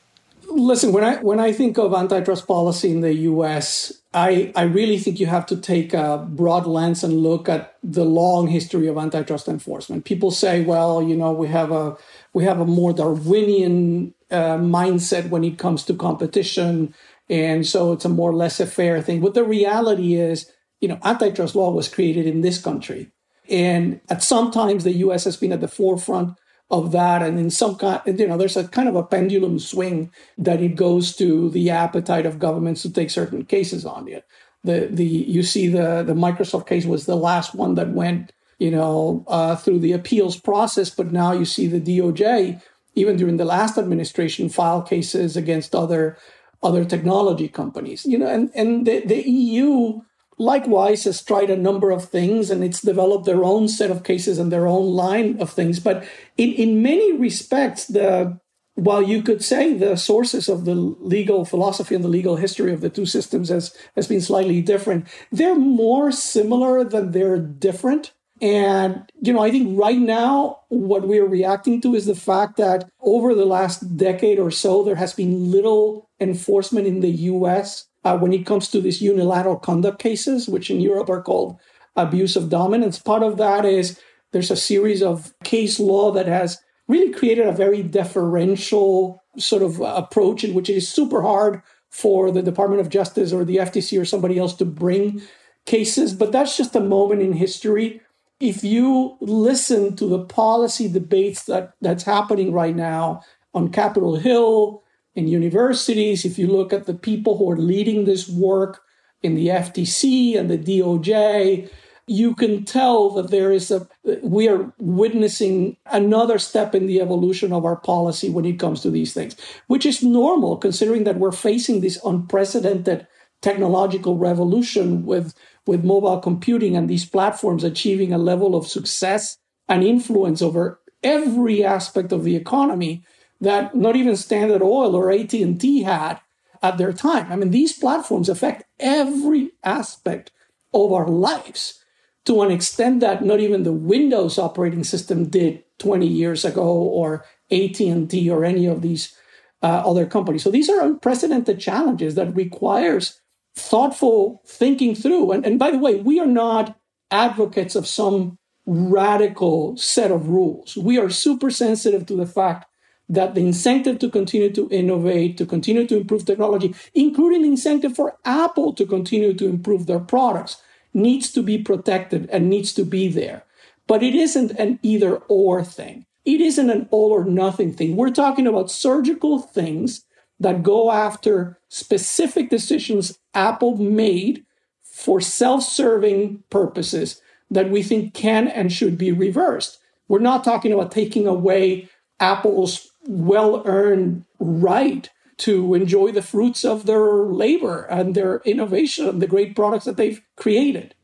Listen, 0.50 0.92
when 0.92 1.04
I 1.04 1.16
when 1.16 1.38
I 1.38 1.52
think 1.52 1.78
of 1.78 1.92
antitrust 1.92 2.46
policy 2.46 2.90
in 2.90 3.02
the 3.02 3.12
US, 3.14 3.92
I, 4.14 4.50
I 4.56 4.62
really 4.62 4.98
think 4.98 5.20
you 5.20 5.26
have 5.26 5.44
to 5.46 5.56
take 5.56 5.92
a 5.92 6.26
broad 6.26 6.66
lens 6.66 7.04
and 7.04 7.22
look 7.22 7.48
at 7.48 7.76
the 7.82 8.04
long 8.04 8.48
history 8.48 8.88
of 8.88 8.96
antitrust 8.96 9.46
enforcement. 9.46 10.06
People 10.06 10.30
say, 10.30 10.62
well, 10.62 11.02
you 11.02 11.14
know, 11.14 11.32
we 11.32 11.48
have 11.48 11.70
a 11.70 11.96
we 12.32 12.44
have 12.44 12.61
a 12.61 12.64
more 12.64 12.94
Darwinian 12.94 14.14
uh, 14.30 14.56
mindset 14.56 15.28
when 15.28 15.44
it 15.44 15.59
comes 15.59 15.84
to 15.84 15.94
competition 15.94 16.94
and 17.30 17.66
so 17.66 17.92
it's 17.92 18.04
a 18.04 18.09
more 18.09 18.34
laissez-faire 18.34 19.02
thing. 19.02 19.20
But 19.20 19.34
the 19.34 19.44
reality 19.44 20.14
is, 20.14 20.50
you 20.81 20.89
know, 20.89 20.99
antitrust 21.05 21.55
law 21.55 21.70
was 21.70 21.89
created 21.89 22.26
in 22.26 22.41
this 22.41 22.61
country. 22.61 23.11
And 23.49 24.01
at 24.09 24.22
some 24.22 24.51
times 24.51 24.85
the 24.85 24.93
US 24.93 25.24
has 25.24 25.37
been 25.37 25.53
at 25.53 25.61
the 25.61 25.68
forefront 25.68 26.37
of 26.70 26.93
that. 26.93 27.22
And 27.22 27.39
in 27.39 27.51
some 27.51 27.76
kind, 27.76 28.01
you 28.07 28.26
know, 28.26 28.37
there's 28.37 28.57
a 28.57 28.68
kind 28.68 28.89
of 28.89 28.97
a 28.97 29.03
pendulum 29.03 29.59
swing 29.59 30.12
that 30.37 30.61
it 30.61 30.76
goes 30.76 31.16
to 31.16 31.49
the 31.51 31.70
appetite 31.70 32.26
of 32.26 32.39
governments 32.39 32.83
to 32.83 32.93
take 32.93 33.11
certain 33.11 33.45
cases 33.45 33.87
on 33.87 34.09
it. 34.09 34.26
The 34.64 34.89
the 34.91 35.05
you 35.05 35.43
see 35.43 35.68
the 35.68 36.03
the 36.03 36.14
Microsoft 36.14 36.66
case 36.66 36.85
was 36.85 37.07
the 37.07 37.16
last 37.16 37.55
one 37.55 37.74
that 37.76 37.91
went 37.91 38.33
you 38.59 38.70
know 38.70 39.24
uh, 39.29 39.57
through 39.57 39.79
the 39.79 39.93
appeals 39.93 40.37
process, 40.37 40.91
but 40.91 41.12
now 41.12 41.33
you 41.33 41.45
see 41.45 41.68
the 41.68 41.81
DOJ 41.81 42.61
even 42.95 43.16
during 43.16 43.37
the 43.37 43.45
last 43.45 43.79
administration 43.79 44.49
file 44.49 44.83
cases 44.83 45.37
against 45.37 45.74
other 45.74 46.18
other 46.62 46.85
technology 46.85 47.49
companies. 47.49 48.05
You 48.05 48.18
know, 48.18 48.26
and 48.26 48.51
and 48.55 48.87
the, 48.87 49.01
the 49.07 49.22
EU 49.29 50.01
likewise 50.39 51.05
has 51.05 51.22
tried 51.22 51.51
a 51.51 51.57
number 51.57 51.91
of 51.91 52.09
things 52.09 52.51
and 52.51 52.62
it's 52.64 52.80
developed 52.80 53.26
their 53.26 53.45
own 53.45 53.68
set 53.68 53.91
of 53.91 54.05
cases 54.05 54.39
and 54.39 54.53
their 54.53 54.66
own 54.66 54.95
line 54.95 55.41
of 55.41 55.51
things. 55.51 55.80
But 55.80 56.05
in, 56.36 56.53
in 56.53 56.82
many 56.82 57.12
respects, 57.12 57.86
the 57.86 58.39
while 58.78 59.03
you 59.03 59.22
could 59.22 59.43
say 59.43 59.74
the 59.74 59.97
sources 59.97 60.49
of 60.49 60.64
the 60.64 60.74
legal 60.76 61.45
philosophy 61.45 61.97
and 61.97 62.05
the 62.05 62.09
legal 62.09 62.36
history 62.36 62.72
of 62.72 62.80
the 62.80 62.89
two 62.89 63.07
systems 63.07 63.49
has, 63.49 63.76
has 63.97 64.07
been 64.07 64.20
slightly 64.20 64.62
different, 64.62 65.09
they're 65.32 65.57
more 65.57 66.12
similar 66.12 66.84
than 66.84 67.11
they're 67.11 67.41
different. 67.41 68.12
And, 68.41 69.11
you 69.20 69.32
know, 69.32 69.41
I 69.41 69.51
think 69.51 69.76
right 69.76 69.99
now, 69.99 70.61
what 70.68 71.09
we're 71.09 71.26
reacting 71.26 71.80
to 71.80 71.97
is 71.97 72.07
the 72.07 72.14
fact 72.14 72.57
that 72.59 72.89
over 73.01 73.34
the 73.34 73.45
last 73.45 73.97
decade 73.97 74.39
or 74.39 74.53
so, 74.53 74.84
there 74.84 74.95
has 74.95 75.12
been 75.12 75.51
little 75.51 76.09
enforcement 76.20 76.86
in 76.86 77.01
the 77.01 77.11
US 77.11 77.88
uh, 78.05 78.16
when 78.16 78.32
it 78.32 78.46
comes 78.46 78.68
to 78.68 78.80
these 78.80 79.03
unilateral 79.03 79.57
conduct 79.57 79.99
cases, 79.99 80.49
which 80.49 80.70
in 80.70 80.80
Europe 80.80 81.11
are 81.11 81.22
called 81.22 81.59
abuse 81.96 82.36
of 82.36 82.49
dominance. 82.49 82.99
Part 82.99 83.22
of 83.22 83.36
that 83.38 83.64
is 83.64 84.01
there's 84.32 84.51
a 84.51 84.57
series 84.57 85.03
of 85.03 85.34
case 85.44 85.80
law 85.80 86.12
that 86.12 86.26
has 86.26 86.59
really 86.86 87.12
created 87.12 87.46
a 87.46 87.53
very 87.53 87.82
deferential 87.82 89.22
sort 89.36 89.62
of 89.62 89.80
approach 89.80 90.44
in 90.44 90.55
which 90.55 90.70
it 90.70 90.76
is 90.76 90.88
super 90.88 91.22
hard 91.22 91.62
for 91.90 92.30
the 92.30 92.42
Department 92.42 92.80
of 92.80 92.88
Justice 92.88 93.32
or 93.32 93.44
the 93.44 93.57
FTC 93.57 94.01
or 94.01 94.05
somebody 94.05 94.38
else 94.38 94.55
to 94.55 94.64
bring 94.64 95.22
cases. 95.66 96.14
But 96.14 96.32
that's 96.32 96.57
just 96.57 96.76
a 96.76 96.80
moment 96.80 97.22
in 97.22 97.32
history. 97.32 98.01
If 98.40 98.62
you 98.62 99.16
listen 99.20 99.96
to 99.96 100.07
the 100.07 100.24
policy 100.24 100.88
debates 100.88 101.44
that, 101.44 101.72
that's 101.80 102.05
happening 102.05 102.53
right 102.53 102.76
now 102.76 103.22
on 103.55 103.70
Capitol 103.70 104.16
Hill, 104.16 104.82
in 105.14 105.28
universities, 105.28 106.24
if 106.24 106.38
you 106.38 106.46
look 106.46 106.72
at 106.72 106.86
the 106.86 106.94
people 106.94 107.38
who 107.38 107.50
are 107.50 107.56
leading 107.56 108.04
this 108.04 108.28
work 108.28 108.80
in 109.22 109.34
the 109.34 109.48
FTC 109.48 110.38
and 110.38 110.48
the 110.48 110.59
DOJ, 110.59 111.68
you 112.09 112.34
can 112.34 112.64
tell 112.64 113.11
that 113.11 113.30
there 113.30 113.52
is 113.52 113.70
a 113.70 113.86
we 114.22 114.48
are 114.48 114.72
witnessing 114.78 115.76
another 115.86 116.38
step 116.38 116.74
in 116.74 116.86
the 116.86 117.00
evolution 117.00 117.52
of 117.52 117.64
our 117.64 117.76
policy 117.76 118.30
when 118.30 118.44
it 118.44 118.59
comes 118.59 118.80
to 118.80 118.90
these 118.90 119.12
things 119.12 119.36
which 119.66 119.84
is 119.84 120.02
normal 120.02 120.56
considering 120.56 121.04
that 121.04 121.18
we're 121.18 121.30
facing 121.30 121.80
this 121.80 122.00
unprecedented 122.04 123.06
technological 123.42 124.16
revolution 124.16 125.04
with 125.04 125.34
with 125.66 125.84
mobile 125.84 126.18
computing 126.18 126.76
and 126.76 126.88
these 126.88 127.04
platforms 127.04 127.62
achieving 127.62 128.12
a 128.12 128.18
level 128.18 128.56
of 128.56 128.66
success 128.66 129.36
and 129.68 129.84
influence 129.84 130.40
over 130.40 130.80
every 131.02 131.62
aspect 131.62 132.11
of 132.11 132.24
the 132.24 132.34
economy 132.34 133.04
that 133.41 133.74
not 133.74 133.97
even 133.97 134.16
Standard 134.16 134.62
Oil 134.62 134.95
or 134.95 135.11
AT&T 135.11 135.82
had 135.82 136.20
at 136.62 136.78
their 136.78 136.93
time. 136.93 137.30
I 137.30 137.36
mean, 137.36 137.51
these 137.51 137.72
platforms 137.72 138.28
affect 138.28 138.64
every 138.80 139.53
aspect 139.62 140.32
of 140.74 140.93
our 140.93 141.07
lives 141.09 141.82
to 142.24 142.43
an 142.43 142.51
extent 142.51 143.01
that 143.01 143.24
not 143.24 143.41
even 143.41 143.62
the 143.62 143.72
Windows 143.72 144.39
operating 144.39 144.84
system 144.84 145.28
did 145.28 145.64
20 145.78 146.07
years 146.07 146.45
ago 146.45 146.66
or 146.66 147.24
AT&T 147.51 148.30
or 148.30 148.45
any 148.45 148.66
of 148.66 148.82
these 148.82 149.14
uh, 149.62 149.82
other 149.84 150.07
companies. 150.07 150.43
So 150.43 150.51
these 150.51 150.68
are 150.68 150.80
unprecedented 150.80 151.59
challenges 151.61 152.14
that 152.16 152.34
requires 152.34 153.20
thoughtful 153.55 154.43
thinking 154.47 154.95
through. 154.95 155.32
And, 155.32 155.47
and 155.47 155.59
by 155.59 155.70
the 155.70 155.78
way, 155.78 155.97
we 155.97 156.20
are 156.20 156.26
not 156.26 156.76
advocates 157.11 157.74
of 157.74 157.86
some 157.86 158.39
radical 158.66 159.76
set 159.76 160.11
of 160.11 160.28
rules. 160.28 160.76
We 160.76 160.99
are 160.99 161.09
super 161.09 161.51
sensitive 161.51 162.07
to 162.07 162.14
the 162.14 162.26
fact 162.26 162.66
that 163.09 163.34
the 163.34 163.40
incentive 163.40 163.98
to 164.00 164.11
continue 164.11 164.52
to 164.52 164.68
innovate, 164.70 165.38
to 165.38 165.46
continue 165.46 165.86
to 165.86 165.96
improve 165.96 166.24
technology, 166.24 166.74
including 166.94 167.42
the 167.42 167.48
incentive 167.48 167.94
for 167.94 168.16
Apple 168.24 168.72
to 168.74 168.84
continue 168.84 169.32
to 169.34 169.48
improve 169.48 169.86
their 169.86 170.00
products, 170.00 170.62
needs 170.92 171.32
to 171.32 171.42
be 171.42 171.59
protected 171.59 172.28
and 172.30 172.48
needs 172.48 172.72
to 172.74 172.84
be 172.84 173.09
there. 173.09 173.44
But 173.86 174.02
it 174.02 174.14
isn't 174.14 174.52
an 174.52 174.78
either 174.82 175.16
or 175.28 175.64
thing. 175.64 176.04
It 176.24 176.42
isn't 176.42 176.68
an 176.68 176.88
all 176.90 177.11
or 177.11 177.24
nothing 177.24 177.72
thing. 177.72 177.96
We're 177.96 178.11
talking 178.11 178.46
about 178.46 178.70
surgical 178.70 179.38
things 179.38 180.04
that 180.40 180.62
go 180.62 180.90
after 180.90 181.59
specific 181.68 182.50
decisions 182.50 183.18
Apple 183.34 183.76
made 183.76 184.44
for 184.82 185.20
self 185.20 185.62
serving 185.62 186.42
purposes 186.50 187.20
that 187.50 187.70
we 187.70 187.82
think 187.82 188.12
can 188.12 188.48
and 188.48 188.70
should 188.70 188.98
be 188.98 189.11
reversed. 189.11 189.78
We're 190.06 190.18
not 190.18 190.44
talking 190.44 190.72
about 190.72 190.92
taking 190.92 191.26
away 191.26 191.88
Apple's 192.20 192.88
well 193.09 193.62
earned 193.64 194.24
right 194.38 195.11
to 195.38 195.74
enjoy 195.74 196.12
the 196.12 196.22
fruits 196.22 196.64
of 196.64 196.84
their 196.84 197.24
labor 197.24 197.84
and 197.84 198.14
their 198.14 198.38
innovation 198.44 199.09
and 199.09 199.22
the 199.22 199.26
great 199.26 199.56
products 199.56 199.86
that 199.86 199.96
they've 199.96 200.20
created. 200.36 200.94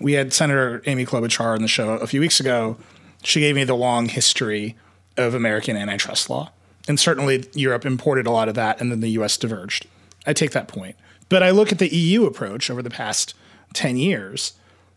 We 0.00 0.12
had 0.12 0.32
Senator 0.32 0.82
Amy 0.86 1.06
Klobuchar 1.06 1.54
on 1.54 1.62
the 1.62 1.68
show 1.68 1.94
a 1.94 2.06
few 2.06 2.20
weeks 2.20 2.38
ago. 2.38 2.76
She 3.22 3.40
gave 3.40 3.54
me 3.54 3.64
the 3.64 3.74
long 3.74 4.08
history 4.08 4.76
of 5.16 5.34
American 5.34 5.76
antitrust 5.76 6.28
law. 6.28 6.52
And 6.86 7.00
certainly 7.00 7.48
Europe 7.54 7.84
imported 7.84 8.26
a 8.26 8.30
lot 8.30 8.48
of 8.48 8.54
that, 8.54 8.80
and 8.80 8.90
then 8.90 9.00
the 9.00 9.10
US 9.10 9.36
diverged. 9.36 9.86
I 10.26 10.32
take 10.32 10.52
that 10.52 10.68
point. 10.68 10.96
But 11.28 11.42
I 11.42 11.50
look 11.50 11.72
at 11.72 11.78
the 11.78 11.94
EU 11.94 12.26
approach 12.26 12.70
over 12.70 12.82
the 12.82 12.90
past 12.90 13.34
10 13.74 13.96
years, 13.96 14.54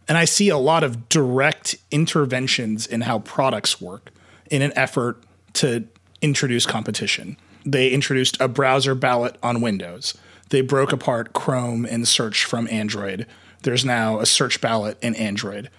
and 0.07 0.17
I 0.17 0.25
see 0.25 0.49
a 0.49 0.57
lot 0.57 0.83
of 0.83 1.09
direct 1.09 1.75
interventions 1.91 2.87
in 2.87 3.01
how 3.01 3.19
products 3.19 3.81
work 3.81 4.11
in 4.49 4.61
an 4.61 4.73
effort 4.75 5.23
to 5.53 5.87
introduce 6.21 6.65
competition. 6.65 7.37
They 7.65 7.89
introduced 7.89 8.39
a 8.39 8.47
browser 8.47 8.95
ballot 8.95 9.37
on 9.43 9.61
Windows. 9.61 10.17
They 10.49 10.61
broke 10.61 10.91
apart 10.91 11.33
Chrome 11.33 11.85
and 11.85 12.07
search 12.07 12.45
from 12.45 12.67
Android. 12.69 13.25
There's 13.63 13.85
now 13.85 14.19
a 14.19 14.25
search 14.25 14.59
ballot 14.61 14.97
in 15.01 15.15
Android. 15.15 15.69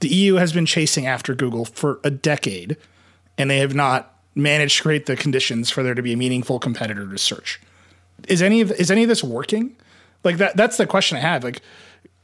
The 0.00 0.08
EU 0.08 0.34
has 0.36 0.52
been 0.52 0.66
chasing 0.66 1.06
after 1.06 1.34
Google 1.34 1.64
for 1.64 2.00
a 2.04 2.10
decade, 2.10 2.76
and 3.36 3.50
they 3.50 3.58
have 3.58 3.74
not 3.74 4.14
managed 4.34 4.78
to 4.78 4.82
create 4.82 5.06
the 5.06 5.16
conditions 5.16 5.70
for 5.70 5.82
there 5.82 5.94
to 5.94 6.02
be 6.02 6.12
a 6.12 6.16
meaningful 6.16 6.58
competitor 6.58 7.06
to 7.08 7.18
search. 7.18 7.60
Is 8.28 8.42
any 8.42 8.60
of 8.60 8.70
is 8.72 8.90
any 8.90 9.02
of 9.02 9.08
this 9.08 9.24
working? 9.24 9.76
Like 10.24 10.36
that 10.38 10.56
that's 10.56 10.76
the 10.76 10.86
question 10.86 11.18
I 11.18 11.20
have. 11.20 11.42
Like 11.44 11.60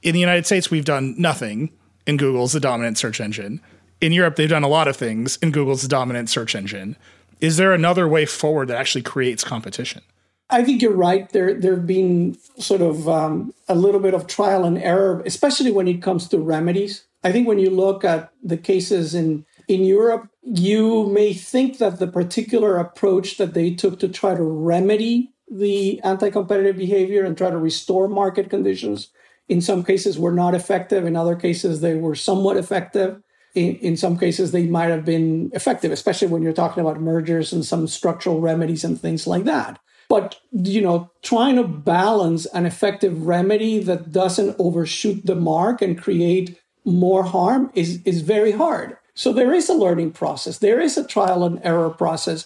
in 0.03 0.13
the 0.13 0.21
United 0.21 0.47
States, 0.47 0.71
we've 0.71 0.85
done 0.85 1.15
nothing, 1.19 1.71
and 2.07 2.19
Google's 2.19 2.53
the 2.53 2.61
dominant 2.61 2.99
search 2.99 3.21
engine. 3.21 3.61
In 4.01 4.13
Europe, 4.13 4.37
they've 4.37 4.49
done 4.49 4.63
a 4.63 4.69
lot 4.69 4.89
of 4.89 4.97
things, 4.97 5.39
and 5.43 5.53
Google's 5.53 5.83
the 5.83 5.89
dominant 5.89 6.29
search 6.29 6.55
engine. 6.55 6.97
Is 7.41 7.57
there 7.57 7.73
another 7.73 8.09
way 8.09 8.27
forward 8.27 8.69
that 8.69 8.79
actually 8.79 9.03
creates 9.03 9.45
competition? 9.45 10.03
I 10.49 10.65
think 10.65 10.81
you're 10.81 10.93
right. 10.93 11.29
There, 11.31 11.55
there 11.55 11.75
have 11.75 11.87
been 11.87 12.37
sort 12.59 12.81
of 12.81 13.09
um, 13.09 13.53
a 13.69 13.75
little 13.75 14.01
bit 14.01 14.15
of 14.15 14.27
trial 14.27 14.65
and 14.65 14.79
error, 14.79 15.23
especially 15.27 15.73
when 15.73 15.89
it 15.89 16.01
comes 16.03 16.29
to 16.29 16.39
remedies. 16.39 17.05
I 17.25 17.33
think 17.33 17.49
when 17.49 17.59
you 17.59 17.71
look 17.71 18.05
at 18.05 18.33
the 18.43 18.57
cases 18.57 19.15
in 19.15 19.45
in 19.69 19.83
Europe, 19.83 20.29
you 20.43 21.09
may 21.09 21.33
think 21.33 21.79
that 21.79 21.99
the 21.99 22.07
particular 22.07 22.77
approach 22.77 23.37
that 23.39 23.53
they 23.53 23.75
took 23.75 23.99
to 23.99 24.09
try 24.09 24.33
to 24.37 24.43
remedy 24.43 25.33
the 25.51 26.01
anti-competitive 26.03 26.77
behavior 26.77 27.25
and 27.25 27.37
try 27.37 27.51
to 27.51 27.59
restore 27.59 28.07
market 28.07 28.49
conditions 28.49 29.09
in 29.49 29.61
some 29.61 29.85
cases 29.85 30.19
were 30.19 30.33
not 30.33 30.55
effective. 30.55 31.05
In 31.05 31.17
other 31.17 31.37
cases, 31.37 31.81
they 31.81 31.97
were 31.97 32.15
somewhat 32.15 32.57
effective 32.57 33.21
in, 33.57 33.77
in 33.77 33.97
some 33.97 34.19
cases 34.19 34.53
they 34.53 34.67
might 34.67 34.91
have 34.91 35.05
been 35.05 35.51
effective, 35.55 35.91
especially 35.91 36.29
when 36.29 36.43
you're 36.43 36.53
talking 36.53 36.83
about 36.83 37.01
mergers 37.01 37.53
and 37.53 37.65
some 37.65 37.89
structural 37.89 38.41
remedies 38.41 38.85
and 38.85 39.01
things 39.01 39.27
like 39.27 39.45
that. 39.45 39.81
But 40.09 40.39
you 40.53 40.83
know, 40.83 41.11
trying 41.23 41.57
to 41.57 41.65
balance 41.65 42.47
an 42.47 42.67
effective 42.67 43.27
remedy 43.27 43.81
that 43.81 44.13
doesn't 44.13 44.55
overshoot 44.59 45.27
the 45.27 45.35
mark 45.35 45.83
and 45.83 46.01
create 46.01 46.61
more 46.85 47.25
harm 47.25 47.73
is 47.75 48.01
is 48.05 48.21
very 48.21 48.53
hard. 48.53 48.97
So 49.15 49.33
there 49.33 49.55
is 49.55 49.69
a 49.71 49.75
learning 49.75 50.13
process. 50.13 50.59
There 50.59 50.79
is 50.79 50.99
a 50.99 51.07
trial 51.07 51.43
and 51.45 51.59
error 51.65 51.89
process. 51.89 52.45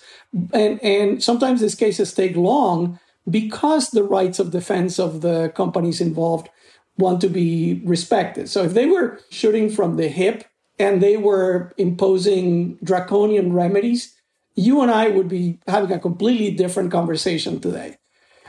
And, 0.52 0.80
and 0.82 1.20
sometimes 1.22 1.61
these 1.61 1.74
cases 1.74 2.14
take 2.14 2.36
long 2.36 3.00
because 3.28 3.90
the 3.90 4.04
rights 4.04 4.38
of 4.38 4.52
defense 4.52 5.00
of 5.00 5.20
the 5.20 5.52
companies 5.56 6.00
involved 6.00 6.48
want 6.96 7.20
to 7.22 7.28
be 7.28 7.82
respected. 7.84 8.48
So 8.48 8.62
if 8.62 8.74
they 8.74 8.86
were 8.86 9.18
shooting 9.30 9.68
from 9.68 9.96
the 9.96 10.08
hip 10.08 10.44
and 10.81 11.03
they 11.03 11.18
were 11.18 11.74
imposing 11.76 12.78
draconian 12.83 13.53
remedies, 13.53 14.14
you 14.55 14.81
and 14.81 14.91
I 14.91 15.09
would 15.09 15.28
be 15.28 15.61
having 15.68 15.93
a 15.93 15.99
completely 15.99 16.51
different 16.51 16.91
conversation 16.91 17.61
today. 17.61 17.99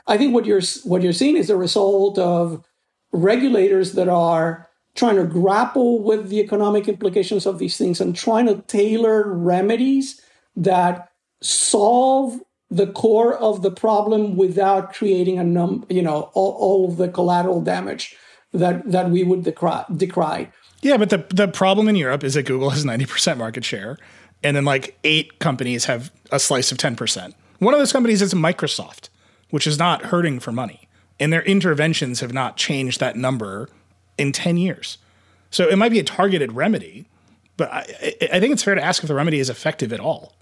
I 0.08 0.18
think 0.18 0.34
what 0.34 0.46
you're 0.46 0.62
what 0.86 1.02
you're 1.02 1.14
seeing 1.14 1.36
is 1.36 1.50
a 1.50 1.58
result 1.58 2.18
of 2.18 2.64
regulators 3.12 3.94
that 3.94 4.08
are 4.08 4.70
trying 4.96 5.18
to 5.18 5.26
grapple 5.26 6.02
with 6.02 6.30
the 6.30 6.40
economic 6.40 6.88
implications 6.88 7.46
of 7.46 7.60
these 7.60 7.78
things 7.78 8.00
and 8.02 8.16
trying 8.16 8.46
to 8.46 8.62
tailor 8.62 9.32
remedies 9.34 10.22
that 10.56 11.10
solve 11.42 12.40
the 12.70 12.88
core 12.88 13.38
of 13.38 13.62
the 13.62 13.72
problem 13.72 14.38
without 14.38 14.94
creating 14.94 15.38
a 15.38 15.44
num 15.44 15.86
you 15.90 16.02
know 16.02 16.32
all, 16.34 16.54
all 16.54 16.90
of 16.90 16.98
the 16.98 17.10
collateral 17.10 17.62
damage 17.62 18.16
that 18.54 18.90
that 18.90 19.10
we 19.10 19.24
would 19.24 19.44
decry, 19.44 19.84
decry. 19.96 20.50
Yeah, 20.82 20.98
but 20.98 21.10
the 21.10 21.26
the 21.30 21.48
problem 21.48 21.88
in 21.88 21.96
Europe 21.96 22.24
is 22.24 22.34
that 22.34 22.44
Google 22.44 22.72
has 22.72 22.84
90% 22.86 23.38
market 23.38 23.64
share 23.64 23.98
and 24.44 24.56
then 24.56 24.66
like 24.66 24.98
eight 25.04 25.40
companies 25.40 25.86
have 25.86 26.12
a 26.32 26.40
slice 26.40 26.72
of 26.72 26.78
10%. 26.78 27.34
One 27.60 27.74
of 27.74 27.80
those 27.80 27.92
companies 27.92 28.22
is 28.22 28.34
Microsoft, 28.34 29.10
which 29.50 29.68
is 29.68 29.78
not 29.78 30.06
hurting 30.06 30.40
for 30.40 30.52
money. 30.52 30.88
And 31.20 31.32
their 31.32 31.44
interventions 31.44 32.22
have 32.22 32.34
not 32.34 32.58
changed 32.58 33.00
that 33.00 33.16
number 33.16 33.70
in 34.18 34.32
10 34.32 34.58
years. 34.58 34.98
So 35.52 35.68
it 35.68 35.78
might 35.78 35.92
be 35.92 36.00
a 36.00 36.04
targeted 36.04 36.54
remedy, 36.54 37.08
but 37.58 37.72
I, 37.72 37.80
I 38.34 38.40
think 38.40 38.54
it's 38.54 38.64
fair 38.64 38.76
to 38.76 38.84
ask 38.84 39.04
if 39.04 39.08
the 39.08 39.14
remedy 39.14 39.40
is 39.40 39.50
effective 39.50 39.94
at 39.94 40.00
all. 40.00 40.34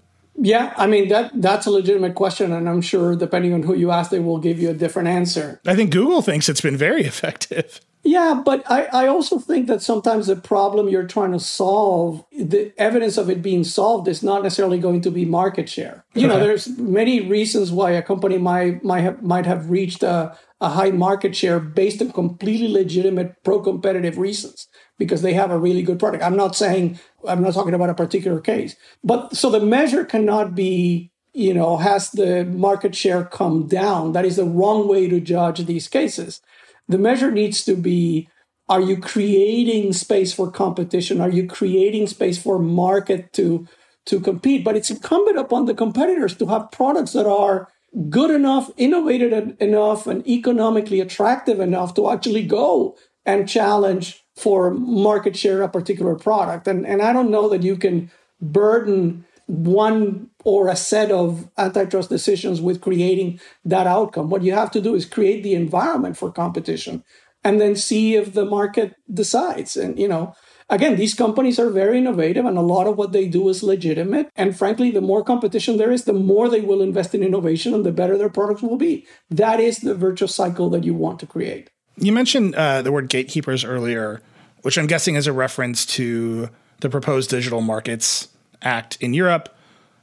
Yeah, 0.42 0.72
I 0.76 0.86
mean 0.86 1.08
that 1.08 1.30
that's 1.34 1.66
a 1.66 1.70
legitimate 1.70 2.14
question, 2.14 2.52
and 2.52 2.68
I'm 2.68 2.80
sure 2.80 3.14
depending 3.14 3.52
on 3.52 3.62
who 3.62 3.74
you 3.74 3.90
ask, 3.90 4.10
they 4.10 4.20
will 4.20 4.38
give 4.38 4.58
you 4.58 4.70
a 4.70 4.74
different 4.74 5.08
answer. 5.08 5.60
I 5.66 5.74
think 5.74 5.92
Google 5.92 6.22
thinks 6.22 6.48
it's 6.48 6.62
been 6.62 6.76
very 6.76 7.04
effective. 7.12 7.80
Yeah, 8.02 8.40
but 8.42 8.62
I, 8.70 8.84
I 8.92 9.06
also 9.08 9.38
think 9.38 9.66
that 9.66 9.82
sometimes 9.82 10.26
the 10.26 10.36
problem 10.36 10.88
you're 10.88 11.06
trying 11.06 11.32
to 11.32 11.40
solve, 11.40 12.24
the 12.32 12.72
evidence 12.78 13.18
of 13.18 13.28
it 13.28 13.42
being 13.42 13.62
solved 13.62 14.08
is 14.08 14.22
not 14.22 14.42
necessarily 14.42 14.78
going 14.78 15.02
to 15.02 15.10
be 15.10 15.26
market 15.26 15.68
share. 15.68 16.02
You 16.14 16.26
know, 16.26 16.40
there's 16.40 16.66
many 16.78 17.20
reasons 17.20 17.70
why 17.70 17.90
a 17.90 18.02
company 18.02 18.38
might 18.38 18.82
might 18.82 19.02
have 19.02 19.22
might 19.22 19.44
have 19.44 19.68
reached 19.68 20.02
a, 20.02 20.34
a 20.60 20.68
high 20.68 20.90
market 20.90 21.34
share 21.34 21.58
based 21.58 22.02
on 22.02 22.12
completely 22.12 22.68
legitimate 22.68 23.34
pro-competitive 23.44 24.18
reasons 24.18 24.68
because 24.98 25.22
they 25.22 25.32
have 25.32 25.50
a 25.50 25.58
really 25.58 25.82
good 25.82 25.98
product. 25.98 26.22
I'm 26.22 26.36
not 26.36 26.54
saying 26.54 27.00
I'm 27.26 27.42
not 27.42 27.54
talking 27.54 27.74
about 27.74 27.90
a 27.90 27.94
particular 27.94 28.40
case. 28.40 28.76
But 29.02 29.36
so 29.36 29.50
the 29.50 29.60
measure 29.60 30.04
cannot 30.04 30.54
be 30.54 31.10
you 31.32 31.54
know, 31.54 31.76
has 31.76 32.10
the 32.10 32.44
market 32.44 32.92
share 32.92 33.24
come 33.24 33.68
down? 33.68 34.12
That 34.12 34.24
is 34.24 34.34
the 34.34 34.44
wrong 34.44 34.88
way 34.88 35.08
to 35.08 35.20
judge 35.20 35.64
these 35.64 35.86
cases 35.86 36.42
the 36.90 36.98
measure 36.98 37.30
needs 37.30 37.64
to 37.64 37.76
be 37.76 38.28
are 38.68 38.80
you 38.80 38.96
creating 38.98 39.92
space 39.92 40.32
for 40.32 40.50
competition 40.50 41.20
are 41.20 41.30
you 41.30 41.46
creating 41.46 42.06
space 42.06 42.40
for 42.42 42.58
market 42.58 43.32
to 43.32 43.66
to 44.06 44.20
compete 44.20 44.64
but 44.64 44.76
it's 44.76 44.90
incumbent 44.90 45.38
upon 45.38 45.64
the 45.64 45.74
competitors 45.74 46.36
to 46.36 46.46
have 46.46 46.70
products 46.72 47.12
that 47.12 47.26
are 47.26 47.68
good 48.08 48.30
enough 48.30 48.70
innovative 48.76 49.56
enough 49.60 50.06
and 50.06 50.26
economically 50.26 51.00
attractive 51.00 51.60
enough 51.60 51.94
to 51.94 52.10
actually 52.10 52.44
go 52.44 52.96
and 53.26 53.48
challenge 53.48 54.24
for 54.36 54.70
market 54.70 55.36
share 55.36 55.62
a 55.62 55.68
particular 55.68 56.14
product 56.14 56.68
and 56.68 56.86
and 56.86 57.02
I 57.02 57.12
don't 57.12 57.30
know 57.30 57.48
that 57.48 57.62
you 57.62 57.76
can 57.76 58.10
burden 58.40 59.24
one 59.50 60.30
or 60.44 60.68
a 60.68 60.76
set 60.76 61.10
of 61.10 61.48
antitrust 61.58 62.08
decisions 62.08 62.60
with 62.60 62.80
creating 62.80 63.40
that 63.64 63.86
outcome. 63.86 64.30
What 64.30 64.42
you 64.42 64.52
have 64.52 64.70
to 64.72 64.80
do 64.80 64.94
is 64.94 65.04
create 65.04 65.42
the 65.42 65.54
environment 65.54 66.16
for 66.16 66.30
competition 66.30 67.04
and 67.42 67.60
then 67.60 67.74
see 67.74 68.14
if 68.14 68.32
the 68.32 68.44
market 68.44 68.94
decides. 69.12 69.76
And, 69.76 69.98
you 69.98 70.06
know, 70.06 70.34
again, 70.70 70.96
these 70.96 71.14
companies 71.14 71.58
are 71.58 71.68
very 71.68 71.98
innovative 71.98 72.46
and 72.46 72.56
a 72.56 72.62
lot 72.62 72.86
of 72.86 72.96
what 72.96 73.12
they 73.12 73.28
do 73.28 73.48
is 73.48 73.62
legitimate. 73.62 74.30
And 74.36 74.56
frankly, 74.56 74.90
the 74.90 75.00
more 75.00 75.22
competition 75.22 75.76
there 75.76 75.90
is, 75.90 76.04
the 76.04 76.12
more 76.12 76.48
they 76.48 76.60
will 76.60 76.80
invest 76.80 77.14
in 77.14 77.22
innovation 77.22 77.74
and 77.74 77.84
the 77.84 77.92
better 77.92 78.16
their 78.16 78.30
products 78.30 78.62
will 78.62 78.76
be. 78.76 79.06
That 79.28 79.60
is 79.60 79.80
the 79.80 79.94
virtuous 79.94 80.34
cycle 80.34 80.70
that 80.70 80.84
you 80.84 80.94
want 80.94 81.20
to 81.20 81.26
create. 81.26 81.70
You 81.96 82.12
mentioned 82.12 82.54
uh, 82.54 82.82
the 82.82 82.92
word 82.92 83.08
gatekeepers 83.08 83.64
earlier, 83.64 84.22
which 84.62 84.78
I'm 84.78 84.86
guessing 84.86 85.16
is 85.16 85.26
a 85.26 85.32
reference 85.32 85.84
to 85.86 86.48
the 86.80 86.88
proposed 86.88 87.28
Digital 87.28 87.60
Markets 87.60 88.28
Act 88.62 88.96
in 89.00 89.12
Europe, 89.12 89.54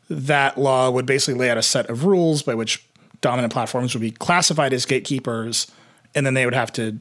that 0.10 0.58
law 0.58 0.90
would 0.90 1.06
basically 1.06 1.40
lay 1.40 1.50
out 1.50 1.58
a 1.58 1.64
set 1.64 1.90
of 1.90 2.06
rules 2.06 2.42
by 2.44 2.56
which 2.56 2.88
dominant 3.22 3.52
platforms 3.52 3.94
would 3.94 4.02
be 4.02 4.12
classified 4.12 4.74
as 4.74 4.86
gatekeepers, 4.86 5.72
and 6.14 6.26
then 6.26 6.34
they 6.34 6.46
would 6.46 6.54
have 6.54 6.72
to 6.74 7.00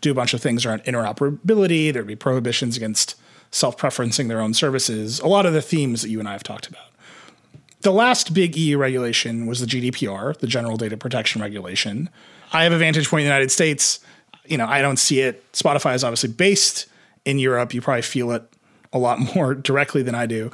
do 0.00 0.10
a 0.10 0.14
bunch 0.14 0.34
of 0.34 0.40
things 0.40 0.64
around 0.64 0.84
interoperability. 0.84 1.92
There'd 1.92 2.06
be 2.06 2.16
prohibitions 2.16 2.76
against 2.76 3.14
self 3.50 3.76
preferencing 3.76 4.28
their 4.28 4.40
own 4.40 4.54
services, 4.54 5.20
a 5.20 5.26
lot 5.26 5.46
of 5.46 5.52
the 5.52 5.62
themes 5.62 6.02
that 6.02 6.08
you 6.08 6.18
and 6.18 6.28
I 6.28 6.32
have 6.32 6.42
talked 6.42 6.68
about. 6.68 6.82
The 7.80 7.92
last 7.92 8.34
big 8.34 8.56
EU 8.56 8.78
regulation 8.78 9.46
was 9.46 9.60
the 9.60 9.66
GDPR, 9.66 10.36
the 10.38 10.46
General 10.46 10.76
Data 10.76 10.96
Protection 10.96 11.40
Regulation. 11.40 12.10
I 12.52 12.64
have 12.64 12.72
a 12.72 12.78
vantage 12.78 13.08
point 13.08 13.22
in 13.22 13.26
the 13.26 13.32
United 13.32 13.50
States. 13.50 14.00
You 14.46 14.58
know, 14.58 14.66
I 14.66 14.80
don't 14.80 14.98
see 14.98 15.20
it. 15.20 15.50
Spotify 15.52 15.94
is 15.94 16.02
obviously 16.02 16.30
based 16.30 16.86
in 17.24 17.38
Europe. 17.38 17.74
You 17.74 17.80
probably 17.80 18.02
feel 18.02 18.32
it 18.32 18.42
a 18.92 18.98
lot 18.98 19.18
more 19.34 19.54
directly 19.54 20.02
than 20.02 20.14
I 20.14 20.26
do. 20.26 20.50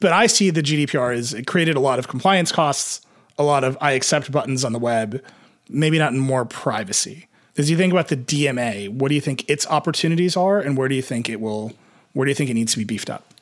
But 0.00 0.12
I 0.12 0.26
see 0.26 0.50
the 0.50 0.62
GDPR 0.62 1.14
as 1.16 1.34
it 1.34 1.46
created 1.46 1.76
a 1.76 1.80
lot 1.80 1.98
of 1.98 2.08
compliance 2.08 2.52
costs, 2.52 3.00
a 3.38 3.42
lot 3.42 3.64
of 3.64 3.78
I 3.80 3.92
accept 3.92 4.30
buttons 4.30 4.64
on 4.64 4.72
the 4.72 4.78
web, 4.78 5.22
maybe 5.68 5.98
not 5.98 6.14
more 6.14 6.44
privacy. 6.44 7.28
As 7.58 7.70
you 7.70 7.76
think 7.76 7.92
about 7.92 8.08
the 8.08 8.16
DMA, 8.16 8.90
what 8.90 9.08
do 9.08 9.14
you 9.14 9.20
think 9.20 9.48
its 9.48 9.66
opportunities 9.68 10.36
are, 10.36 10.60
and 10.60 10.76
where 10.76 10.88
do 10.88 10.94
you 10.94 11.02
think 11.02 11.30
it 11.30 11.40
will? 11.40 11.72
Where 12.12 12.26
do 12.26 12.30
you 12.30 12.34
think 12.34 12.50
it 12.50 12.54
needs 12.54 12.72
to 12.72 12.78
be 12.78 12.84
beefed 12.84 13.08
up? 13.08 13.32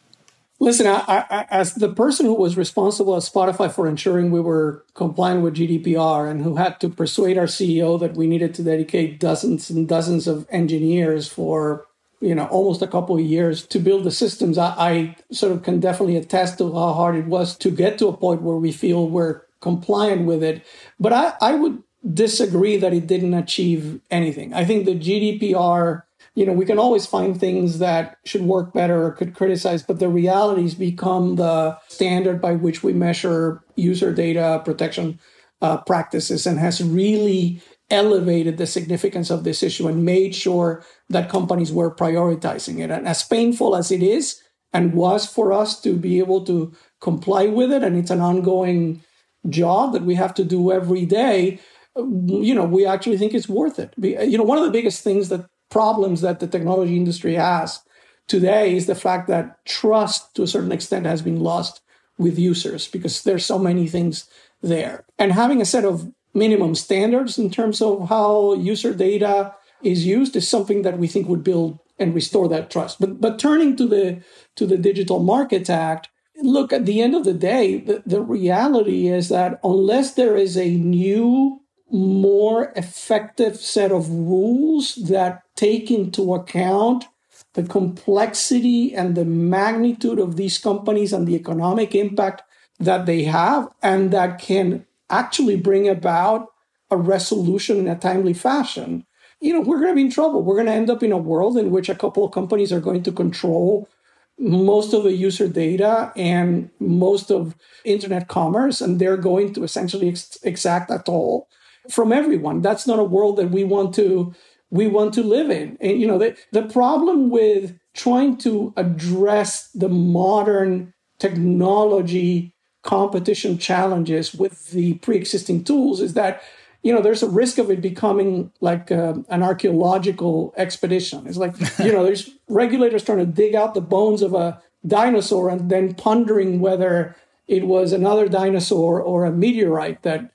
Listen, 0.60 0.86
I, 0.86 1.02
I, 1.08 1.46
as 1.50 1.74
the 1.74 1.92
person 1.92 2.26
who 2.26 2.34
was 2.34 2.56
responsible 2.56 3.16
at 3.16 3.22
Spotify 3.22 3.72
for 3.72 3.88
ensuring 3.88 4.30
we 4.30 4.40
were 4.40 4.84
compliant 4.94 5.42
with 5.42 5.56
GDPR 5.56 6.30
and 6.30 6.42
who 6.42 6.56
had 6.56 6.78
to 6.80 6.88
persuade 6.88 7.36
our 7.36 7.46
CEO 7.46 7.98
that 7.98 8.14
we 8.14 8.28
needed 8.28 8.54
to 8.54 8.62
dedicate 8.62 9.18
dozens 9.18 9.68
and 9.68 9.88
dozens 9.88 10.28
of 10.28 10.46
engineers 10.50 11.26
for 11.28 11.86
you 12.20 12.34
know 12.34 12.46
almost 12.46 12.82
a 12.82 12.86
couple 12.86 13.16
of 13.16 13.22
years 13.22 13.66
to 13.66 13.80
build 13.80 14.04
the 14.04 14.10
systems 14.10 14.56
I, 14.56 14.74
I, 14.78 15.16
sort 15.32 15.52
of 15.52 15.64
can 15.64 15.80
definitely 15.80 16.16
attest 16.16 16.58
to 16.58 16.72
how 16.72 16.92
hard 16.92 17.16
it 17.16 17.26
was 17.26 17.56
to 17.58 17.70
get 17.70 17.98
to 17.98 18.08
a 18.08 18.16
point 18.16 18.40
where 18.40 18.56
we 18.56 18.72
feel 18.72 19.08
we're 19.08 19.42
compliant 19.60 20.24
with 20.24 20.42
it 20.42 20.64
but 20.98 21.12
i, 21.12 21.34
I 21.40 21.54
would 21.54 21.82
disagree 22.12 22.76
that 22.76 22.92
it 22.92 23.06
didn't 23.06 23.34
achieve 23.34 24.00
anything 24.10 24.52
i 24.54 24.64
think 24.64 24.84
the 24.84 24.98
gdpr 24.98 26.02
you 26.34 26.44
know 26.44 26.52
we 26.52 26.66
can 26.66 26.78
always 26.78 27.06
find 27.06 27.38
things 27.38 27.78
that 27.78 28.18
should 28.24 28.42
work 28.42 28.72
better 28.72 29.06
or 29.06 29.12
could 29.12 29.34
criticize 29.34 29.82
but 29.82 29.98
the 29.98 30.08
realities 30.08 30.74
become 30.74 31.36
the 31.36 31.78
standard 31.88 32.40
by 32.40 32.52
which 32.52 32.82
we 32.82 32.92
measure 32.92 33.62
user 33.76 34.12
data 34.12 34.60
protection 34.64 35.18
uh, 35.62 35.78
practices 35.78 36.46
and 36.46 36.58
has 36.58 36.82
really 36.82 37.62
elevated 37.90 38.56
the 38.56 38.66
significance 38.66 39.30
of 39.30 39.44
this 39.44 39.62
issue 39.62 39.88
and 39.88 40.04
made 40.04 40.34
sure 40.34 40.84
that 41.08 41.28
companies 41.28 41.72
were 41.72 41.94
prioritizing 41.94 42.82
it. 42.82 42.90
And 42.90 43.06
as 43.06 43.22
painful 43.22 43.76
as 43.76 43.90
it 43.90 44.02
is 44.02 44.40
and 44.72 44.94
was 44.94 45.26
for 45.26 45.52
us 45.52 45.80
to 45.82 45.96
be 45.96 46.18
able 46.18 46.44
to 46.46 46.72
comply 47.00 47.46
with 47.46 47.72
it, 47.72 47.82
and 47.82 47.96
it's 47.96 48.10
an 48.10 48.20
ongoing 48.20 49.02
job 49.48 49.92
that 49.92 50.02
we 50.02 50.14
have 50.14 50.34
to 50.34 50.44
do 50.44 50.72
every 50.72 51.04
day, 51.04 51.60
you 51.96 52.54
know, 52.54 52.64
we 52.64 52.86
actually 52.86 53.18
think 53.18 53.34
it's 53.34 53.48
worth 53.48 53.78
it. 53.78 53.94
You 53.96 54.38
know, 54.38 54.44
one 54.44 54.58
of 54.58 54.64
the 54.64 54.70
biggest 54.70 55.02
things 55.02 55.28
that 55.28 55.46
problems 55.70 56.20
that 56.20 56.40
the 56.40 56.46
technology 56.46 56.96
industry 56.96 57.34
has 57.34 57.80
today 58.26 58.74
is 58.74 58.86
the 58.86 58.94
fact 58.94 59.28
that 59.28 59.64
trust 59.64 60.34
to 60.34 60.42
a 60.42 60.46
certain 60.46 60.72
extent 60.72 61.06
has 61.06 61.22
been 61.22 61.40
lost 61.40 61.80
with 62.18 62.38
users 62.38 62.88
because 62.88 63.22
there's 63.22 63.44
so 63.44 63.58
many 63.58 63.86
things 63.86 64.28
there. 64.62 65.04
And 65.18 65.32
having 65.32 65.60
a 65.60 65.66
set 65.66 65.84
of 65.84 66.12
minimum 66.32 66.74
standards 66.74 67.38
in 67.38 67.50
terms 67.50 67.80
of 67.80 68.08
how 68.08 68.54
user 68.54 68.94
data 68.94 69.54
is 69.82 70.06
used 70.06 70.34
is 70.36 70.48
something 70.48 70.82
that 70.82 70.98
we 70.98 71.06
think 71.06 71.28
would 71.28 71.44
build 71.44 71.78
and 71.98 72.14
restore 72.14 72.48
that 72.48 72.70
trust. 72.70 73.00
But 73.00 73.20
but 73.20 73.38
turning 73.38 73.76
to 73.76 73.86
the 73.86 74.22
to 74.56 74.66
the 74.66 74.78
Digital 74.78 75.20
Markets 75.20 75.70
Act, 75.70 76.08
look 76.36 76.72
at 76.72 76.86
the 76.86 77.00
end 77.00 77.14
of 77.14 77.24
the 77.24 77.34
day, 77.34 77.78
the, 77.78 78.02
the 78.04 78.20
reality 78.20 79.08
is 79.08 79.28
that 79.28 79.60
unless 79.62 80.14
there 80.14 80.36
is 80.36 80.56
a 80.56 80.70
new, 80.70 81.60
more 81.94 82.72
effective 82.74 83.56
set 83.56 83.92
of 83.92 84.10
rules 84.10 84.96
that 84.96 85.42
take 85.54 85.90
into 85.92 86.34
account 86.34 87.04
the 87.52 87.62
complexity 87.62 88.92
and 88.92 89.14
the 89.14 89.24
magnitude 89.24 90.18
of 90.18 90.34
these 90.34 90.58
companies 90.58 91.12
and 91.12 91.28
the 91.28 91.36
economic 91.36 91.94
impact 91.94 92.42
that 92.80 93.06
they 93.06 93.22
have, 93.22 93.68
and 93.80 94.10
that 94.10 94.40
can 94.40 94.84
actually 95.08 95.56
bring 95.56 95.88
about 95.88 96.48
a 96.90 96.96
resolution 96.96 97.78
in 97.78 97.86
a 97.86 97.96
timely 97.96 98.34
fashion, 98.34 99.06
you 99.40 99.52
know, 99.52 99.60
we're 99.60 99.78
going 99.78 99.90
to 99.90 99.94
be 99.94 100.02
in 100.02 100.10
trouble. 100.10 100.42
We're 100.42 100.56
going 100.56 100.66
to 100.66 100.72
end 100.72 100.90
up 100.90 101.02
in 101.02 101.12
a 101.12 101.16
world 101.18 101.56
in 101.56 101.70
which 101.70 101.88
a 101.88 101.94
couple 101.94 102.24
of 102.24 102.32
companies 102.32 102.72
are 102.72 102.80
going 102.80 103.04
to 103.04 103.12
control 103.12 103.88
most 104.36 104.92
of 104.92 105.04
the 105.04 105.12
user 105.12 105.46
data 105.46 106.12
and 106.16 106.70
most 106.80 107.30
of 107.30 107.54
internet 107.84 108.26
commerce, 108.26 108.80
and 108.80 108.98
they're 108.98 109.16
going 109.16 109.52
to 109.54 109.62
essentially 109.62 110.08
ex- 110.08 110.38
exact 110.42 110.90
a 110.90 110.98
toll 110.98 111.46
from 111.90 112.12
everyone. 112.12 112.60
That's 112.62 112.86
not 112.86 112.98
a 112.98 113.04
world 113.04 113.36
that 113.36 113.50
we 113.50 113.64
want 113.64 113.94
to 113.96 114.34
we 114.70 114.88
want 114.88 115.14
to 115.14 115.22
live 115.22 115.50
in. 115.50 115.78
And 115.80 116.00
you 116.00 116.06
know, 116.06 116.18
the, 116.18 116.36
the 116.50 116.64
problem 116.64 117.30
with 117.30 117.78
trying 117.94 118.36
to 118.38 118.72
address 118.76 119.70
the 119.70 119.88
modern 119.88 120.92
technology 121.18 122.54
competition 122.82 123.56
challenges 123.56 124.34
with 124.34 124.70
the 124.70 124.94
pre-existing 124.94 125.64
tools 125.64 126.00
is 126.00 126.14
that 126.14 126.42
you 126.82 126.92
know 126.92 127.00
there's 127.00 127.22
a 127.22 127.28
risk 127.28 127.56
of 127.56 127.70
it 127.70 127.80
becoming 127.80 128.52
like 128.60 128.92
uh, 128.92 129.14
an 129.30 129.42
archaeological 129.42 130.52
expedition 130.58 131.26
it's 131.26 131.38
like 131.38 131.54
you 131.78 131.90
know 131.90 132.04
there's 132.04 132.28
regulators 132.48 133.02
trying 133.02 133.18
to 133.18 133.24
dig 133.24 133.54
out 133.54 133.72
the 133.72 133.80
bones 133.80 134.20
of 134.20 134.34
a 134.34 134.60
dinosaur 134.86 135.48
and 135.48 135.70
then 135.70 135.94
pondering 135.94 136.60
whether 136.60 137.16
it 137.48 137.66
was 137.66 137.90
another 137.92 138.28
dinosaur 138.28 139.00
or 139.00 139.24
a 139.24 139.32
meteorite 139.32 140.02
that 140.02 140.33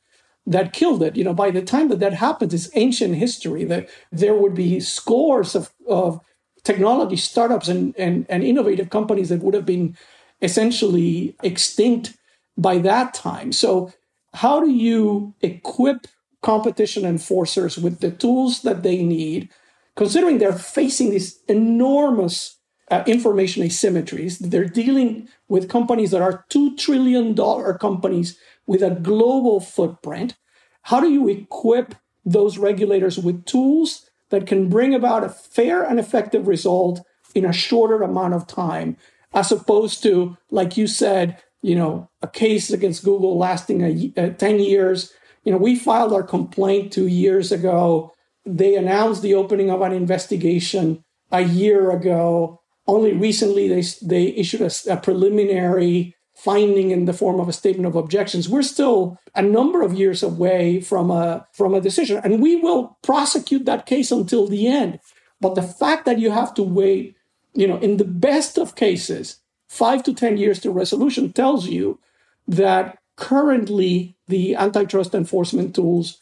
that 0.49 0.73
killed 0.73 1.03
it. 1.03 1.15
You 1.15 1.23
know, 1.23 1.33
by 1.33 1.51
the 1.51 1.61
time 1.61 1.87
that 1.89 1.99
that 1.99 2.13
happens, 2.13 2.53
it's 2.53 2.69
ancient 2.73 3.15
history. 3.15 3.63
That 3.63 3.87
there 4.11 4.33
would 4.33 4.55
be 4.55 4.79
scores 4.79 5.55
of, 5.55 5.71
of 5.87 6.19
technology 6.63 7.15
startups 7.15 7.67
and, 7.67 7.95
and, 7.97 8.25
and 8.29 8.43
innovative 8.43 8.89
companies 8.89 9.29
that 9.29 9.41
would 9.41 9.53
have 9.53 9.65
been 9.65 9.95
essentially 10.41 11.35
extinct 11.43 12.17
by 12.57 12.79
that 12.79 13.13
time. 13.13 13.51
So, 13.51 13.93
how 14.33 14.59
do 14.59 14.69
you 14.69 15.33
equip 15.41 16.07
competition 16.41 17.05
enforcers 17.05 17.77
with 17.77 17.99
the 17.99 18.11
tools 18.11 18.61
that 18.63 18.83
they 18.83 19.03
need, 19.03 19.49
considering 19.95 20.37
they're 20.37 20.53
facing 20.53 21.11
these 21.11 21.39
enormous 21.47 22.57
uh, 22.91 23.03
information 23.07 23.63
asymmetries? 23.63 24.39
They're 24.39 24.65
dealing 24.65 25.29
with 25.47 25.69
companies 25.69 26.11
that 26.11 26.21
are 26.21 26.45
$2 26.49 26.77
trillion 26.77 27.35
companies 27.77 28.37
with 28.69 28.83
a 28.83 28.91
global 28.91 29.59
footprint. 29.59 30.37
How 30.83 30.99
do 30.99 31.09
you 31.09 31.27
equip 31.27 31.95
those 32.25 32.57
regulators 32.57 33.17
with 33.17 33.45
tools 33.45 34.09
that 34.29 34.47
can 34.47 34.69
bring 34.69 34.93
about 34.93 35.23
a 35.23 35.29
fair 35.29 35.83
and 35.83 35.99
effective 35.99 36.47
result 36.47 37.01
in 37.35 37.45
a 37.45 37.53
shorter 37.53 38.01
amount 38.01 38.33
of 38.33 38.47
time, 38.47 38.97
as 39.33 39.51
opposed 39.51 40.03
to, 40.03 40.37
like 40.51 40.77
you 40.77 40.87
said, 40.87 41.41
you 41.61 41.75
know, 41.75 42.09
a 42.21 42.27
case 42.27 42.71
against 42.71 43.03
Google 43.03 43.37
lasting 43.37 43.81
a, 43.81 44.13
a 44.17 44.27
uh, 44.27 44.33
10 44.33 44.59
years. 44.59 45.13
You 45.43 45.51
know, 45.51 45.57
we 45.57 45.75
filed 45.75 46.13
our 46.13 46.23
complaint 46.23 46.93
two 46.93 47.07
years 47.07 47.51
ago. 47.51 48.13
They 48.45 48.75
announced 48.75 49.21
the 49.21 49.35
opening 49.35 49.69
of 49.69 49.81
an 49.81 49.91
investigation 49.91 51.03
a 51.31 51.41
year 51.41 51.91
ago. 51.91 52.61
Only 52.87 53.13
recently, 53.13 53.67
they, 53.67 53.83
they 54.01 54.27
issued 54.35 54.61
a, 54.61 54.71
a 54.89 54.97
preliminary 54.97 56.15
finding 56.39 56.91
in 56.91 57.03
the 57.03 57.13
form 57.13 57.39
of 57.39 57.49
a 57.49 57.53
statement 57.53 57.85
of 57.85 57.97
objections. 57.97 58.47
We're 58.47 58.61
still 58.61 59.19
a 59.35 59.41
number 59.41 59.81
of 59.81 59.93
years 59.93 60.23
away 60.23 60.79
from 60.79 61.11
a 61.11 61.45
from 61.51 61.73
a 61.73 61.81
decision, 61.81 62.21
and 62.23 62.41
we 62.41 62.55
will 62.55 62.97
prosecute 63.03 63.65
that 63.65 63.85
case 63.85 64.11
until 64.11 64.47
the 64.47 64.67
end. 64.67 64.99
But 65.41 65.55
the 65.55 65.61
fact 65.61 66.05
that 66.05 66.19
you 66.19 66.31
have 66.31 66.53
to 66.55 66.63
wait, 66.63 67.15
you 67.53 67.67
know, 67.67 67.77
in 67.77 67.97
the 67.97 68.05
best 68.05 68.57
of 68.57 68.75
cases, 68.75 69.37
five 69.67 70.03
to 70.03 70.13
10 70.13 70.37
years 70.37 70.59
to 70.61 70.71
resolution 70.71 71.33
tells 71.33 71.67
you 71.67 71.99
that 72.47 72.97
currently 73.17 74.15
the 74.27 74.55
antitrust 74.55 75.13
enforcement 75.13 75.75
tools 75.75 76.19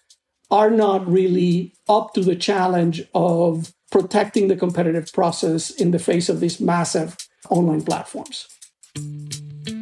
are 0.49 0.71
not 0.71 1.07
really 1.07 1.73
up 1.87 2.13
to 2.13 2.21
the 2.21 2.35
challenge 2.35 3.03
of 3.13 3.73
protecting 3.91 4.47
the 4.47 4.55
competitive 4.55 5.11
process 5.13 5.69
in 5.69 5.91
the 5.91 5.99
face 5.99 6.27
of 6.27 6.39
these 6.39 6.59
massive 6.59 7.17
online 7.49 7.83
platforms. 7.83 8.47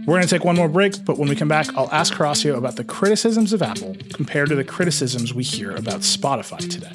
We're 0.05 0.13
going 0.13 0.27
to 0.27 0.29
take 0.29 0.45
one 0.45 0.55
more 0.55 0.69
break, 0.69 1.03
but 1.03 1.17
when 1.17 1.29
we 1.29 1.35
come 1.35 1.47
back, 1.47 1.67
I'll 1.75 1.91
ask 1.91 2.13
Horacio 2.13 2.55
about 2.55 2.75
the 2.75 2.83
criticisms 2.83 3.53
of 3.53 3.63
Apple 3.63 3.95
compared 4.13 4.49
to 4.49 4.55
the 4.55 4.63
criticisms 4.63 5.33
we 5.33 5.43
hear 5.43 5.75
about 5.75 6.01
Spotify 6.01 6.59
today. 6.69 6.93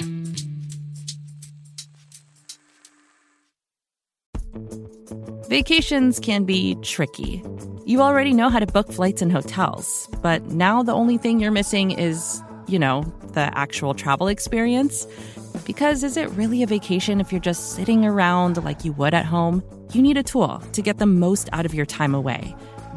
Vacations 5.48 6.20
can 6.20 6.44
be 6.44 6.76
tricky. 6.82 7.42
You 7.84 8.00
already 8.00 8.32
know 8.32 8.48
how 8.48 8.60
to 8.60 8.66
book 8.66 8.92
flights 8.92 9.20
and 9.20 9.32
hotels, 9.32 10.08
but 10.22 10.46
now 10.46 10.84
the 10.84 10.92
only 10.92 11.18
thing 11.18 11.40
you're 11.40 11.50
missing 11.50 11.90
is, 11.90 12.40
you 12.68 12.78
know, 12.78 13.02
the 13.32 13.50
actual 13.58 13.92
travel 13.92 14.28
experience. 14.28 15.08
Because 15.66 16.04
is 16.04 16.16
it 16.16 16.30
really 16.30 16.62
a 16.62 16.66
vacation 16.66 17.20
if 17.20 17.32
you're 17.32 17.40
just 17.40 17.72
sitting 17.72 18.04
around 18.04 18.62
like 18.62 18.84
you 18.84 18.92
would 18.92 19.14
at 19.14 19.24
home? 19.24 19.64
You 19.92 20.02
need 20.02 20.16
a 20.16 20.22
tool 20.22 20.62
to 20.72 20.82
get 20.82 20.98
the 20.98 21.06
most 21.06 21.48
out 21.52 21.66
of 21.66 21.74
your 21.74 21.86
time 21.86 22.14
away. 22.14 22.54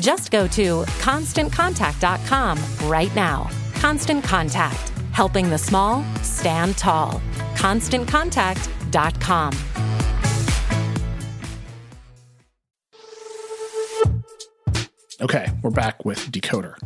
Just 0.00 0.30
go 0.30 0.46
to 0.48 0.82
constantcontact.com 1.00 2.58
right 2.88 3.14
now. 3.14 3.50
Constant 3.74 4.24
Contact, 4.24 4.90
helping 5.12 5.50
the 5.50 5.58
small 5.58 6.04
stand 6.22 6.76
tall. 6.78 7.20
ConstantContact.com. 7.54 9.52
Okay, 15.20 15.48
we're 15.62 15.70
back 15.70 16.04
with 16.04 16.30
Decoder. 16.30 16.76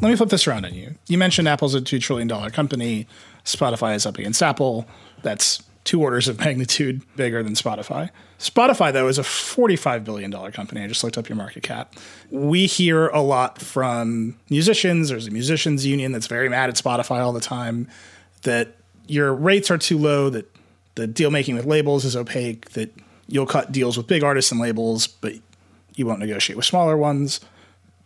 Let 0.00 0.08
me 0.10 0.16
flip 0.16 0.28
this 0.30 0.46
around 0.46 0.64
on 0.66 0.74
you. 0.74 0.96
You 1.08 1.16
mentioned 1.16 1.48
Apple's 1.48 1.74
a 1.74 1.80
$2 1.80 2.00
trillion 2.00 2.28
company. 2.50 3.06
Spotify 3.44 3.94
is 3.94 4.04
up 4.04 4.18
against 4.18 4.42
Apple. 4.42 4.86
That's 5.22 5.62
two 5.84 6.00
orders 6.00 6.28
of 6.28 6.38
magnitude 6.38 7.02
bigger 7.16 7.42
than 7.42 7.54
Spotify. 7.54 8.10
Spotify, 8.38 8.92
though, 8.92 9.08
is 9.08 9.18
a 9.18 9.22
$45 9.22 10.04
billion 10.04 10.32
company. 10.52 10.82
I 10.82 10.88
just 10.88 11.04
looked 11.04 11.18
up 11.18 11.28
your 11.28 11.36
market 11.36 11.62
cap. 11.62 11.94
We 12.30 12.66
hear 12.66 13.08
a 13.08 13.20
lot 13.20 13.60
from 13.60 14.36
musicians. 14.48 15.08
There's 15.08 15.26
a 15.26 15.30
musicians 15.30 15.86
union 15.86 16.12
that's 16.12 16.26
very 16.26 16.48
mad 16.48 16.68
at 16.68 16.76
Spotify 16.76 17.20
all 17.20 17.32
the 17.32 17.40
time 17.40 17.88
that 18.42 18.76
your 19.06 19.34
rates 19.34 19.70
are 19.70 19.78
too 19.78 19.98
low, 19.98 20.30
that 20.30 20.50
the 20.94 21.06
deal 21.06 21.30
making 21.30 21.54
with 21.54 21.64
labels 21.64 22.04
is 22.04 22.16
opaque, 22.16 22.70
that 22.70 22.92
you'll 23.28 23.46
cut 23.46 23.72
deals 23.72 23.96
with 23.96 24.06
big 24.06 24.22
artists 24.22 24.52
and 24.52 24.60
labels, 24.60 25.06
but 25.06 25.34
you 25.94 26.06
won't 26.06 26.20
negotiate 26.20 26.56
with 26.56 26.66
smaller 26.66 26.96
ones. 26.96 27.40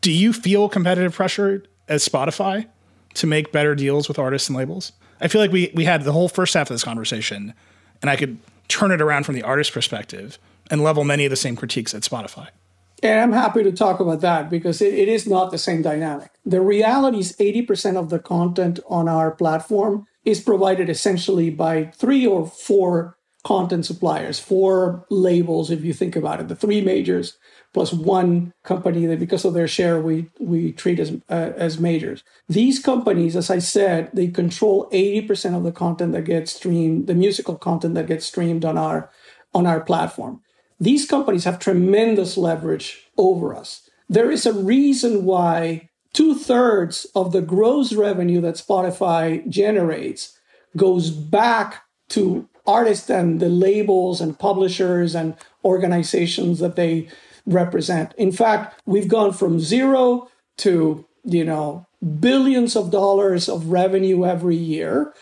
Do 0.01 0.13
you 0.13 0.33
feel 0.33 0.69
competitive 0.69 1.15
pressure 1.15 1.65
as 1.89 2.07
Spotify 2.07 2.67
to 3.15 3.27
make 3.27 3.53
better 3.53 3.75
deals 3.75 4.09
with 4.09 4.19
artists 4.19 4.49
and 4.49 4.57
labels? 4.57 4.93
I 5.21 5.29
feel 5.29 5.41
like 5.41 5.53
we 5.53 5.71
we 5.75 5.85
had 5.85 6.03
the 6.03 6.13
whole 6.13 6.29
first 6.29 6.55
half 6.55 6.71
of 6.71 6.75
this 6.75 6.85
conversation, 6.85 7.55
and 8.03 8.11
I 8.11 8.17
could 8.17 8.39
turn 8.69 8.91
it 8.91 9.01
around 9.01 9.25
from 9.25 9.35
the 9.35 9.43
artist 9.43 9.73
perspective 9.73 10.39
and 10.71 10.83
level 10.83 11.05
many 11.05 11.25
of 11.25 11.31
the 11.31 11.37
same 11.37 11.57
critiques 11.57 11.95
at 11.95 12.03
Spotify. 12.03 12.49
And 13.03 13.21
I'm 13.21 13.33
happy 13.33 13.63
to 13.63 13.73
talk 13.73 14.01
about 14.01 14.21
that 14.23 14.51
because 14.51 14.81
it, 14.81 14.95
it 14.95 15.09
is 15.09 15.27
not 15.27 15.51
the 15.51 15.59
same 15.59 15.83
dynamic. 15.83 16.31
The 16.45 16.61
reality 16.61 17.19
is 17.19 17.37
80% 17.37 17.97
of 17.97 18.09
the 18.09 18.19
content 18.19 18.81
on 18.89 19.07
our 19.09 19.31
platform 19.31 20.07
is 20.25 20.41
provided 20.41 20.89
essentially 20.89 21.51
by 21.51 21.85
three 21.95 22.27
or 22.27 22.47
four 22.47 23.17
content 23.45 23.87
suppliers, 23.87 24.41
four 24.41 25.07
labels, 25.09 25.71
if 25.71 25.85
you 25.85 25.93
think 25.93 26.17
about 26.17 26.41
it, 26.41 26.49
the 26.49 26.57
three 26.57 26.81
majors 26.81 27.39
plus 27.77 27.93
one 27.93 28.55
company 28.65 29.05
that 29.05 29.21
because 29.21 29.45
of 29.45 29.53
their 29.53 29.69
share 29.69 30.01
we 30.01 30.31
we 30.41 30.73
treat 30.73 30.99
as 30.99 31.11
uh, 31.29 31.53
as 31.57 31.79
majors. 31.79 32.25
These 32.49 32.79
companies, 32.79 33.37
as 33.37 33.51
I 33.51 33.59
said, 33.59 34.09
they 34.15 34.29
control 34.29 34.89
80% 34.93 35.55
of 35.55 35.63
the 35.63 35.73
content 35.73 36.13
that 36.15 36.25
gets 36.25 36.53
streamed, 36.53 37.07
the 37.07 37.15
musical 37.15 37.55
content 37.55 37.93
that 37.95 38.07
gets 38.07 38.25
streamed 38.25 38.65
on 38.65 38.79
our 38.79 39.11
on 39.55 39.67
our 39.67 39.81
platform. 39.81 40.41
These 40.81 41.05
companies 41.05 41.45
have 41.45 41.59
tremendous 41.59 42.39
leverage 42.39 43.11
over 43.19 43.55
us. 43.55 43.91
There 44.09 44.31
is 44.31 44.47
a 44.47 44.55
reason 44.55 45.27
why 45.27 45.91
two 46.15 46.35
thirds 46.35 47.07
of 47.15 47.33
the 47.33 47.43
gross 47.43 47.93
revenue 47.93 48.41
that 48.41 48.55
Spotify 48.55 49.47
generates 49.51 50.39
goes 50.79 51.11
back 51.11 51.83
to 52.09 52.49
artists 52.67 53.11
and 53.11 53.39
the 53.39 53.51
labels 53.51 54.23
and 54.23 54.39
publishers 54.39 55.15
and 55.15 55.37
organizations 55.63 56.59
that 56.61 56.77
they 56.77 57.09
represent. 57.47 58.13
In 58.17 58.33
fact, 58.33 58.81
we've 58.87 59.09
gone 59.09 59.33
from 59.33 59.61
zero 59.61 60.29
to, 60.59 61.07
you 61.25 61.45
know, 61.45 61.87
billions 62.21 62.77
of 62.77 62.91
dollars 62.91 63.49
of 63.49 63.71
revenue 63.71 64.25
every 64.25 64.57
year. 64.57 65.15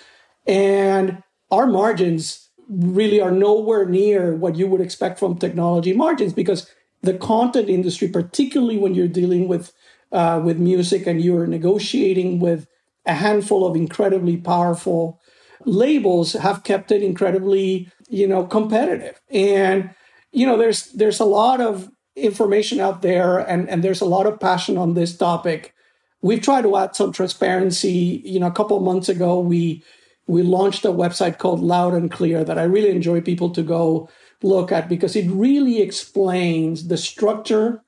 And 0.46 1.22
our 1.50 1.66
margins 1.66 2.48
really 2.68 3.20
are 3.20 3.30
nowhere 3.30 3.86
near 3.86 4.34
what 4.34 4.56
you 4.56 4.66
would 4.66 4.80
expect 4.80 5.18
from 5.18 5.38
technology 5.38 5.92
margins 5.92 6.32
because 6.32 6.70
the 7.02 7.14
content 7.14 7.68
industry, 7.68 8.08
particularly 8.08 8.78
when 8.78 8.94
you're 8.94 9.08
dealing 9.08 9.48
with 9.48 9.72
uh, 10.12 10.40
with 10.42 10.58
music 10.58 11.06
and 11.06 11.20
you're 11.20 11.46
negotiating 11.46 12.38
with 12.38 12.66
a 13.04 13.14
handful 13.14 13.66
of 13.66 13.76
incredibly 13.76 14.36
powerful 14.36 15.20
labels, 15.64 16.34
have 16.34 16.62
kept 16.62 16.92
it 16.92 17.02
incredibly, 17.02 17.90
you 18.08 18.26
know, 18.26 18.46
competitive. 18.46 19.20
And 19.30 19.90
you 20.32 20.46
know, 20.46 20.56
there's 20.56 20.92
there's 20.92 21.20
a 21.20 21.24
lot 21.24 21.60
of 21.60 21.90
information 22.16 22.80
out 22.80 23.02
there 23.02 23.38
and, 23.38 23.68
and 23.68 23.82
there's 23.82 24.00
a 24.00 24.06
lot 24.06 24.26
of 24.26 24.40
passion 24.40 24.76
on 24.78 24.94
this 24.94 25.16
topic. 25.16 25.74
We've 26.22 26.40
tried 26.40 26.62
to 26.62 26.76
add 26.76 26.96
some 26.96 27.12
transparency. 27.12 28.22
You 28.24 28.40
know, 28.40 28.46
a 28.46 28.52
couple 28.52 28.78
months 28.80 29.08
ago, 29.08 29.40
we 29.40 29.82
we 30.26 30.42
launched 30.42 30.86
a 30.86 30.88
website 30.88 31.38
called 31.38 31.60
Loud 31.60 31.92
and 31.92 32.10
Clear 32.10 32.44
that 32.44 32.58
I 32.58 32.62
really 32.62 32.90
enjoy 32.90 33.20
people 33.20 33.50
to 33.50 33.62
go 33.62 34.08
look 34.42 34.72
at 34.72 34.88
because 34.88 35.16
it 35.16 35.30
really 35.30 35.82
explains 35.82 36.88
the 36.88 36.96
structure 36.96 37.82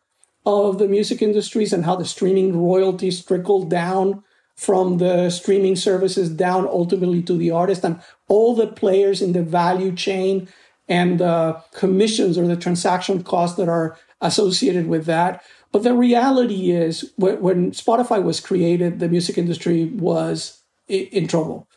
of 0.45 0.79
the 0.79 0.89
music 0.89 1.23
industries 1.23 1.73
and 1.73 1.85
how 1.85 1.97
the 1.97 2.05
streaming 2.05 2.57
royalties 2.57 3.25
trickle 3.25 3.65
down 3.65 4.23
from 4.55 4.99
the 4.99 5.29
streaming 5.29 5.77
services 5.77 6.31
down 6.31 6.67
ultimately 6.67 7.23
to 7.23 7.37
the 7.37 7.51
artist 7.51 7.85
and 7.85 8.01
all 8.29 8.55
the 8.55 8.67
players 8.67 9.21
in 9.21 9.33
the 9.33 9.43
value 9.43 9.95
chain 9.95 10.49
and 10.89 11.21
the 11.21 11.61
commissions 11.75 12.39
or 12.39 12.47
the 12.47 12.57
transaction 12.57 13.23
costs 13.23 13.57
that 13.57 13.69
are 13.69 13.99
associated 14.21 14.87
with 14.87 15.07
that. 15.07 15.43
But 15.73 15.83
the 15.83 15.95
reality 15.95 16.71
is, 16.71 17.13
when 17.17 17.73
Spotify 17.73 18.23
was 18.23 18.41
created, 18.41 18.99
the 18.99 19.09
music 19.09 19.37
industry 19.37 19.87
was 19.87 20.63
in 20.89 21.27
trouble. 21.27 21.69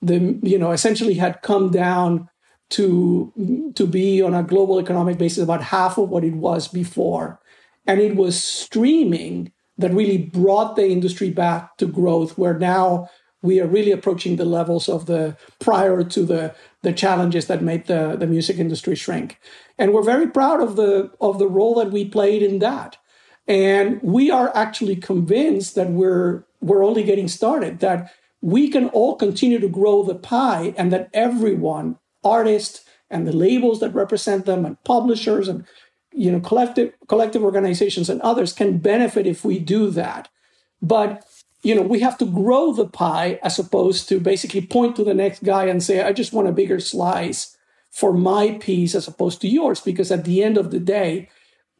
The 0.00 0.38
you 0.42 0.58
know 0.58 0.72
essentially 0.72 1.14
had 1.14 1.42
come 1.42 1.70
down 1.70 2.28
to 2.70 3.72
to 3.76 3.86
be 3.86 4.22
on 4.22 4.34
a 4.34 4.42
global 4.42 4.80
economic 4.80 5.18
basis 5.18 5.44
about 5.44 5.62
half 5.62 5.98
of 5.98 6.08
what 6.08 6.24
it 6.24 6.34
was 6.34 6.68
before, 6.68 7.40
and 7.86 8.00
it 8.00 8.16
was 8.16 8.42
streaming 8.42 9.52
that 9.78 9.92
really 9.92 10.18
brought 10.18 10.76
the 10.76 10.88
industry 10.88 11.30
back 11.30 11.76
to 11.76 11.86
growth. 11.86 12.38
Where 12.38 12.58
now 12.58 13.08
we 13.42 13.60
are 13.60 13.66
really 13.66 13.90
approaching 13.90 14.36
the 14.36 14.44
levels 14.44 14.88
of 14.88 15.06
the 15.06 15.36
prior 15.58 16.04
to 16.04 16.24
the 16.24 16.54
the 16.82 16.92
challenges 16.92 17.46
that 17.46 17.62
made 17.62 17.86
the, 17.86 18.16
the 18.16 18.26
music 18.26 18.58
industry 18.58 18.94
shrink. 18.94 19.38
And 19.78 19.92
we're 19.92 20.02
very 20.02 20.28
proud 20.28 20.60
of 20.60 20.76
the 20.76 21.10
of 21.20 21.38
the 21.38 21.48
role 21.48 21.74
that 21.76 21.92
we 21.92 22.04
played 22.04 22.42
in 22.42 22.58
that. 22.58 22.96
And 23.48 24.00
we 24.02 24.30
are 24.30 24.54
actually 24.54 24.96
convinced 24.96 25.74
that 25.74 25.90
we're 25.90 26.44
we're 26.60 26.84
only 26.84 27.02
getting 27.02 27.28
started, 27.28 27.80
that 27.80 28.12
we 28.40 28.68
can 28.68 28.88
all 28.88 29.16
continue 29.16 29.58
to 29.60 29.68
grow 29.68 30.02
the 30.02 30.14
pie 30.14 30.74
and 30.76 30.92
that 30.92 31.08
everyone, 31.12 31.98
artists 32.24 32.84
and 33.10 33.26
the 33.26 33.32
labels 33.32 33.80
that 33.80 33.94
represent 33.94 34.46
them 34.46 34.64
and 34.64 34.82
publishers 34.84 35.48
and 35.48 35.64
you 36.12 36.30
know 36.30 36.40
collective 36.40 36.92
collective 37.08 37.42
organizations 37.42 38.10
and 38.10 38.20
others 38.22 38.52
can 38.52 38.78
benefit 38.78 39.26
if 39.26 39.44
we 39.44 39.58
do 39.58 39.90
that. 39.90 40.28
But 40.80 41.24
you 41.62 41.74
know, 41.74 41.82
we 41.82 42.00
have 42.00 42.18
to 42.18 42.26
grow 42.26 42.72
the 42.72 42.86
pie 42.86 43.38
as 43.42 43.58
opposed 43.58 44.08
to 44.08 44.18
basically 44.18 44.66
point 44.66 44.96
to 44.96 45.04
the 45.04 45.14
next 45.14 45.44
guy 45.44 45.66
and 45.66 45.82
say, 45.82 46.02
I 46.02 46.12
just 46.12 46.32
want 46.32 46.48
a 46.48 46.52
bigger 46.52 46.80
slice 46.80 47.56
for 47.90 48.12
my 48.12 48.58
piece 48.60 48.94
as 48.94 49.06
opposed 49.06 49.40
to 49.42 49.48
yours. 49.48 49.80
Because 49.80 50.10
at 50.10 50.24
the 50.24 50.42
end 50.42 50.58
of 50.58 50.70
the 50.70 50.80
day, 50.80 51.28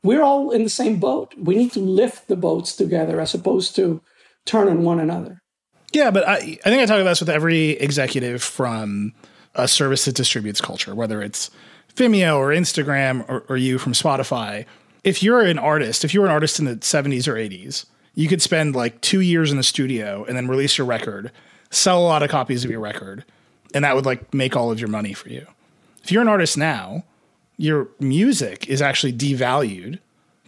we're 0.02 0.22
all 0.22 0.50
in 0.50 0.62
the 0.62 0.70
same 0.70 0.98
boat. 0.98 1.34
We 1.36 1.56
need 1.56 1.72
to 1.72 1.80
lift 1.80 2.28
the 2.28 2.36
boats 2.36 2.76
together 2.76 3.20
as 3.20 3.34
opposed 3.34 3.74
to 3.76 4.00
turn 4.44 4.68
on 4.68 4.82
one 4.82 5.00
another. 5.00 5.42
Yeah, 5.92 6.10
but 6.10 6.26
I, 6.26 6.34
I 6.36 6.38
think 6.38 6.82
I 6.82 6.86
talk 6.86 7.00
about 7.00 7.10
this 7.10 7.20
with 7.20 7.28
every 7.28 7.70
executive 7.70 8.42
from 8.42 9.12
a 9.54 9.68
service 9.68 10.06
that 10.06 10.14
distributes 10.14 10.60
culture, 10.60 10.94
whether 10.94 11.22
it's 11.22 11.50
Vimeo 11.96 12.38
or 12.38 12.48
Instagram 12.48 13.28
or, 13.28 13.44
or 13.48 13.56
you 13.56 13.78
from 13.78 13.92
Spotify. 13.92 14.64
If 15.04 15.22
you're 15.22 15.42
an 15.42 15.58
artist, 15.58 16.04
if 16.04 16.14
you 16.14 16.20
were 16.20 16.26
an 16.26 16.32
artist 16.32 16.58
in 16.58 16.64
the 16.64 16.76
70s 16.76 17.28
or 17.28 17.34
80s, 17.34 17.84
you 18.14 18.28
could 18.28 18.42
spend 18.42 18.74
like 18.76 19.00
two 19.00 19.20
years 19.20 19.50
in 19.50 19.56
the 19.56 19.62
studio 19.62 20.24
and 20.24 20.36
then 20.36 20.48
release 20.48 20.76
your 20.78 20.86
record, 20.86 21.30
sell 21.70 22.00
a 22.00 22.04
lot 22.04 22.22
of 22.22 22.30
copies 22.30 22.64
of 22.64 22.70
your 22.70 22.80
record, 22.80 23.24
and 23.74 23.84
that 23.84 23.94
would 23.94 24.06
like 24.06 24.32
make 24.34 24.56
all 24.56 24.70
of 24.70 24.78
your 24.78 24.88
money 24.88 25.12
for 25.12 25.28
you. 25.28 25.46
If 26.02 26.12
you're 26.12 26.22
an 26.22 26.28
artist 26.28 26.58
now, 26.58 27.04
your 27.56 27.88
music 28.00 28.68
is 28.68 28.82
actually 28.82 29.12
devalued 29.12 29.98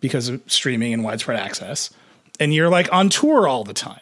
because 0.00 0.28
of 0.28 0.42
streaming 0.46 0.92
and 0.92 1.04
widespread 1.04 1.38
access, 1.38 1.90
and 2.38 2.52
you're 2.52 2.68
like 2.68 2.92
on 2.92 3.08
tour 3.08 3.48
all 3.48 3.64
the 3.64 3.72
time, 3.72 4.00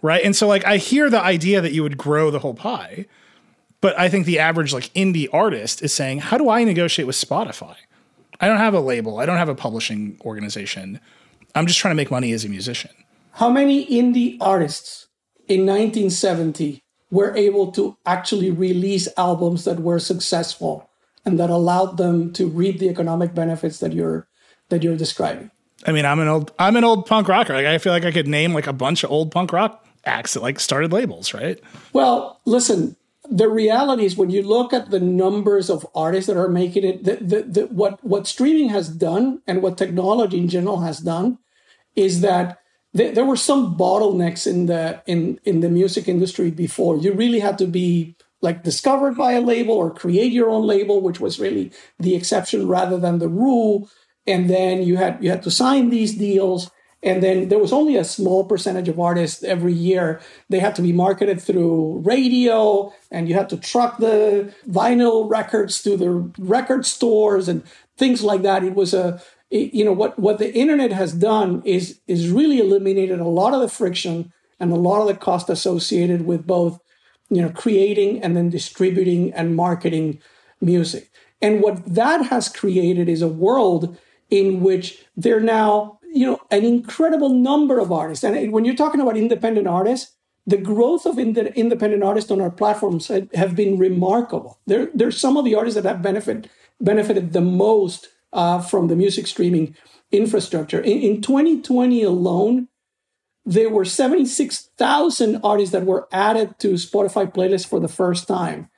right? 0.00 0.24
And 0.24 0.34
so 0.34 0.46
like 0.46 0.64
I 0.64 0.78
hear 0.78 1.10
the 1.10 1.20
idea 1.20 1.60
that 1.60 1.72
you 1.72 1.82
would 1.82 1.98
grow 1.98 2.30
the 2.30 2.38
whole 2.38 2.54
pie, 2.54 3.06
but 3.80 3.98
I 3.98 4.08
think 4.08 4.24
the 4.24 4.38
average 4.38 4.72
like 4.72 4.84
indie 4.94 5.28
artist 5.32 5.82
is 5.82 5.92
saying, 5.92 6.20
how 6.20 6.38
do 6.38 6.48
I 6.48 6.64
negotiate 6.64 7.06
with 7.06 7.16
Spotify? 7.16 7.76
I 8.40 8.48
don't 8.48 8.58
have 8.58 8.74
a 8.74 8.80
label, 8.80 9.18
I 9.18 9.26
don't 9.26 9.36
have 9.36 9.50
a 9.50 9.54
publishing 9.54 10.18
organization. 10.24 11.00
I'm 11.54 11.66
just 11.66 11.78
trying 11.78 11.92
to 11.92 11.96
make 11.96 12.10
money 12.10 12.32
as 12.32 12.44
a 12.44 12.48
musician. 12.48 12.90
How 13.32 13.50
many 13.50 13.86
indie 13.86 14.36
artists 14.40 15.08
in 15.48 15.66
1970 15.66 16.82
were 17.10 17.34
able 17.36 17.70
to 17.72 17.96
actually 18.06 18.50
release 18.50 19.08
albums 19.16 19.64
that 19.64 19.80
were 19.80 19.98
successful 19.98 20.88
and 21.24 21.38
that 21.38 21.50
allowed 21.50 21.96
them 21.96 22.32
to 22.34 22.48
reap 22.48 22.78
the 22.78 22.88
economic 22.88 23.34
benefits 23.34 23.78
that 23.78 23.92
you're 23.92 24.28
that 24.68 24.82
you're 24.82 24.96
describing? 24.96 25.50
I 25.86 25.92
mean, 25.92 26.04
I'm 26.04 26.20
an 26.20 26.28
old 26.28 26.52
I'm 26.58 26.76
an 26.76 26.84
old 26.84 27.06
punk 27.06 27.28
rocker. 27.28 27.54
Like 27.54 27.66
I 27.66 27.78
feel 27.78 27.92
like 27.92 28.04
I 28.04 28.12
could 28.12 28.28
name 28.28 28.54
like 28.54 28.66
a 28.66 28.72
bunch 28.72 29.04
of 29.04 29.10
old 29.10 29.30
punk 29.30 29.52
rock 29.52 29.84
acts 30.04 30.34
that 30.34 30.42
like 30.42 30.60
started 30.60 30.92
labels, 30.92 31.34
right? 31.34 31.60
Well, 31.92 32.40
listen, 32.44 32.96
the 33.30 33.48
reality 33.48 34.04
is 34.04 34.16
when 34.16 34.30
you 34.30 34.42
look 34.42 34.72
at 34.72 34.90
the 34.90 35.00
numbers 35.00 35.70
of 35.70 35.86
artists 35.94 36.26
that 36.26 36.36
are 36.36 36.48
making 36.48 36.84
it, 36.84 37.04
the, 37.04 37.16
the, 37.16 37.42
the, 37.42 37.66
what 37.68 38.02
what 38.04 38.26
streaming 38.26 38.68
has 38.68 38.88
done 38.88 39.40
and 39.46 39.62
what 39.62 39.78
technology 39.78 40.38
in 40.38 40.48
general 40.48 40.80
has 40.80 41.00
done 41.00 41.38
is 41.96 42.20
that 42.20 42.58
th- 42.96 43.14
there 43.14 43.24
were 43.24 43.36
some 43.36 43.76
bottlenecks 43.76 44.46
in 44.46 44.66
the 44.66 45.02
in 45.06 45.38
in 45.44 45.60
the 45.60 45.68
music 45.68 46.08
industry 46.08 46.50
before. 46.50 46.96
You 46.98 47.12
really 47.12 47.40
had 47.40 47.58
to 47.58 47.66
be 47.66 48.16
like 48.40 48.62
discovered 48.62 49.16
by 49.16 49.32
a 49.32 49.40
label 49.40 49.74
or 49.74 49.90
create 49.90 50.32
your 50.32 50.50
own 50.50 50.66
label, 50.66 51.00
which 51.00 51.20
was 51.20 51.40
really 51.40 51.72
the 51.98 52.14
exception 52.14 52.68
rather 52.68 52.98
than 52.98 53.18
the 53.18 53.28
rule. 53.28 53.88
And 54.26 54.48
then 54.48 54.82
you 54.82 54.96
had 54.96 55.22
you 55.22 55.30
had 55.30 55.42
to 55.44 55.50
sign 55.50 55.90
these 55.90 56.14
deals. 56.14 56.70
And 57.02 57.22
then 57.22 57.50
there 57.50 57.58
was 57.58 57.72
only 57.72 57.96
a 57.96 58.04
small 58.04 58.44
percentage 58.46 58.88
of 58.88 58.98
artists 58.98 59.44
every 59.44 59.74
year. 59.74 60.22
They 60.48 60.58
had 60.58 60.74
to 60.76 60.82
be 60.82 60.92
marketed 60.92 61.38
through 61.38 61.98
radio, 61.98 62.94
and 63.10 63.28
you 63.28 63.34
had 63.34 63.50
to 63.50 63.58
truck 63.58 63.98
the 63.98 64.54
vinyl 64.66 65.28
records 65.28 65.82
to 65.82 65.98
the 65.98 66.32
record 66.38 66.86
stores 66.86 67.46
and 67.46 67.62
things 67.98 68.22
like 68.22 68.40
that. 68.42 68.64
It 68.64 68.74
was 68.74 68.94
a 68.94 69.22
you 69.50 69.84
know 69.84 69.92
what 69.92 70.18
what 70.18 70.38
the 70.38 70.52
internet 70.54 70.92
has 70.92 71.12
done 71.12 71.62
is 71.64 72.00
is 72.06 72.30
really 72.30 72.58
eliminated 72.58 73.20
a 73.20 73.28
lot 73.28 73.54
of 73.54 73.60
the 73.60 73.68
friction 73.68 74.32
and 74.60 74.72
a 74.72 74.76
lot 74.76 75.00
of 75.00 75.08
the 75.08 75.14
cost 75.14 75.48
associated 75.48 76.26
with 76.26 76.46
both 76.46 76.80
you 77.30 77.42
know 77.42 77.50
creating 77.50 78.22
and 78.22 78.36
then 78.36 78.50
distributing 78.50 79.32
and 79.32 79.56
marketing 79.56 80.20
music. 80.60 81.10
And 81.42 81.62
what 81.62 81.84
that 81.94 82.26
has 82.26 82.48
created 82.48 83.08
is 83.08 83.20
a 83.20 83.28
world 83.28 83.98
in 84.30 84.60
which 84.60 85.04
there 85.16 85.40
now 85.40 85.98
you 86.12 86.26
know 86.26 86.40
an 86.50 86.64
incredible 86.64 87.28
number 87.28 87.78
of 87.78 87.92
artists. 87.92 88.24
And 88.24 88.52
when 88.52 88.64
you're 88.64 88.74
talking 88.74 89.00
about 89.00 89.16
independent 89.16 89.66
artists 89.66 90.14
the 90.46 90.56
growth 90.58 91.06
of 91.06 91.18
ind- 91.18 91.38
independent 91.38 92.02
artists 92.02 92.30
on 92.30 92.40
our 92.40 92.50
platforms 92.50 93.10
have 93.34 93.56
been 93.56 93.78
remarkable. 93.78 94.58
There 94.66 94.90
there's 94.94 95.18
some 95.18 95.36
of 95.36 95.44
the 95.44 95.54
artists 95.54 95.80
that 95.80 95.88
have 95.88 96.02
benefit 96.02 96.48
benefited 96.80 97.32
the 97.32 97.40
most 97.40 98.08
uh, 98.34 98.60
from 98.60 98.88
the 98.88 98.96
music 98.96 99.26
streaming 99.26 99.74
infrastructure. 100.12 100.80
In, 100.80 101.00
in 101.00 101.22
2020 101.22 102.02
alone, 102.02 102.68
there 103.46 103.70
were 103.70 103.84
76,000 103.84 105.40
artists 105.42 105.72
that 105.72 105.86
were 105.86 106.08
added 106.12 106.58
to 106.60 106.74
Spotify 106.74 107.32
playlists 107.32 107.66
for 107.66 107.80
the 107.80 107.88
first 107.88 108.26
time. 108.28 108.68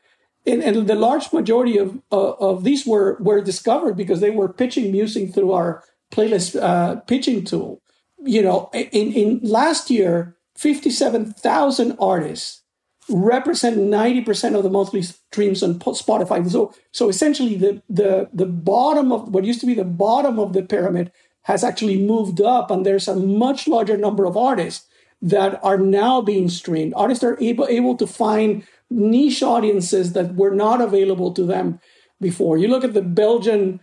and, 0.46 0.62
and 0.62 0.86
the 0.86 0.94
large 0.94 1.32
majority 1.32 1.76
of 1.76 2.00
uh, 2.12 2.32
of 2.38 2.64
these 2.64 2.86
were 2.86 3.16
were 3.20 3.42
discovered 3.42 3.96
because 3.96 4.20
they 4.20 4.30
were 4.30 4.52
pitching 4.52 4.92
music 4.92 5.34
through 5.34 5.52
our 5.52 5.82
playlist 6.12 6.60
uh, 6.60 6.96
pitching 7.06 7.44
tool. 7.44 7.82
You 8.18 8.42
know, 8.42 8.70
in 8.72 9.12
in 9.12 9.40
last 9.42 9.90
year, 9.90 10.36
fifty 10.56 10.90
seven 10.90 11.32
thousand 11.32 11.96
artists 11.98 12.62
represent 13.08 13.78
90% 13.78 14.56
of 14.56 14.62
the 14.62 14.70
monthly 14.70 15.02
streams 15.02 15.62
on 15.62 15.78
Spotify. 15.78 16.48
So, 16.50 16.74
so 16.92 17.08
essentially 17.08 17.56
the, 17.56 17.82
the, 17.88 18.28
the 18.32 18.46
bottom 18.46 19.12
of 19.12 19.28
what 19.28 19.44
used 19.44 19.60
to 19.60 19.66
be 19.66 19.74
the 19.74 19.84
bottom 19.84 20.38
of 20.38 20.52
the 20.52 20.62
pyramid 20.62 21.12
has 21.42 21.62
actually 21.62 21.98
moved 22.04 22.40
up 22.40 22.70
and 22.70 22.84
there's 22.84 23.06
a 23.06 23.14
much 23.14 23.68
larger 23.68 23.96
number 23.96 24.24
of 24.24 24.36
artists 24.36 24.86
that 25.22 25.62
are 25.64 25.78
now 25.78 26.20
being 26.20 26.48
streamed. 26.48 26.92
Artists 26.96 27.24
are 27.24 27.38
able, 27.40 27.66
able 27.68 27.96
to 27.96 28.06
find 28.06 28.66
niche 28.90 29.42
audiences 29.42 30.12
that 30.12 30.34
were 30.34 30.54
not 30.54 30.80
available 30.80 31.32
to 31.32 31.44
them 31.44 31.80
before. 32.20 32.58
You 32.58 32.68
look 32.68 32.84
at 32.84 32.94
the 32.94 33.02
Belgian, 33.02 33.80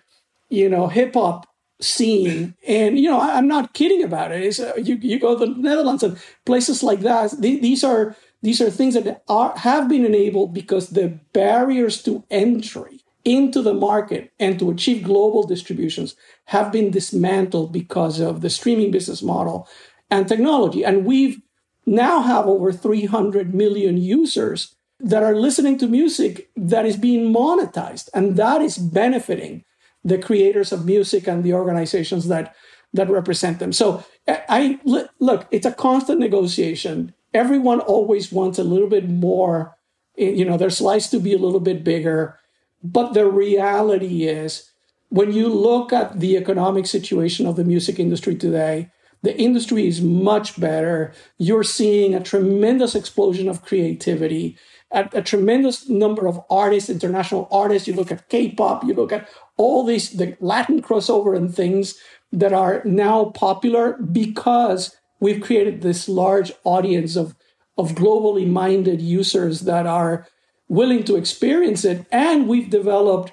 you 0.49 0.69
know, 0.69 0.87
hip 0.87 1.13
hop 1.13 1.47
scene, 1.81 2.55
and 2.67 2.97
you 2.97 3.09
know, 3.09 3.19
I, 3.19 3.37
am 3.37 3.47
not 3.47 3.73
kidding 3.73 4.03
about 4.03 4.31
it. 4.31 4.43
It's, 4.43 4.59
uh, 4.59 4.73
you 4.77 4.95
you 5.01 5.19
go 5.19 5.37
to 5.37 5.45
the 5.45 5.59
Netherlands 5.59 6.03
and 6.03 6.17
places 6.45 6.83
like 6.83 7.01
that. 7.01 7.31
Th- 7.41 7.61
these 7.61 7.83
are 7.83 8.15
these 8.43 8.61
are 8.61 8.69
things 8.69 8.93
that 8.93 9.23
are, 9.27 9.57
have 9.57 9.89
been 9.89 10.05
enabled 10.05 10.53
because 10.53 10.89
the 10.89 11.17
barriers 11.31 12.03
to 12.03 12.23
entry 12.29 12.99
into 13.25 13.61
the 13.61 13.73
market 13.73 14.33
and 14.37 14.59
to 14.59 14.69
achieve 14.69 15.03
global 15.03 15.43
distributions 15.43 16.15
have 16.45 16.71
been 16.71 16.91
dismantled 16.91 17.71
because 17.71 18.19
of 18.19 18.41
the 18.41 18.49
streaming 18.49 18.91
business 18.91 19.23
model 19.23 19.67
and 20.11 20.27
technology. 20.27 20.83
And 20.83 21.05
we've 21.05 21.41
now 21.85 22.21
have 22.21 22.45
over 22.45 22.73
300 22.73 23.55
million 23.55 23.97
users 23.97 24.75
that 24.99 25.23
are 25.23 25.35
listening 25.35 25.77
to 25.77 25.87
music 25.87 26.49
that 26.57 26.85
is 26.85 26.97
being 26.97 27.33
monetized. 27.33 28.09
And 28.13 28.35
that 28.35 28.61
is 28.61 28.77
benefiting 28.77 29.63
the 30.03 30.17
creators 30.17 30.73
of 30.73 30.85
music 30.85 31.27
and 31.27 31.43
the 31.43 31.53
organizations 31.53 32.27
that 32.27 32.55
that 32.95 33.09
represent 33.09 33.57
them. 33.57 33.73
So 33.73 34.03
i 34.27 34.79
look 35.19 35.47
it's 35.51 35.65
a 35.65 35.71
constant 35.71 36.19
negotiation 36.19 37.13
everyone 37.33 37.79
always 37.81 38.31
wants 38.31 38.59
a 38.59 38.63
little 38.63 38.87
bit 38.89 39.09
more 39.09 39.75
eh, 40.17 40.29
you 40.29 40.45
know 40.45 40.57
their 40.57 40.69
slice 40.69 41.09
to 41.09 41.19
be 41.19 41.33
a 41.33 41.37
little 41.37 41.59
bit 41.59 41.83
bigger 41.83 42.37
but 42.83 43.13
the 43.13 43.25
reality 43.25 44.27
is 44.27 44.71
when 45.09 45.31
you 45.31 45.47
look 45.47 45.93
at 45.93 46.19
the 46.19 46.35
economic 46.35 46.85
situation 46.85 47.45
of 47.45 47.55
the 47.55 47.63
music 47.63 47.99
industry 47.99 48.35
today 48.35 48.89
the 49.21 49.37
industry 49.37 49.87
is 49.87 50.01
much 50.01 50.59
better 50.59 51.13
you're 51.37 51.63
seeing 51.63 52.13
a 52.13 52.23
tremendous 52.23 52.95
explosion 52.95 53.47
of 53.47 53.63
creativity 53.63 54.57
a, 54.93 55.09
a 55.13 55.21
tremendous 55.21 55.89
number 55.89 56.27
of 56.27 56.39
artists, 56.49 56.89
international 56.89 57.47
artists. 57.51 57.87
You 57.87 57.95
look 57.95 58.11
at 58.11 58.29
K-pop, 58.29 58.83
you 58.83 58.93
look 58.93 59.11
at 59.11 59.27
all 59.57 59.83
these 59.83 60.11
the 60.11 60.37
Latin 60.39 60.81
crossover 60.81 61.35
and 61.35 61.53
things 61.53 61.95
that 62.31 62.53
are 62.53 62.81
now 62.85 63.25
popular 63.25 63.93
because 63.97 64.95
we've 65.23 65.41
created 65.41 65.81
this 65.81 66.09
large 66.09 66.51
audience 66.63 67.15
of 67.15 67.35
of 67.75 67.93
globally 67.93 68.47
minded 68.47 69.01
users 69.01 69.61
that 69.61 69.87
are 69.87 70.27
willing 70.67 71.03
to 71.03 71.15
experience 71.15 71.83
it. 71.83 72.05
And 72.11 72.47
we've 72.47 72.69
developed 72.69 73.31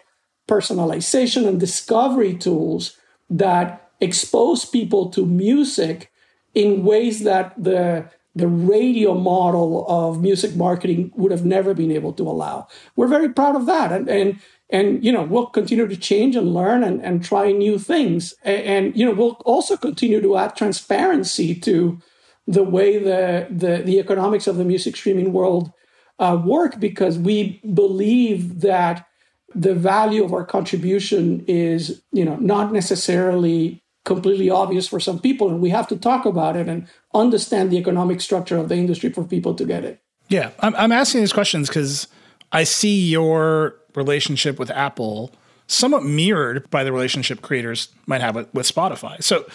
personalization 0.48 1.46
and 1.46 1.60
discovery 1.60 2.34
tools 2.34 2.96
that 3.28 3.90
expose 4.00 4.64
people 4.64 5.10
to 5.10 5.26
music 5.26 6.10
in 6.54 6.84
ways 6.84 7.22
that 7.24 7.52
the 7.62 8.08
the 8.34 8.48
radio 8.48 9.14
model 9.14 9.84
of 9.88 10.22
music 10.22 10.54
marketing 10.54 11.10
would 11.14 11.32
have 11.32 11.44
never 11.44 11.74
been 11.74 11.90
able 11.90 12.12
to 12.12 12.22
allow. 12.22 12.68
We're 12.96 13.08
very 13.08 13.28
proud 13.28 13.56
of 13.56 13.66
that. 13.66 13.92
And, 13.92 14.08
and, 14.08 14.38
and 14.70 15.04
you 15.04 15.10
know, 15.10 15.22
we'll 15.22 15.46
continue 15.46 15.88
to 15.88 15.96
change 15.96 16.36
and 16.36 16.54
learn 16.54 16.84
and, 16.84 17.04
and 17.04 17.24
try 17.24 17.50
new 17.50 17.78
things. 17.78 18.34
And, 18.44 18.62
and, 18.62 18.96
you 18.96 19.04
know, 19.04 19.12
we'll 19.12 19.40
also 19.44 19.76
continue 19.76 20.20
to 20.20 20.36
add 20.36 20.54
transparency 20.54 21.54
to 21.56 21.98
the 22.46 22.62
way 22.62 22.98
the, 22.98 23.48
the, 23.50 23.82
the 23.82 23.98
economics 23.98 24.46
of 24.46 24.56
the 24.56 24.64
music 24.64 24.96
streaming 24.96 25.32
world 25.32 25.72
uh, 26.18 26.40
work 26.44 26.78
because 26.78 27.18
we 27.18 27.60
believe 27.74 28.60
that 28.60 29.06
the 29.54 29.74
value 29.74 30.22
of 30.22 30.32
our 30.32 30.44
contribution 30.44 31.44
is, 31.48 32.02
you 32.12 32.24
know, 32.24 32.36
not 32.36 32.72
necessarily 32.72 33.82
completely 34.04 34.48
obvious 34.48 34.88
for 34.88 34.98
some 35.00 35.18
people 35.18 35.48
and 35.48 35.60
we 35.60 35.70
have 35.70 35.86
to 35.88 35.96
talk 35.96 36.24
about 36.24 36.56
it 36.56 36.68
and 36.68 36.88
understand 37.14 37.70
the 37.70 37.76
economic 37.76 38.20
structure 38.20 38.56
of 38.56 38.68
the 38.68 38.76
industry 38.76 39.10
for 39.10 39.24
people 39.24 39.54
to 39.54 39.64
get 39.64 39.84
it. 39.84 40.00
Yeah 40.28 40.50
i'm, 40.60 40.74
I'm 40.76 40.92
asking 40.92 41.20
these 41.20 41.32
questions 41.32 41.68
because 41.68 42.06
i 42.52 42.64
see 42.64 43.08
your 43.08 43.76
relationship 43.94 44.58
with 44.58 44.70
apple 44.70 45.32
somewhat 45.66 46.02
mirrored 46.02 46.68
by 46.70 46.82
the 46.82 46.92
relationship 46.92 47.42
creators 47.42 47.88
might 48.06 48.20
have 48.20 48.34
with, 48.34 48.52
with 48.54 48.72
spotify. 48.72 49.22
So 49.22 49.46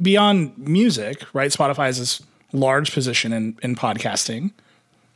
beyond 0.00 0.56
music 0.58 1.22
right 1.34 1.50
spotify 1.50 1.86
has 1.86 1.98
this 1.98 2.22
large 2.52 2.92
position 2.92 3.32
in, 3.32 3.58
in 3.62 3.74
podcasting. 3.74 4.52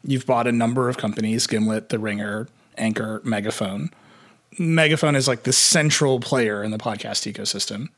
You've 0.02 0.26
bought 0.26 0.46
a 0.46 0.52
number 0.52 0.88
of 0.88 0.96
companies 0.96 1.46
gimlet 1.46 1.90
the 1.90 1.98
ringer 1.98 2.48
anchor 2.78 3.20
megaphone. 3.24 3.90
Megaphone 4.58 5.16
is 5.16 5.28
like 5.28 5.42
the 5.42 5.52
central 5.52 6.20
player 6.20 6.62
in 6.62 6.70
the 6.70 6.78
podcast 6.78 7.30
ecosystem. 7.30 7.88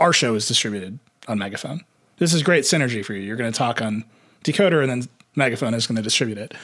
Our 0.00 0.12
show 0.12 0.34
is 0.34 0.48
distributed 0.48 0.98
on 1.28 1.38
Megaphone. 1.38 1.84
This 2.18 2.32
is 2.32 2.42
great 2.42 2.64
synergy 2.64 3.04
for 3.04 3.14
you. 3.14 3.22
You're 3.22 3.36
going 3.36 3.52
to 3.52 3.56
talk 3.56 3.82
on 3.82 4.04
Decoder, 4.44 4.80
and 4.82 4.90
then 4.90 5.08
Megaphone 5.34 5.74
is 5.74 5.86
going 5.86 5.96
to 5.96 6.02
distribute 6.02 6.38
it. 6.38 6.54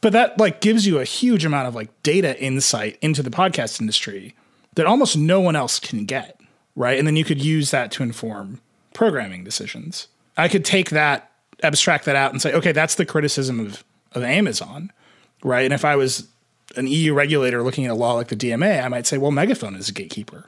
But 0.00 0.12
that 0.12 0.38
like 0.38 0.60
gives 0.60 0.86
you 0.86 0.98
a 0.98 1.04
huge 1.04 1.44
amount 1.44 1.68
of 1.68 1.74
like 1.74 1.90
data 2.02 2.38
insight 2.40 2.98
into 3.00 3.22
the 3.22 3.30
podcast 3.30 3.80
industry 3.80 4.34
that 4.74 4.86
almost 4.86 5.16
no 5.16 5.40
one 5.40 5.56
else 5.56 5.80
can 5.80 6.04
get, 6.04 6.40
right? 6.74 6.98
And 6.98 7.06
then 7.06 7.16
you 7.16 7.24
could 7.24 7.42
use 7.42 7.70
that 7.70 7.90
to 7.92 8.02
inform 8.02 8.60
programming 8.92 9.42
decisions. 9.42 10.08
I 10.36 10.48
could 10.48 10.64
take 10.64 10.90
that, 10.90 11.30
abstract 11.62 12.04
that 12.04 12.16
out, 12.16 12.32
and 12.32 12.40
say, 12.40 12.52
okay, 12.52 12.72
that's 12.72 12.94
the 12.94 13.06
criticism 13.06 13.60
of 13.60 13.84
of 14.12 14.22
Amazon, 14.22 14.92
right? 15.42 15.64
And 15.64 15.74
if 15.74 15.84
I 15.84 15.96
was 15.96 16.28
an 16.76 16.86
EU 16.86 17.12
regulator 17.12 17.62
looking 17.62 17.84
at 17.84 17.90
a 17.90 17.94
law 17.94 18.14
like 18.14 18.28
the 18.28 18.36
DMA, 18.36 18.82
I 18.82 18.88
might 18.88 19.06
say, 19.06 19.18
well, 19.18 19.30
Megaphone 19.30 19.76
is 19.76 19.88
a 19.88 19.92
gatekeeper 19.92 20.46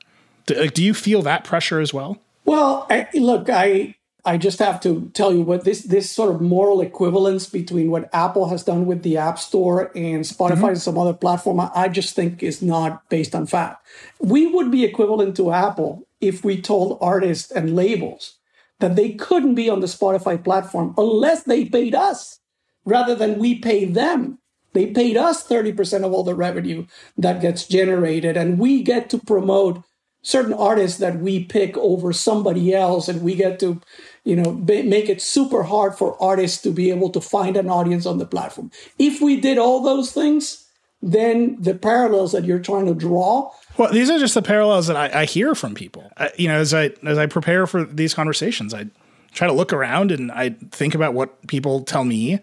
do, 0.49 0.55
like, 0.55 0.75
do 0.75 0.83
you 0.83 0.95
feel 0.95 1.23
that 1.23 1.45
pressure 1.45 1.81
as 1.81 1.95
well? 1.95 2.19
Well, 2.45 2.87
I, 2.91 3.07
look, 3.15 3.49
I 3.49 3.95
I 4.29 4.37
just 4.37 4.59
have 4.59 4.79
to 4.81 5.11
tell 5.15 5.33
you 5.33 5.41
what 5.41 5.65
this 5.65 5.85
this 5.85 6.11
sort 6.11 6.35
of 6.35 6.43
moral 6.43 6.83
equivalence 6.83 7.49
between 7.49 7.91
what 7.91 8.11
Apple 8.13 8.51
has 8.51 8.63
done 8.63 8.85
with 8.85 9.03
the 9.03 9.17
App 9.17 9.39
Store 9.39 9.91
and 9.97 10.23
Spotify 10.23 10.53
mm-hmm. 10.53 10.65
and 10.67 10.83
some 10.83 10.99
other 10.99 11.15
platform, 11.15 11.61
I 11.75 11.89
just 11.89 12.15
think 12.15 12.43
is 12.43 12.61
not 12.61 13.09
based 13.09 13.35
on 13.35 13.47
fact. 13.47 13.87
We 14.21 14.47
would 14.47 14.71
be 14.71 14.85
equivalent 14.85 15.35
to 15.37 15.53
Apple 15.53 16.07
if 16.21 16.45
we 16.45 16.61
told 16.61 16.99
artists 17.01 17.51
and 17.51 17.75
labels 17.75 18.37
that 18.81 18.97
they 18.97 19.13
couldn't 19.13 19.55
be 19.55 19.71
on 19.71 19.81
the 19.81 19.87
Spotify 19.87 20.43
platform 20.43 20.95
unless 20.99 21.45
they 21.45 21.65
paid 21.65 21.95
us 21.95 22.41
rather 22.85 23.15
than 23.15 23.39
we 23.39 23.59
pay 23.59 23.87
them. 23.87 24.41
They 24.75 24.89
paid 24.89 25.17
us 25.17 25.49
30% 25.49 26.05
of 26.05 26.13
all 26.13 26.23
the 26.23 26.35
revenue 26.35 26.85
that 27.17 27.41
gets 27.41 27.67
generated, 27.67 28.37
and 28.37 28.59
we 28.59 28.83
get 28.83 29.09
to 29.11 29.19
promote 29.19 29.83
certain 30.23 30.53
artists 30.53 30.99
that 30.99 31.21
we 31.21 31.45
pick 31.45 31.77
over 31.79 32.13
somebody 32.13 32.75
else 32.75 33.09
and 33.09 33.23
we 33.23 33.35
get 33.35 33.59
to 33.61 33.81
you 34.29 34.37
know 34.37 34.53
make 34.53 35.09
it 35.09 35.23
super 35.23 35.63
hard 35.63 35.97
for 35.97 36.21
artists 36.23 36.61
to 36.63 36.71
be 36.71 36.91
able 36.91 37.11
to 37.11 37.21
find 37.21 37.57
an 37.57 37.69
audience 37.69 38.07
on 38.07 38.19
the 38.19 38.27
platform 38.27 38.71
if 38.99 39.21
we 39.21 39.41
did 39.41 39.59
all 39.59 39.83
those 39.83 40.13
things 40.13 40.67
then 41.01 41.57
the 41.61 41.75
parallels 41.75 42.33
that 42.33 42.45
you're 42.45 42.59
trying 42.59 42.87
to 42.87 42.95
draw 42.95 43.51
well 43.79 43.93
these 43.93 44.11
are 44.11 44.19
just 44.19 44.35
the 44.35 44.43
parallels 44.43 44.87
that 44.87 44.97
i, 44.97 45.23
I 45.23 45.25
hear 45.25 45.55
from 45.55 45.75
people 45.75 46.13
I, 46.17 46.31
you 46.37 46.49
know 46.49 46.59
as 46.59 46.75
i 46.75 46.91
as 47.07 47.19
i 47.19 47.27
prepare 47.27 47.67
for 47.67 47.85
these 47.85 48.13
conversations 48.15 48.75
i 48.75 48.87
try 49.33 49.47
to 49.47 49.53
look 49.53 49.73
around 49.73 50.13
and 50.13 50.31
i 50.33 50.51
think 50.71 50.95
about 50.95 51.15
what 51.15 51.47
people 51.47 51.83
tell 51.83 52.05
me 52.05 52.41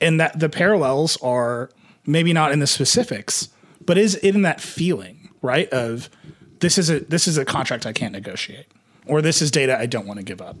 and 0.00 0.20
that 0.20 0.38
the 0.38 0.48
parallels 0.48 1.16
are 1.22 1.70
maybe 2.06 2.32
not 2.32 2.52
in 2.52 2.60
the 2.60 2.66
specifics 2.66 3.48
but 3.84 3.98
is 3.98 4.14
in 4.14 4.42
that 4.42 4.60
feeling 4.60 5.30
right 5.42 5.68
of 5.70 6.08
this 6.64 6.78
is 6.78 6.90
a 6.90 7.00
this 7.00 7.28
is 7.28 7.36
a 7.36 7.44
contract 7.44 7.84
I 7.84 7.92
can't 7.92 8.12
negotiate, 8.12 8.66
or 9.06 9.20
this 9.20 9.42
is 9.42 9.50
data 9.50 9.78
I 9.78 9.84
don't 9.86 10.06
want 10.06 10.18
to 10.18 10.24
give 10.24 10.40
up. 10.40 10.56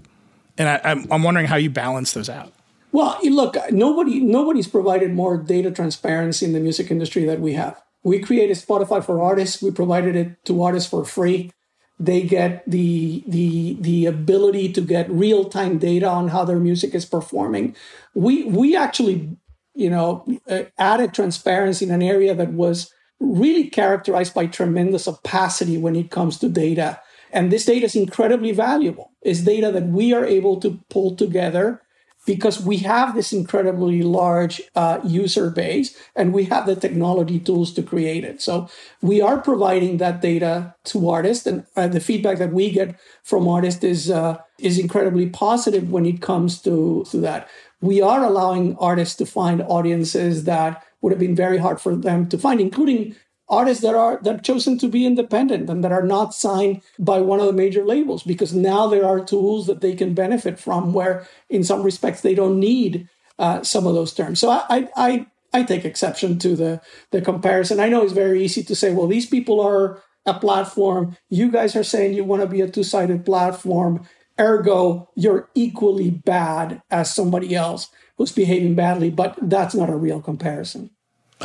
And 0.58 0.68
I, 0.68 0.80
I'm 0.84 1.06
I'm 1.10 1.22
wondering 1.22 1.46
how 1.46 1.56
you 1.56 1.70
balance 1.70 2.12
those 2.12 2.28
out. 2.28 2.52
Well, 2.92 3.18
look, 3.24 3.56
nobody 3.72 4.20
nobody's 4.20 4.68
provided 4.68 5.12
more 5.12 5.36
data 5.36 5.70
transparency 5.70 6.46
in 6.46 6.52
the 6.52 6.60
music 6.60 6.90
industry 6.90 7.24
that 7.24 7.40
we 7.40 7.54
have. 7.54 7.82
We 8.04 8.20
created 8.20 8.56
Spotify 8.56 9.04
for 9.04 9.20
artists. 9.20 9.60
We 9.62 9.70
provided 9.70 10.14
it 10.14 10.44
to 10.44 10.62
artists 10.62 10.88
for 10.88 11.04
free. 11.04 11.50
They 11.98 12.22
get 12.22 12.62
the 12.70 13.24
the 13.26 13.76
the 13.80 14.06
ability 14.06 14.72
to 14.74 14.80
get 14.80 15.10
real 15.10 15.46
time 15.46 15.78
data 15.78 16.08
on 16.08 16.28
how 16.28 16.44
their 16.44 16.60
music 16.60 16.94
is 16.94 17.04
performing. 17.04 17.74
We 18.14 18.44
we 18.44 18.76
actually 18.76 19.36
you 19.74 19.90
know 19.90 20.24
uh, 20.48 20.64
added 20.78 21.14
transparency 21.14 21.86
in 21.86 21.90
an 21.90 22.02
area 22.02 22.34
that 22.34 22.52
was 22.52 22.92
really 23.20 23.70
characterized 23.70 24.34
by 24.34 24.46
tremendous 24.46 25.08
opacity 25.08 25.78
when 25.78 25.96
it 25.96 26.10
comes 26.10 26.38
to 26.38 26.48
data. 26.48 27.00
And 27.34 27.50
this 27.50 27.66
data 27.66 27.86
is 27.86 27.96
incredibly 27.96 28.52
valuable. 28.52 29.10
It's 29.20 29.40
data 29.40 29.72
that 29.72 29.88
we 29.88 30.14
are 30.14 30.24
able 30.24 30.60
to 30.60 30.80
pull 30.88 31.16
together 31.16 31.82
because 32.26 32.64
we 32.64 32.78
have 32.78 33.14
this 33.14 33.32
incredibly 33.32 34.02
large 34.02 34.62
uh, 34.74 35.00
user 35.04 35.50
base 35.50 35.94
and 36.16 36.32
we 36.32 36.44
have 36.44 36.64
the 36.64 36.76
technology 36.76 37.38
tools 37.38 37.72
to 37.74 37.82
create 37.82 38.24
it. 38.24 38.40
So 38.40 38.68
we 39.02 39.20
are 39.20 39.38
providing 39.38 39.98
that 39.98 40.22
data 40.22 40.74
to 40.84 41.10
artists, 41.10 41.46
and 41.46 41.66
uh, 41.76 41.88
the 41.88 42.00
feedback 42.00 42.38
that 42.38 42.52
we 42.52 42.70
get 42.70 42.98
from 43.24 43.48
artists 43.48 43.84
is 43.84 44.10
uh, 44.10 44.38
is 44.58 44.78
incredibly 44.78 45.28
positive 45.28 45.90
when 45.90 46.06
it 46.06 46.22
comes 46.22 46.62
to 46.62 47.04
to 47.10 47.18
that. 47.18 47.48
We 47.80 48.00
are 48.00 48.24
allowing 48.24 48.76
artists 48.76 49.16
to 49.16 49.26
find 49.26 49.60
audiences 49.60 50.44
that 50.44 50.82
would 51.02 51.12
have 51.12 51.20
been 51.20 51.36
very 51.36 51.58
hard 51.58 51.78
for 51.78 51.94
them 51.94 52.26
to 52.30 52.38
find, 52.38 52.58
including 52.58 53.14
artists 53.54 53.82
that 53.82 53.94
are 53.94 54.18
that 54.22 54.44
chosen 54.44 54.78
to 54.78 54.88
be 54.88 55.06
independent 55.06 55.70
and 55.70 55.84
that 55.84 55.92
are 55.92 56.02
not 56.02 56.34
signed 56.34 56.82
by 56.98 57.20
one 57.20 57.40
of 57.40 57.46
the 57.46 57.52
major 57.52 57.84
labels 57.84 58.22
because 58.22 58.54
now 58.54 58.86
there 58.86 59.06
are 59.06 59.24
tools 59.24 59.66
that 59.66 59.80
they 59.80 59.94
can 59.94 60.14
benefit 60.14 60.58
from 60.58 60.92
where 60.92 61.26
in 61.48 61.64
some 61.64 61.82
respects 61.82 62.20
they 62.20 62.34
don't 62.34 62.58
need 62.60 63.08
uh, 63.38 63.62
some 63.62 63.86
of 63.86 63.94
those 63.94 64.14
terms. 64.14 64.40
So 64.40 64.50
I, 64.50 64.88
I 64.96 65.26
i 65.52 65.62
take 65.62 65.84
exception 65.84 66.38
to 66.40 66.56
the 66.56 66.80
the 67.12 67.22
comparison. 67.22 67.80
I 67.80 67.88
know 67.88 68.02
it's 68.02 68.12
very 68.12 68.42
easy 68.44 68.62
to 68.64 68.74
say 68.74 68.92
well 68.92 69.06
these 69.06 69.26
people 69.26 69.60
are 69.60 70.02
a 70.26 70.34
platform. 70.34 71.16
You 71.28 71.50
guys 71.50 71.76
are 71.76 71.84
saying 71.84 72.14
you 72.14 72.24
want 72.24 72.42
to 72.42 72.48
be 72.48 72.62
a 72.62 72.68
two-sided 72.68 73.24
platform 73.24 74.06
ergo 74.38 75.08
you're 75.14 75.48
equally 75.54 76.10
bad 76.10 76.82
as 76.90 77.14
somebody 77.14 77.54
else 77.54 77.88
who's 78.16 78.32
behaving 78.32 78.74
badly 78.74 79.10
but 79.10 79.38
that's 79.42 79.74
not 79.74 79.90
a 79.90 79.96
real 79.96 80.20
comparison 80.20 80.90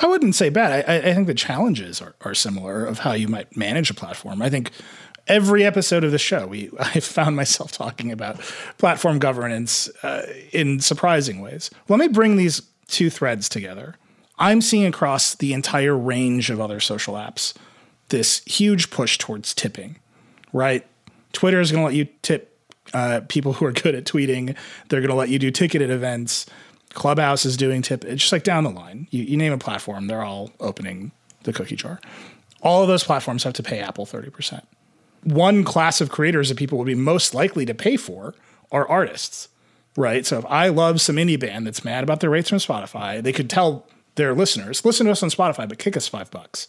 I 0.01 0.07
wouldn't 0.07 0.35
say 0.35 0.49
bad. 0.49 0.87
I, 0.87 0.97
I 0.97 1.13
think 1.13 1.27
the 1.27 1.33
challenges 1.33 2.01
are, 2.01 2.15
are 2.21 2.33
similar 2.33 2.85
of 2.85 2.99
how 2.99 3.13
you 3.13 3.27
might 3.27 3.55
manage 3.55 3.89
a 3.89 3.93
platform. 3.93 4.41
I 4.41 4.49
think 4.49 4.71
every 5.27 5.63
episode 5.63 6.03
of 6.03 6.11
the 6.11 6.17
show, 6.17 6.47
we 6.47 6.69
I 6.79 6.99
found 6.99 7.35
myself 7.35 7.71
talking 7.71 8.11
about 8.11 8.39
platform 8.77 9.19
governance 9.19 9.89
uh, 10.03 10.25
in 10.51 10.79
surprising 10.79 11.41
ways. 11.41 11.69
Let 11.87 11.99
me 11.99 12.07
bring 12.07 12.37
these 12.37 12.61
two 12.87 13.09
threads 13.09 13.47
together. 13.49 13.95
I'm 14.37 14.61
seeing 14.61 14.85
across 14.85 15.35
the 15.35 15.53
entire 15.53 15.97
range 15.97 16.49
of 16.49 16.61
other 16.61 16.79
social 16.79 17.15
apps 17.15 17.53
this 18.07 18.41
huge 18.45 18.89
push 18.89 19.17
towards 19.17 19.53
tipping, 19.53 19.97
right? 20.53 20.85
Twitter 21.33 21.59
is 21.59 21.71
going 21.71 21.81
to 21.81 21.85
let 21.85 21.93
you 21.93 22.07
tip 22.21 22.57
uh, 22.93 23.21
people 23.27 23.53
who 23.53 23.65
are 23.65 23.71
good 23.71 23.93
at 23.93 24.05
tweeting. 24.05 24.55
They're 24.87 25.01
going 25.01 25.11
to 25.11 25.15
let 25.15 25.29
you 25.29 25.37
do 25.37 25.51
ticketed 25.51 25.91
events. 25.91 26.47
Clubhouse 26.93 27.45
is 27.45 27.57
doing 27.57 27.81
tip. 27.81 28.03
It's 28.03 28.21
just 28.21 28.31
like 28.31 28.43
down 28.43 28.63
the 28.63 28.69
line. 28.69 29.07
You, 29.11 29.23
you 29.23 29.37
name 29.37 29.53
a 29.53 29.57
platform, 29.57 30.07
they're 30.07 30.23
all 30.23 30.51
opening 30.59 31.11
the 31.43 31.53
cookie 31.53 31.75
jar. 31.75 31.99
All 32.61 32.81
of 32.81 32.87
those 32.87 33.03
platforms 33.03 33.43
have 33.43 33.53
to 33.53 33.63
pay 33.63 33.79
Apple 33.79 34.05
30%. 34.05 34.63
One 35.23 35.63
class 35.63 36.01
of 36.01 36.09
creators 36.09 36.49
that 36.49 36.57
people 36.57 36.77
would 36.77 36.87
be 36.87 36.95
most 36.95 37.33
likely 37.33 37.65
to 37.65 37.73
pay 37.73 37.97
for 37.97 38.33
are 38.71 38.87
artists, 38.87 39.49
right? 39.95 40.25
So 40.25 40.39
if 40.39 40.45
I 40.45 40.69
love 40.69 41.01
some 41.01 41.17
indie 41.17 41.39
band 41.39 41.67
that's 41.67 41.83
mad 41.83 42.03
about 42.03 42.19
their 42.19 42.29
rates 42.29 42.49
from 42.49 42.57
Spotify, 42.57 43.21
they 43.21 43.33
could 43.33 43.49
tell 43.49 43.87
their 44.15 44.33
listeners, 44.33 44.83
listen 44.83 45.05
to 45.05 45.11
us 45.11 45.23
on 45.23 45.29
Spotify, 45.29 45.67
but 45.67 45.79
kick 45.79 45.95
us 45.95 46.07
five 46.07 46.31
bucks. 46.31 46.67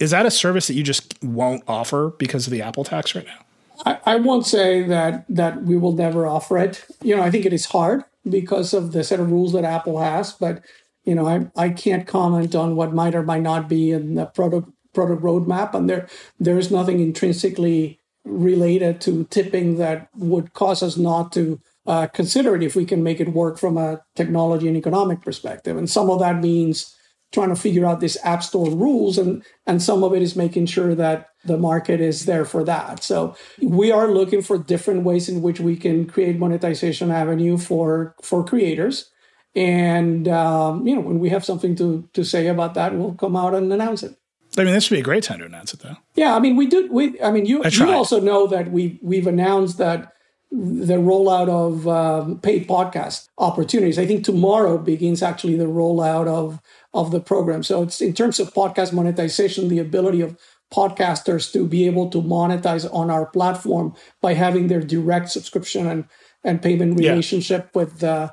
Is 0.00 0.10
that 0.10 0.26
a 0.26 0.30
service 0.30 0.66
that 0.66 0.74
you 0.74 0.82
just 0.82 1.22
won't 1.22 1.62
offer 1.68 2.10
because 2.18 2.46
of 2.46 2.50
the 2.50 2.62
Apple 2.62 2.84
tax 2.84 3.14
right 3.14 3.26
now? 3.26 3.44
I, 3.84 3.98
I 4.04 4.16
won't 4.16 4.46
say 4.46 4.82
that 4.82 5.24
that 5.28 5.62
we 5.62 5.76
will 5.76 5.92
never 5.92 6.26
offer 6.26 6.58
it. 6.58 6.84
You 7.02 7.16
know, 7.16 7.22
I 7.22 7.30
think 7.30 7.46
it 7.46 7.52
is 7.52 7.66
hard 7.66 8.04
because 8.28 8.72
of 8.72 8.92
the 8.92 9.04
set 9.04 9.20
of 9.20 9.30
rules 9.30 9.52
that 9.52 9.64
Apple 9.64 10.00
has. 10.00 10.32
But 10.32 10.62
you 11.04 11.14
know, 11.14 11.26
I 11.26 11.46
I 11.56 11.68
can't 11.70 12.06
comment 12.06 12.54
on 12.54 12.76
what 12.76 12.94
might 12.94 13.14
or 13.14 13.22
might 13.22 13.42
not 13.42 13.68
be 13.68 13.90
in 13.90 14.14
the 14.14 14.26
product 14.26 14.68
product 14.92 15.22
roadmap, 15.22 15.74
and 15.74 15.88
there 15.88 16.08
there 16.38 16.58
is 16.58 16.70
nothing 16.70 17.00
intrinsically 17.00 17.98
related 18.24 19.00
to 19.02 19.24
tipping 19.24 19.76
that 19.76 20.08
would 20.16 20.54
cause 20.54 20.82
us 20.82 20.96
not 20.96 21.32
to 21.32 21.60
uh, 21.86 22.06
consider 22.06 22.56
it 22.56 22.62
if 22.62 22.74
we 22.74 22.86
can 22.86 23.02
make 23.02 23.20
it 23.20 23.34
work 23.34 23.58
from 23.58 23.76
a 23.76 24.00
technology 24.14 24.66
and 24.66 24.76
economic 24.76 25.20
perspective. 25.20 25.76
And 25.76 25.90
some 25.90 26.08
of 26.08 26.20
that 26.20 26.40
means 26.40 26.96
trying 27.34 27.48
to 27.48 27.56
figure 27.56 27.84
out 27.84 28.00
this 28.00 28.16
app 28.24 28.42
store 28.42 28.70
rules 28.70 29.18
and 29.18 29.44
and 29.66 29.82
some 29.82 30.04
of 30.04 30.14
it 30.14 30.22
is 30.22 30.36
making 30.36 30.66
sure 30.66 30.94
that 30.94 31.30
the 31.44 31.58
market 31.58 32.00
is 32.00 32.26
there 32.26 32.44
for 32.44 32.62
that 32.64 33.02
so 33.02 33.36
we 33.60 33.90
are 33.90 34.12
looking 34.12 34.40
for 34.40 34.56
different 34.56 35.02
ways 35.02 35.28
in 35.28 35.42
which 35.42 35.58
we 35.58 35.76
can 35.76 36.06
create 36.06 36.38
monetization 36.38 37.10
avenue 37.10 37.58
for 37.58 38.14
for 38.22 38.44
creators 38.44 39.10
and 39.56 40.28
um, 40.28 40.86
you 40.86 40.94
know 40.94 41.02
when 41.02 41.18
we 41.18 41.28
have 41.28 41.44
something 41.44 41.74
to 41.74 42.08
to 42.12 42.24
say 42.24 42.46
about 42.46 42.74
that 42.74 42.94
we'll 42.94 43.14
come 43.14 43.36
out 43.36 43.54
and 43.54 43.72
announce 43.72 44.02
it 44.02 44.16
I 44.56 44.62
mean, 44.62 44.72
this 44.72 44.88
would 44.88 44.94
be 44.94 45.00
a 45.00 45.04
great 45.04 45.24
time 45.24 45.40
to 45.40 45.46
announce 45.46 45.74
it, 45.74 45.80
though. 45.80 45.96
Yeah, 46.14 46.36
I 46.36 46.38
mean, 46.38 46.54
we 46.54 46.66
do. 46.66 46.88
We, 46.88 47.20
I 47.20 47.32
mean, 47.32 47.44
you 47.44 47.64
you 47.64 47.90
also 47.90 48.20
know 48.20 48.46
that 48.46 48.70
we 48.70 49.00
we've 49.02 49.26
announced 49.26 49.78
that 49.78 50.14
the 50.54 50.94
rollout 50.94 51.48
of 51.48 51.88
um, 51.88 52.38
paid 52.38 52.68
podcast 52.68 53.28
opportunities. 53.38 53.98
I 53.98 54.06
think 54.06 54.24
tomorrow 54.24 54.78
begins 54.78 55.22
actually 55.22 55.56
the 55.56 55.64
rollout 55.64 56.28
of 56.28 56.60
of 56.94 57.10
the 57.10 57.20
program. 57.20 57.62
So 57.62 57.82
it's 57.82 58.00
in 58.00 58.14
terms 58.14 58.38
of 58.40 58.54
podcast 58.54 58.92
monetization, 58.92 59.68
the 59.68 59.80
ability 59.80 60.20
of 60.20 60.38
podcasters 60.72 61.52
to 61.52 61.66
be 61.66 61.86
able 61.86 62.08
to 62.10 62.22
monetize 62.22 62.92
on 62.94 63.10
our 63.10 63.26
platform 63.26 63.94
by 64.22 64.34
having 64.34 64.68
their 64.68 64.80
direct 64.80 65.30
subscription 65.30 65.86
and, 65.86 66.04
and 66.42 66.62
payment 66.62 66.98
relationship 66.98 67.64
yeah. 67.64 67.82
with 67.82 68.04
uh, 68.04 68.30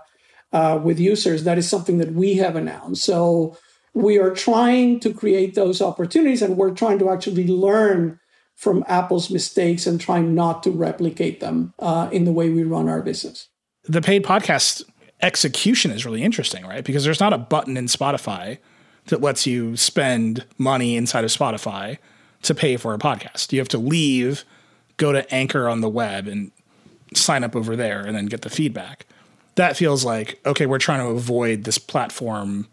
uh, 0.53 0.79
with 0.83 0.99
users. 0.99 1.43
That 1.43 1.57
is 1.57 1.69
something 1.69 1.97
that 1.97 2.13
we 2.13 2.35
have 2.35 2.55
announced. 2.55 3.03
So 3.03 3.57
we 3.93 4.17
are 4.19 4.31
trying 4.31 4.99
to 5.01 5.13
create 5.13 5.55
those 5.55 5.81
opportunities, 5.81 6.41
and 6.41 6.55
we're 6.55 6.73
trying 6.73 6.99
to 6.99 7.09
actually 7.09 7.47
learn 7.47 8.19
from 8.55 8.83
Apple's 8.87 9.31
mistakes 9.31 9.87
and 9.87 9.99
trying 9.99 10.35
not 10.35 10.61
to 10.63 10.71
replicate 10.71 11.39
them 11.39 11.73
uh, 11.79 12.09
in 12.11 12.25
the 12.25 12.31
way 12.31 12.49
we 12.49 12.63
run 12.63 12.87
our 12.87 13.01
business. 13.01 13.47
The 13.85 14.01
paid 14.01 14.23
podcast 14.23 14.83
execution 15.21 15.91
is 15.91 16.05
really 16.05 16.23
interesting, 16.23 16.65
right? 16.65 16.83
Because 16.83 17.03
there's 17.03 17.19
not 17.19 17.33
a 17.33 17.37
button 17.37 17.77
in 17.77 17.85
Spotify 17.85 18.57
that 19.05 19.21
lets 19.21 19.47
you 19.47 19.75
spend 19.77 20.45
money 20.57 20.95
inside 20.95 21.23
of 21.23 21.31
Spotify 21.31 21.97
to 22.43 22.55
pay 22.55 22.77
for 22.77 22.93
a 22.93 22.97
podcast. 22.97 23.51
You 23.51 23.59
have 23.59 23.67
to 23.69 23.77
leave, 23.77 24.43
go 24.97 25.11
to 25.11 25.31
Anchor 25.33 25.67
on 25.69 25.81
the 25.81 25.89
web 25.89 26.27
and 26.27 26.51
sign 27.13 27.43
up 27.43 27.55
over 27.55 27.75
there 27.75 28.01
and 28.01 28.15
then 28.15 28.25
get 28.25 28.41
the 28.41 28.49
feedback. 28.49 29.05
That 29.55 29.75
feels 29.75 30.05
like, 30.05 30.39
okay, 30.45 30.65
we're 30.65 30.79
trying 30.79 31.05
to 31.05 31.13
avoid 31.13 31.65
this 31.65 31.77
platform 31.77 32.67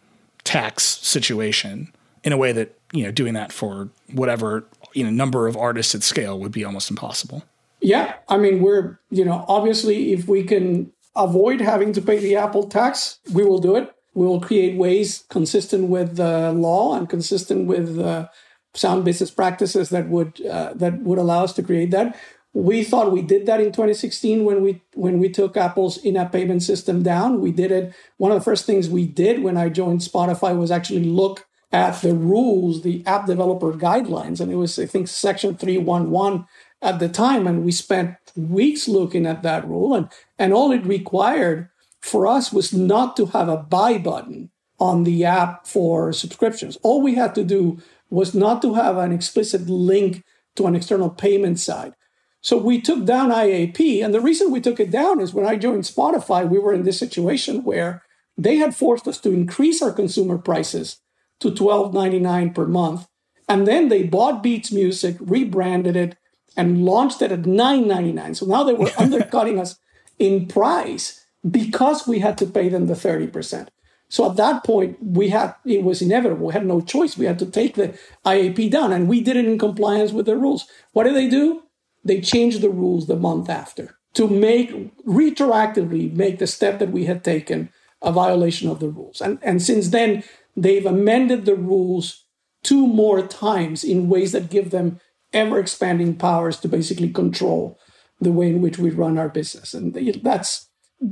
tax 0.44 0.84
situation 0.84 1.92
in 2.24 2.32
a 2.32 2.36
way 2.36 2.52
that, 2.52 2.78
you 2.92 3.04
know, 3.04 3.10
doing 3.10 3.34
that 3.34 3.52
for 3.52 3.88
whatever, 4.12 4.66
you 4.94 5.04
know, 5.04 5.10
number 5.10 5.46
of 5.48 5.56
artists 5.56 5.94
at 5.94 6.02
scale 6.02 6.38
would 6.38 6.52
be 6.52 6.64
almost 6.64 6.90
impossible. 6.90 7.44
Yeah. 7.80 8.14
I 8.28 8.38
mean, 8.38 8.60
we're, 8.60 8.98
you 9.10 9.24
know, 9.24 9.44
obviously 9.48 10.12
if 10.12 10.26
we 10.28 10.44
can 10.44 10.92
avoid 11.16 11.60
having 11.60 11.92
to 11.92 12.02
pay 12.02 12.18
the 12.18 12.36
Apple 12.36 12.68
tax, 12.68 13.18
we 13.32 13.44
will 13.44 13.58
do 13.58 13.76
it. 13.76 13.92
We 14.14 14.26
will 14.26 14.40
create 14.40 14.76
ways 14.76 15.24
consistent 15.30 15.88
with 15.88 16.16
the 16.16 16.52
law 16.52 16.96
and 16.96 17.08
consistent 17.08 17.66
with 17.66 17.98
uh, 17.98 18.28
sound 18.74 19.04
business 19.04 19.30
practices 19.30 19.90
that 19.90 20.08
would 20.08 20.44
uh, 20.44 20.72
that 20.74 21.02
would 21.02 21.18
allow 21.18 21.44
us 21.44 21.52
to 21.54 21.62
create 21.62 21.90
that. 21.90 22.16
We 22.54 22.82
thought 22.82 23.12
we 23.12 23.22
did 23.22 23.46
that 23.46 23.60
in 23.60 23.66
2016 23.66 24.44
when 24.44 24.62
we 24.62 24.82
when 24.94 25.18
we 25.18 25.28
took 25.28 25.56
Apple's 25.56 25.98
in-app 25.98 26.32
payment 26.32 26.62
system 26.62 27.02
down. 27.02 27.40
We 27.40 27.52
did 27.52 27.70
it. 27.70 27.94
One 28.16 28.32
of 28.32 28.38
the 28.38 28.44
first 28.44 28.64
things 28.64 28.88
we 28.88 29.06
did 29.06 29.42
when 29.42 29.56
I 29.56 29.68
joined 29.68 30.00
Spotify 30.00 30.56
was 30.56 30.70
actually 30.70 31.04
look 31.04 31.46
at 31.70 32.00
the 32.00 32.14
rules, 32.14 32.82
the 32.82 33.04
app 33.06 33.26
developer 33.26 33.72
guidelines, 33.72 34.40
and 34.40 34.50
it 34.50 34.56
was 34.56 34.78
I 34.78 34.86
think 34.86 35.08
section 35.08 35.56
311 35.56 36.46
at 36.80 36.98
the 36.98 37.08
time, 37.08 37.46
and 37.46 37.64
we 37.64 37.72
spent 37.72 38.16
weeks 38.36 38.88
looking 38.88 39.26
at 39.26 39.42
that 39.42 39.66
rule. 39.66 39.94
And, 39.94 40.08
and 40.38 40.52
all 40.52 40.72
it 40.72 40.84
required 40.84 41.68
for 42.00 42.26
us 42.26 42.52
was 42.52 42.72
not 42.72 43.16
to 43.16 43.26
have 43.26 43.48
a 43.48 43.56
buy 43.56 43.98
button 43.98 44.50
on 44.78 45.04
the 45.04 45.24
app 45.24 45.66
for 45.66 46.12
subscriptions. 46.12 46.78
All 46.82 47.02
we 47.02 47.16
had 47.16 47.34
to 47.34 47.44
do 47.44 47.80
was 48.10 48.34
not 48.34 48.62
to 48.62 48.74
have 48.74 48.96
an 48.96 49.12
explicit 49.12 49.68
link 49.68 50.24
to 50.56 50.66
an 50.66 50.76
external 50.76 51.10
payment 51.10 51.58
side. 51.58 51.94
So 52.40 52.56
we 52.56 52.80
took 52.80 53.04
down 53.04 53.30
IAP. 53.30 54.04
And 54.04 54.14
the 54.14 54.20
reason 54.20 54.50
we 54.50 54.60
took 54.60 54.78
it 54.78 54.90
down 54.90 55.20
is 55.20 55.34
when 55.34 55.46
I 55.46 55.56
joined 55.56 55.82
Spotify, 55.82 56.48
we 56.48 56.58
were 56.58 56.72
in 56.72 56.84
this 56.84 56.98
situation 56.98 57.64
where 57.64 58.02
they 58.36 58.56
had 58.56 58.74
forced 58.74 59.08
us 59.08 59.18
to 59.20 59.32
increase 59.32 59.82
our 59.82 59.92
consumer 59.92 60.38
prices 60.38 61.00
to 61.40 61.50
$12.99 61.50 62.54
per 62.54 62.66
month. 62.66 63.08
And 63.48 63.66
then 63.66 63.88
they 63.88 64.04
bought 64.04 64.42
Beats 64.42 64.70
Music, 64.70 65.16
rebranded 65.20 65.96
it, 65.96 66.16
and 66.58 66.84
launched 66.84 67.22
it 67.22 67.32
at 67.32 67.42
$9.99. 67.42 68.36
So 68.36 68.46
now 68.46 68.64
they 68.64 68.74
were 68.74 68.90
undercutting 68.98 69.58
us 69.58 69.78
in 70.18 70.46
price 70.46 71.24
because 71.48 72.06
we 72.06 72.18
had 72.18 72.36
to 72.38 72.46
pay 72.46 72.68
them 72.68 72.86
the 72.86 72.94
30%. 72.94 73.68
So 74.10 74.28
at 74.28 74.36
that 74.36 74.64
point, 74.64 74.98
we 75.02 75.28
had 75.28 75.54
it 75.64 75.82
was 75.82 76.02
inevitable. 76.02 76.46
We 76.46 76.54
had 76.54 76.66
no 76.66 76.80
choice. 76.80 77.16
We 77.16 77.26
had 77.26 77.38
to 77.40 77.46
take 77.46 77.74
the 77.74 77.96
IAP 78.24 78.70
down, 78.70 78.90
and 78.90 79.06
we 79.06 79.20
did 79.20 79.36
it 79.36 79.44
in 79.44 79.58
compliance 79.58 80.12
with 80.12 80.24
the 80.24 80.36
rules. 80.36 80.66
What 80.92 81.04
did 81.04 81.14
they 81.14 81.28
do? 81.28 81.62
They 82.04 82.22
changed 82.22 82.62
the 82.62 82.70
rules 82.70 83.06
the 83.06 83.16
month 83.16 83.50
after 83.50 83.98
to 84.14 84.26
make 84.26 84.70
retroactively 85.04 86.10
make 86.14 86.38
the 86.38 86.46
step 86.46 86.78
that 86.78 86.90
we 86.90 87.04
had 87.04 87.22
taken 87.22 87.68
a 88.00 88.10
violation 88.10 88.70
of 88.70 88.80
the 88.80 88.88
rules. 88.88 89.20
And 89.20 89.38
and 89.42 89.60
since 89.60 89.90
then, 89.90 90.24
they've 90.56 90.86
amended 90.86 91.44
the 91.44 91.54
rules 91.54 92.24
two 92.62 92.86
more 92.86 93.26
times 93.26 93.84
in 93.84 94.08
ways 94.08 94.32
that 94.32 94.50
give 94.50 94.70
them 94.70 95.00
ever 95.32 95.58
expanding 95.58 96.16
powers 96.16 96.58
to 96.60 96.68
basically 96.68 97.10
control 97.10 97.78
the 98.20 98.32
way 98.32 98.50
in 98.50 98.62
which 98.62 98.78
we 98.78 98.90
run 98.90 99.18
our 99.18 99.28
business. 99.28 99.74
And 99.74 99.94
that's 100.22 100.68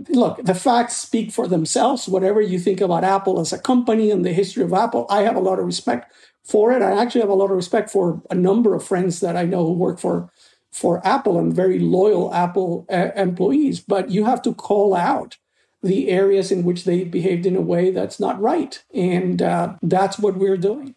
look, 0.08 0.42
the 0.42 0.54
facts 0.54 0.96
speak 0.96 1.30
for 1.30 1.46
themselves. 1.46 2.08
Whatever 2.08 2.40
you 2.40 2.58
think 2.58 2.80
about 2.80 3.04
Apple 3.04 3.40
as 3.40 3.52
a 3.52 3.58
company 3.58 4.10
and 4.10 4.24
the 4.24 4.32
history 4.32 4.64
of 4.64 4.72
Apple, 4.72 5.06
I 5.08 5.22
have 5.22 5.36
a 5.36 5.40
lot 5.40 5.58
of 5.58 5.64
respect 5.64 6.12
for 6.44 6.72
it. 6.72 6.82
I 6.82 7.00
actually 7.00 7.20
have 7.20 7.30
a 7.30 7.34
lot 7.34 7.50
of 7.50 7.56
respect 7.56 7.90
for 7.90 8.22
a 8.30 8.34
number 8.34 8.74
of 8.74 8.84
friends 8.84 9.20
that 9.20 9.36
I 9.36 9.44
know 9.44 9.66
who 9.66 9.72
work 9.72 9.98
for 9.98 10.30
for 10.72 11.04
Apple 11.06 11.38
and 11.38 11.54
very 11.54 11.78
loyal 11.78 12.34
Apple 12.34 12.84
uh, 12.92 13.08
employees. 13.16 13.80
But 13.80 14.10
you 14.10 14.26
have 14.26 14.42
to 14.42 14.52
call 14.52 14.94
out 14.94 15.38
the 15.82 16.10
areas 16.10 16.52
in 16.52 16.64
which 16.64 16.84
they 16.84 17.04
behaved 17.04 17.46
in 17.46 17.56
a 17.56 17.60
way 17.60 17.90
that's 17.90 18.18
not 18.18 18.40
right, 18.40 18.82
and 18.92 19.40
uh, 19.40 19.74
that's 19.82 20.18
what 20.18 20.36
we're 20.36 20.56
doing. 20.56 20.95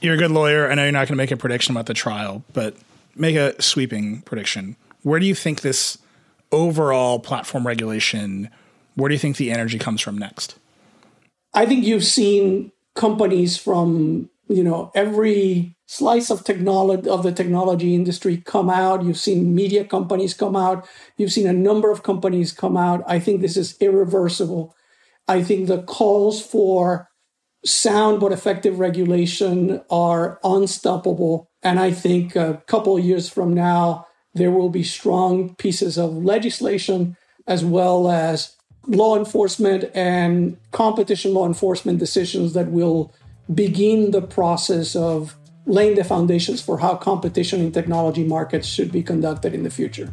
You're 0.00 0.14
a 0.14 0.18
good 0.18 0.30
lawyer. 0.30 0.70
I 0.70 0.74
know 0.74 0.82
you're 0.82 0.92
not 0.92 1.08
going 1.08 1.08
to 1.08 1.16
make 1.16 1.30
a 1.30 1.36
prediction 1.36 1.74
about 1.74 1.86
the 1.86 1.94
trial, 1.94 2.44
but 2.52 2.76
make 3.14 3.36
a 3.36 3.60
sweeping 3.60 4.22
prediction. 4.22 4.76
Where 5.02 5.18
do 5.18 5.26
you 5.26 5.34
think 5.34 5.60
this 5.62 5.98
overall 6.52 7.18
platform 7.18 7.66
regulation? 7.66 8.50
Where 8.94 9.08
do 9.08 9.14
you 9.14 9.18
think 9.18 9.36
the 9.36 9.50
energy 9.50 9.78
comes 9.78 10.00
from 10.00 10.18
next? 10.18 10.56
I 11.54 11.64
think 11.66 11.84
you've 11.84 12.04
seen 12.04 12.72
companies 12.94 13.56
from 13.56 14.28
you 14.48 14.62
know 14.62 14.90
every 14.94 15.76
slice 15.86 16.30
of 16.30 16.44
technology 16.44 17.08
of 17.08 17.22
the 17.22 17.32
technology 17.32 17.94
industry 17.94 18.38
come 18.38 18.70
out 18.70 19.04
you've 19.04 19.18
seen 19.18 19.54
media 19.54 19.84
companies 19.84 20.34
come 20.34 20.56
out 20.56 20.88
you've 21.16 21.32
seen 21.32 21.46
a 21.46 21.52
number 21.52 21.90
of 21.90 22.02
companies 22.02 22.52
come 22.52 22.76
out 22.76 23.02
i 23.06 23.18
think 23.18 23.40
this 23.40 23.56
is 23.56 23.76
irreversible 23.80 24.74
i 25.28 25.42
think 25.42 25.66
the 25.66 25.82
calls 25.82 26.40
for 26.40 27.08
sound 27.66 28.20
but 28.20 28.32
effective 28.32 28.78
regulation 28.78 29.82
are 29.90 30.38
unstoppable 30.44 31.50
and 31.62 31.80
i 31.80 31.90
think 31.90 32.36
a 32.36 32.62
couple 32.66 32.96
of 32.96 33.04
years 33.04 33.28
from 33.28 33.52
now 33.52 34.06
there 34.34 34.50
will 34.50 34.68
be 34.68 34.84
strong 34.84 35.54
pieces 35.56 35.98
of 35.98 36.12
legislation 36.12 37.16
as 37.46 37.64
well 37.64 38.10
as 38.10 38.54
law 38.86 39.16
enforcement 39.16 39.84
and 39.94 40.56
competition 40.70 41.34
law 41.34 41.46
enforcement 41.46 41.98
decisions 41.98 42.52
that 42.52 42.70
will 42.70 43.12
begin 43.52 44.10
the 44.10 44.22
process 44.22 44.94
of 44.94 45.36
laying 45.66 45.96
the 45.96 46.04
foundations 46.04 46.62
for 46.62 46.78
how 46.78 46.94
competition 46.94 47.60
in 47.60 47.72
technology 47.72 48.24
markets 48.24 48.66
should 48.66 48.92
be 48.92 49.02
conducted 49.02 49.52
in 49.52 49.64
the 49.64 49.70
future. 49.70 50.12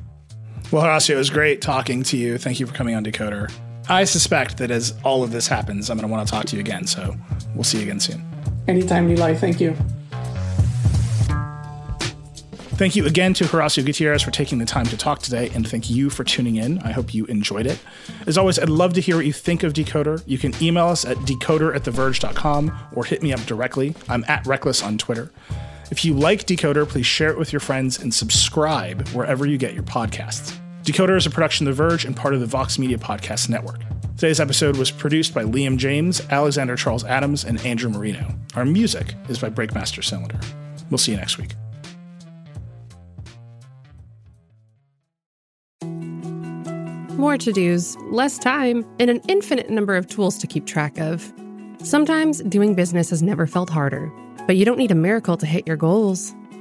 Well, 0.71 0.83
Horacio, 0.83 1.11
it 1.11 1.17
was 1.17 1.29
great 1.29 1.61
talking 1.61 2.01
to 2.03 2.17
you. 2.17 2.37
Thank 2.39 2.59
you 2.59 2.65
for 2.65 2.73
coming 2.73 2.95
on 2.95 3.05
Decoder. 3.05 3.51
I 3.89 4.05
suspect 4.05 4.57
that 4.57 4.71
as 4.71 4.93
all 5.03 5.23
of 5.23 5.31
this 5.31 5.47
happens, 5.47 5.89
I'm 5.89 5.97
going 5.97 6.07
to 6.07 6.11
want 6.11 6.27
to 6.27 6.31
talk 6.31 6.45
to 6.45 6.55
you 6.55 6.59
again. 6.59 6.87
So 6.87 7.15
we'll 7.53 7.63
see 7.63 7.77
you 7.77 7.83
again 7.83 7.99
soon. 7.99 8.23
Anytime, 8.67 9.13
Nilay. 9.13 9.37
Thank 9.37 9.59
you. 9.59 9.75
Thank 12.75 12.95
you 12.95 13.05
again 13.05 13.35
to 13.35 13.43
Horacio 13.43 13.85
Gutierrez 13.85 14.23
for 14.23 14.31
taking 14.31 14.57
the 14.57 14.65
time 14.65 14.87
to 14.87 14.97
talk 14.97 15.19
today, 15.19 15.51
and 15.53 15.67
thank 15.67 15.91
you 15.91 16.09
for 16.09 16.23
tuning 16.23 16.55
in. 16.55 16.79
I 16.79 16.91
hope 16.91 17.13
you 17.13 17.25
enjoyed 17.25 17.67
it. 17.67 17.79
As 18.25 18.35
always, 18.35 18.57
I'd 18.57 18.67
love 18.67 18.93
to 18.93 19.01
hear 19.01 19.15
what 19.15 19.27
you 19.27 19.31
think 19.31 19.61
of 19.61 19.73
Decoder. 19.73 20.23
You 20.25 20.39
can 20.39 20.55
email 20.59 20.87
us 20.87 21.05
at 21.05 21.17
decoder 21.17 21.75
at 21.75 21.83
theverge.com 21.83 22.75
or 22.95 23.05
hit 23.05 23.21
me 23.21 23.31
up 23.31 23.41
directly. 23.41 23.93
I'm 24.09 24.25
at 24.27 24.45
Reckless 24.47 24.81
on 24.81 24.97
Twitter. 24.97 25.31
If 25.91 26.03
you 26.03 26.15
like 26.15 26.47
Decoder, 26.47 26.89
please 26.89 27.05
share 27.05 27.29
it 27.29 27.37
with 27.37 27.53
your 27.53 27.59
friends 27.59 27.99
and 28.01 28.11
subscribe 28.11 29.07
wherever 29.09 29.45
you 29.45 29.59
get 29.59 29.75
your 29.75 29.83
podcasts. 29.83 30.59
Decoder 30.83 31.15
is 31.15 31.25
a 31.25 31.29
production 31.29 31.65
of 31.65 31.77
The 31.77 31.81
Verge 31.81 32.03
and 32.03 32.13
part 32.13 32.33
of 32.33 32.41
the 32.41 32.45
Vox 32.45 32.77
Media 32.77 32.97
Podcast 32.97 33.47
Network. 33.47 33.79
Today's 34.17 34.41
episode 34.41 34.75
was 34.75 34.91
produced 34.91 35.33
by 35.33 35.45
Liam 35.45 35.77
James, 35.77 36.21
Alexander 36.29 36.75
Charles 36.75 37.05
Adams, 37.05 37.45
and 37.45 37.65
Andrew 37.65 37.89
Marino. 37.89 38.35
Our 38.55 38.65
music 38.65 39.15
is 39.29 39.39
by 39.39 39.49
Breakmaster 39.49 40.03
Cylinder. 40.03 40.37
We'll 40.89 40.97
see 40.97 41.13
you 41.13 41.17
next 41.17 41.37
week. 41.37 41.51
More 47.17 47.37
to 47.37 47.53
dos, 47.53 47.95
less 48.11 48.37
time, 48.37 48.85
and 48.99 49.09
an 49.09 49.21
infinite 49.29 49.69
number 49.69 49.95
of 49.95 50.07
tools 50.07 50.37
to 50.39 50.47
keep 50.47 50.65
track 50.65 50.97
of. 50.99 51.31
Sometimes 51.77 52.41
doing 52.43 52.75
business 52.75 53.09
has 53.09 53.23
never 53.23 53.47
felt 53.47 53.69
harder, 53.69 54.11
but 54.47 54.57
you 54.57 54.65
don't 54.65 54.77
need 54.77 54.91
a 54.91 54.95
miracle 54.95 55.37
to 55.37 55.45
hit 55.45 55.65
your 55.65 55.77
goals. 55.77 56.35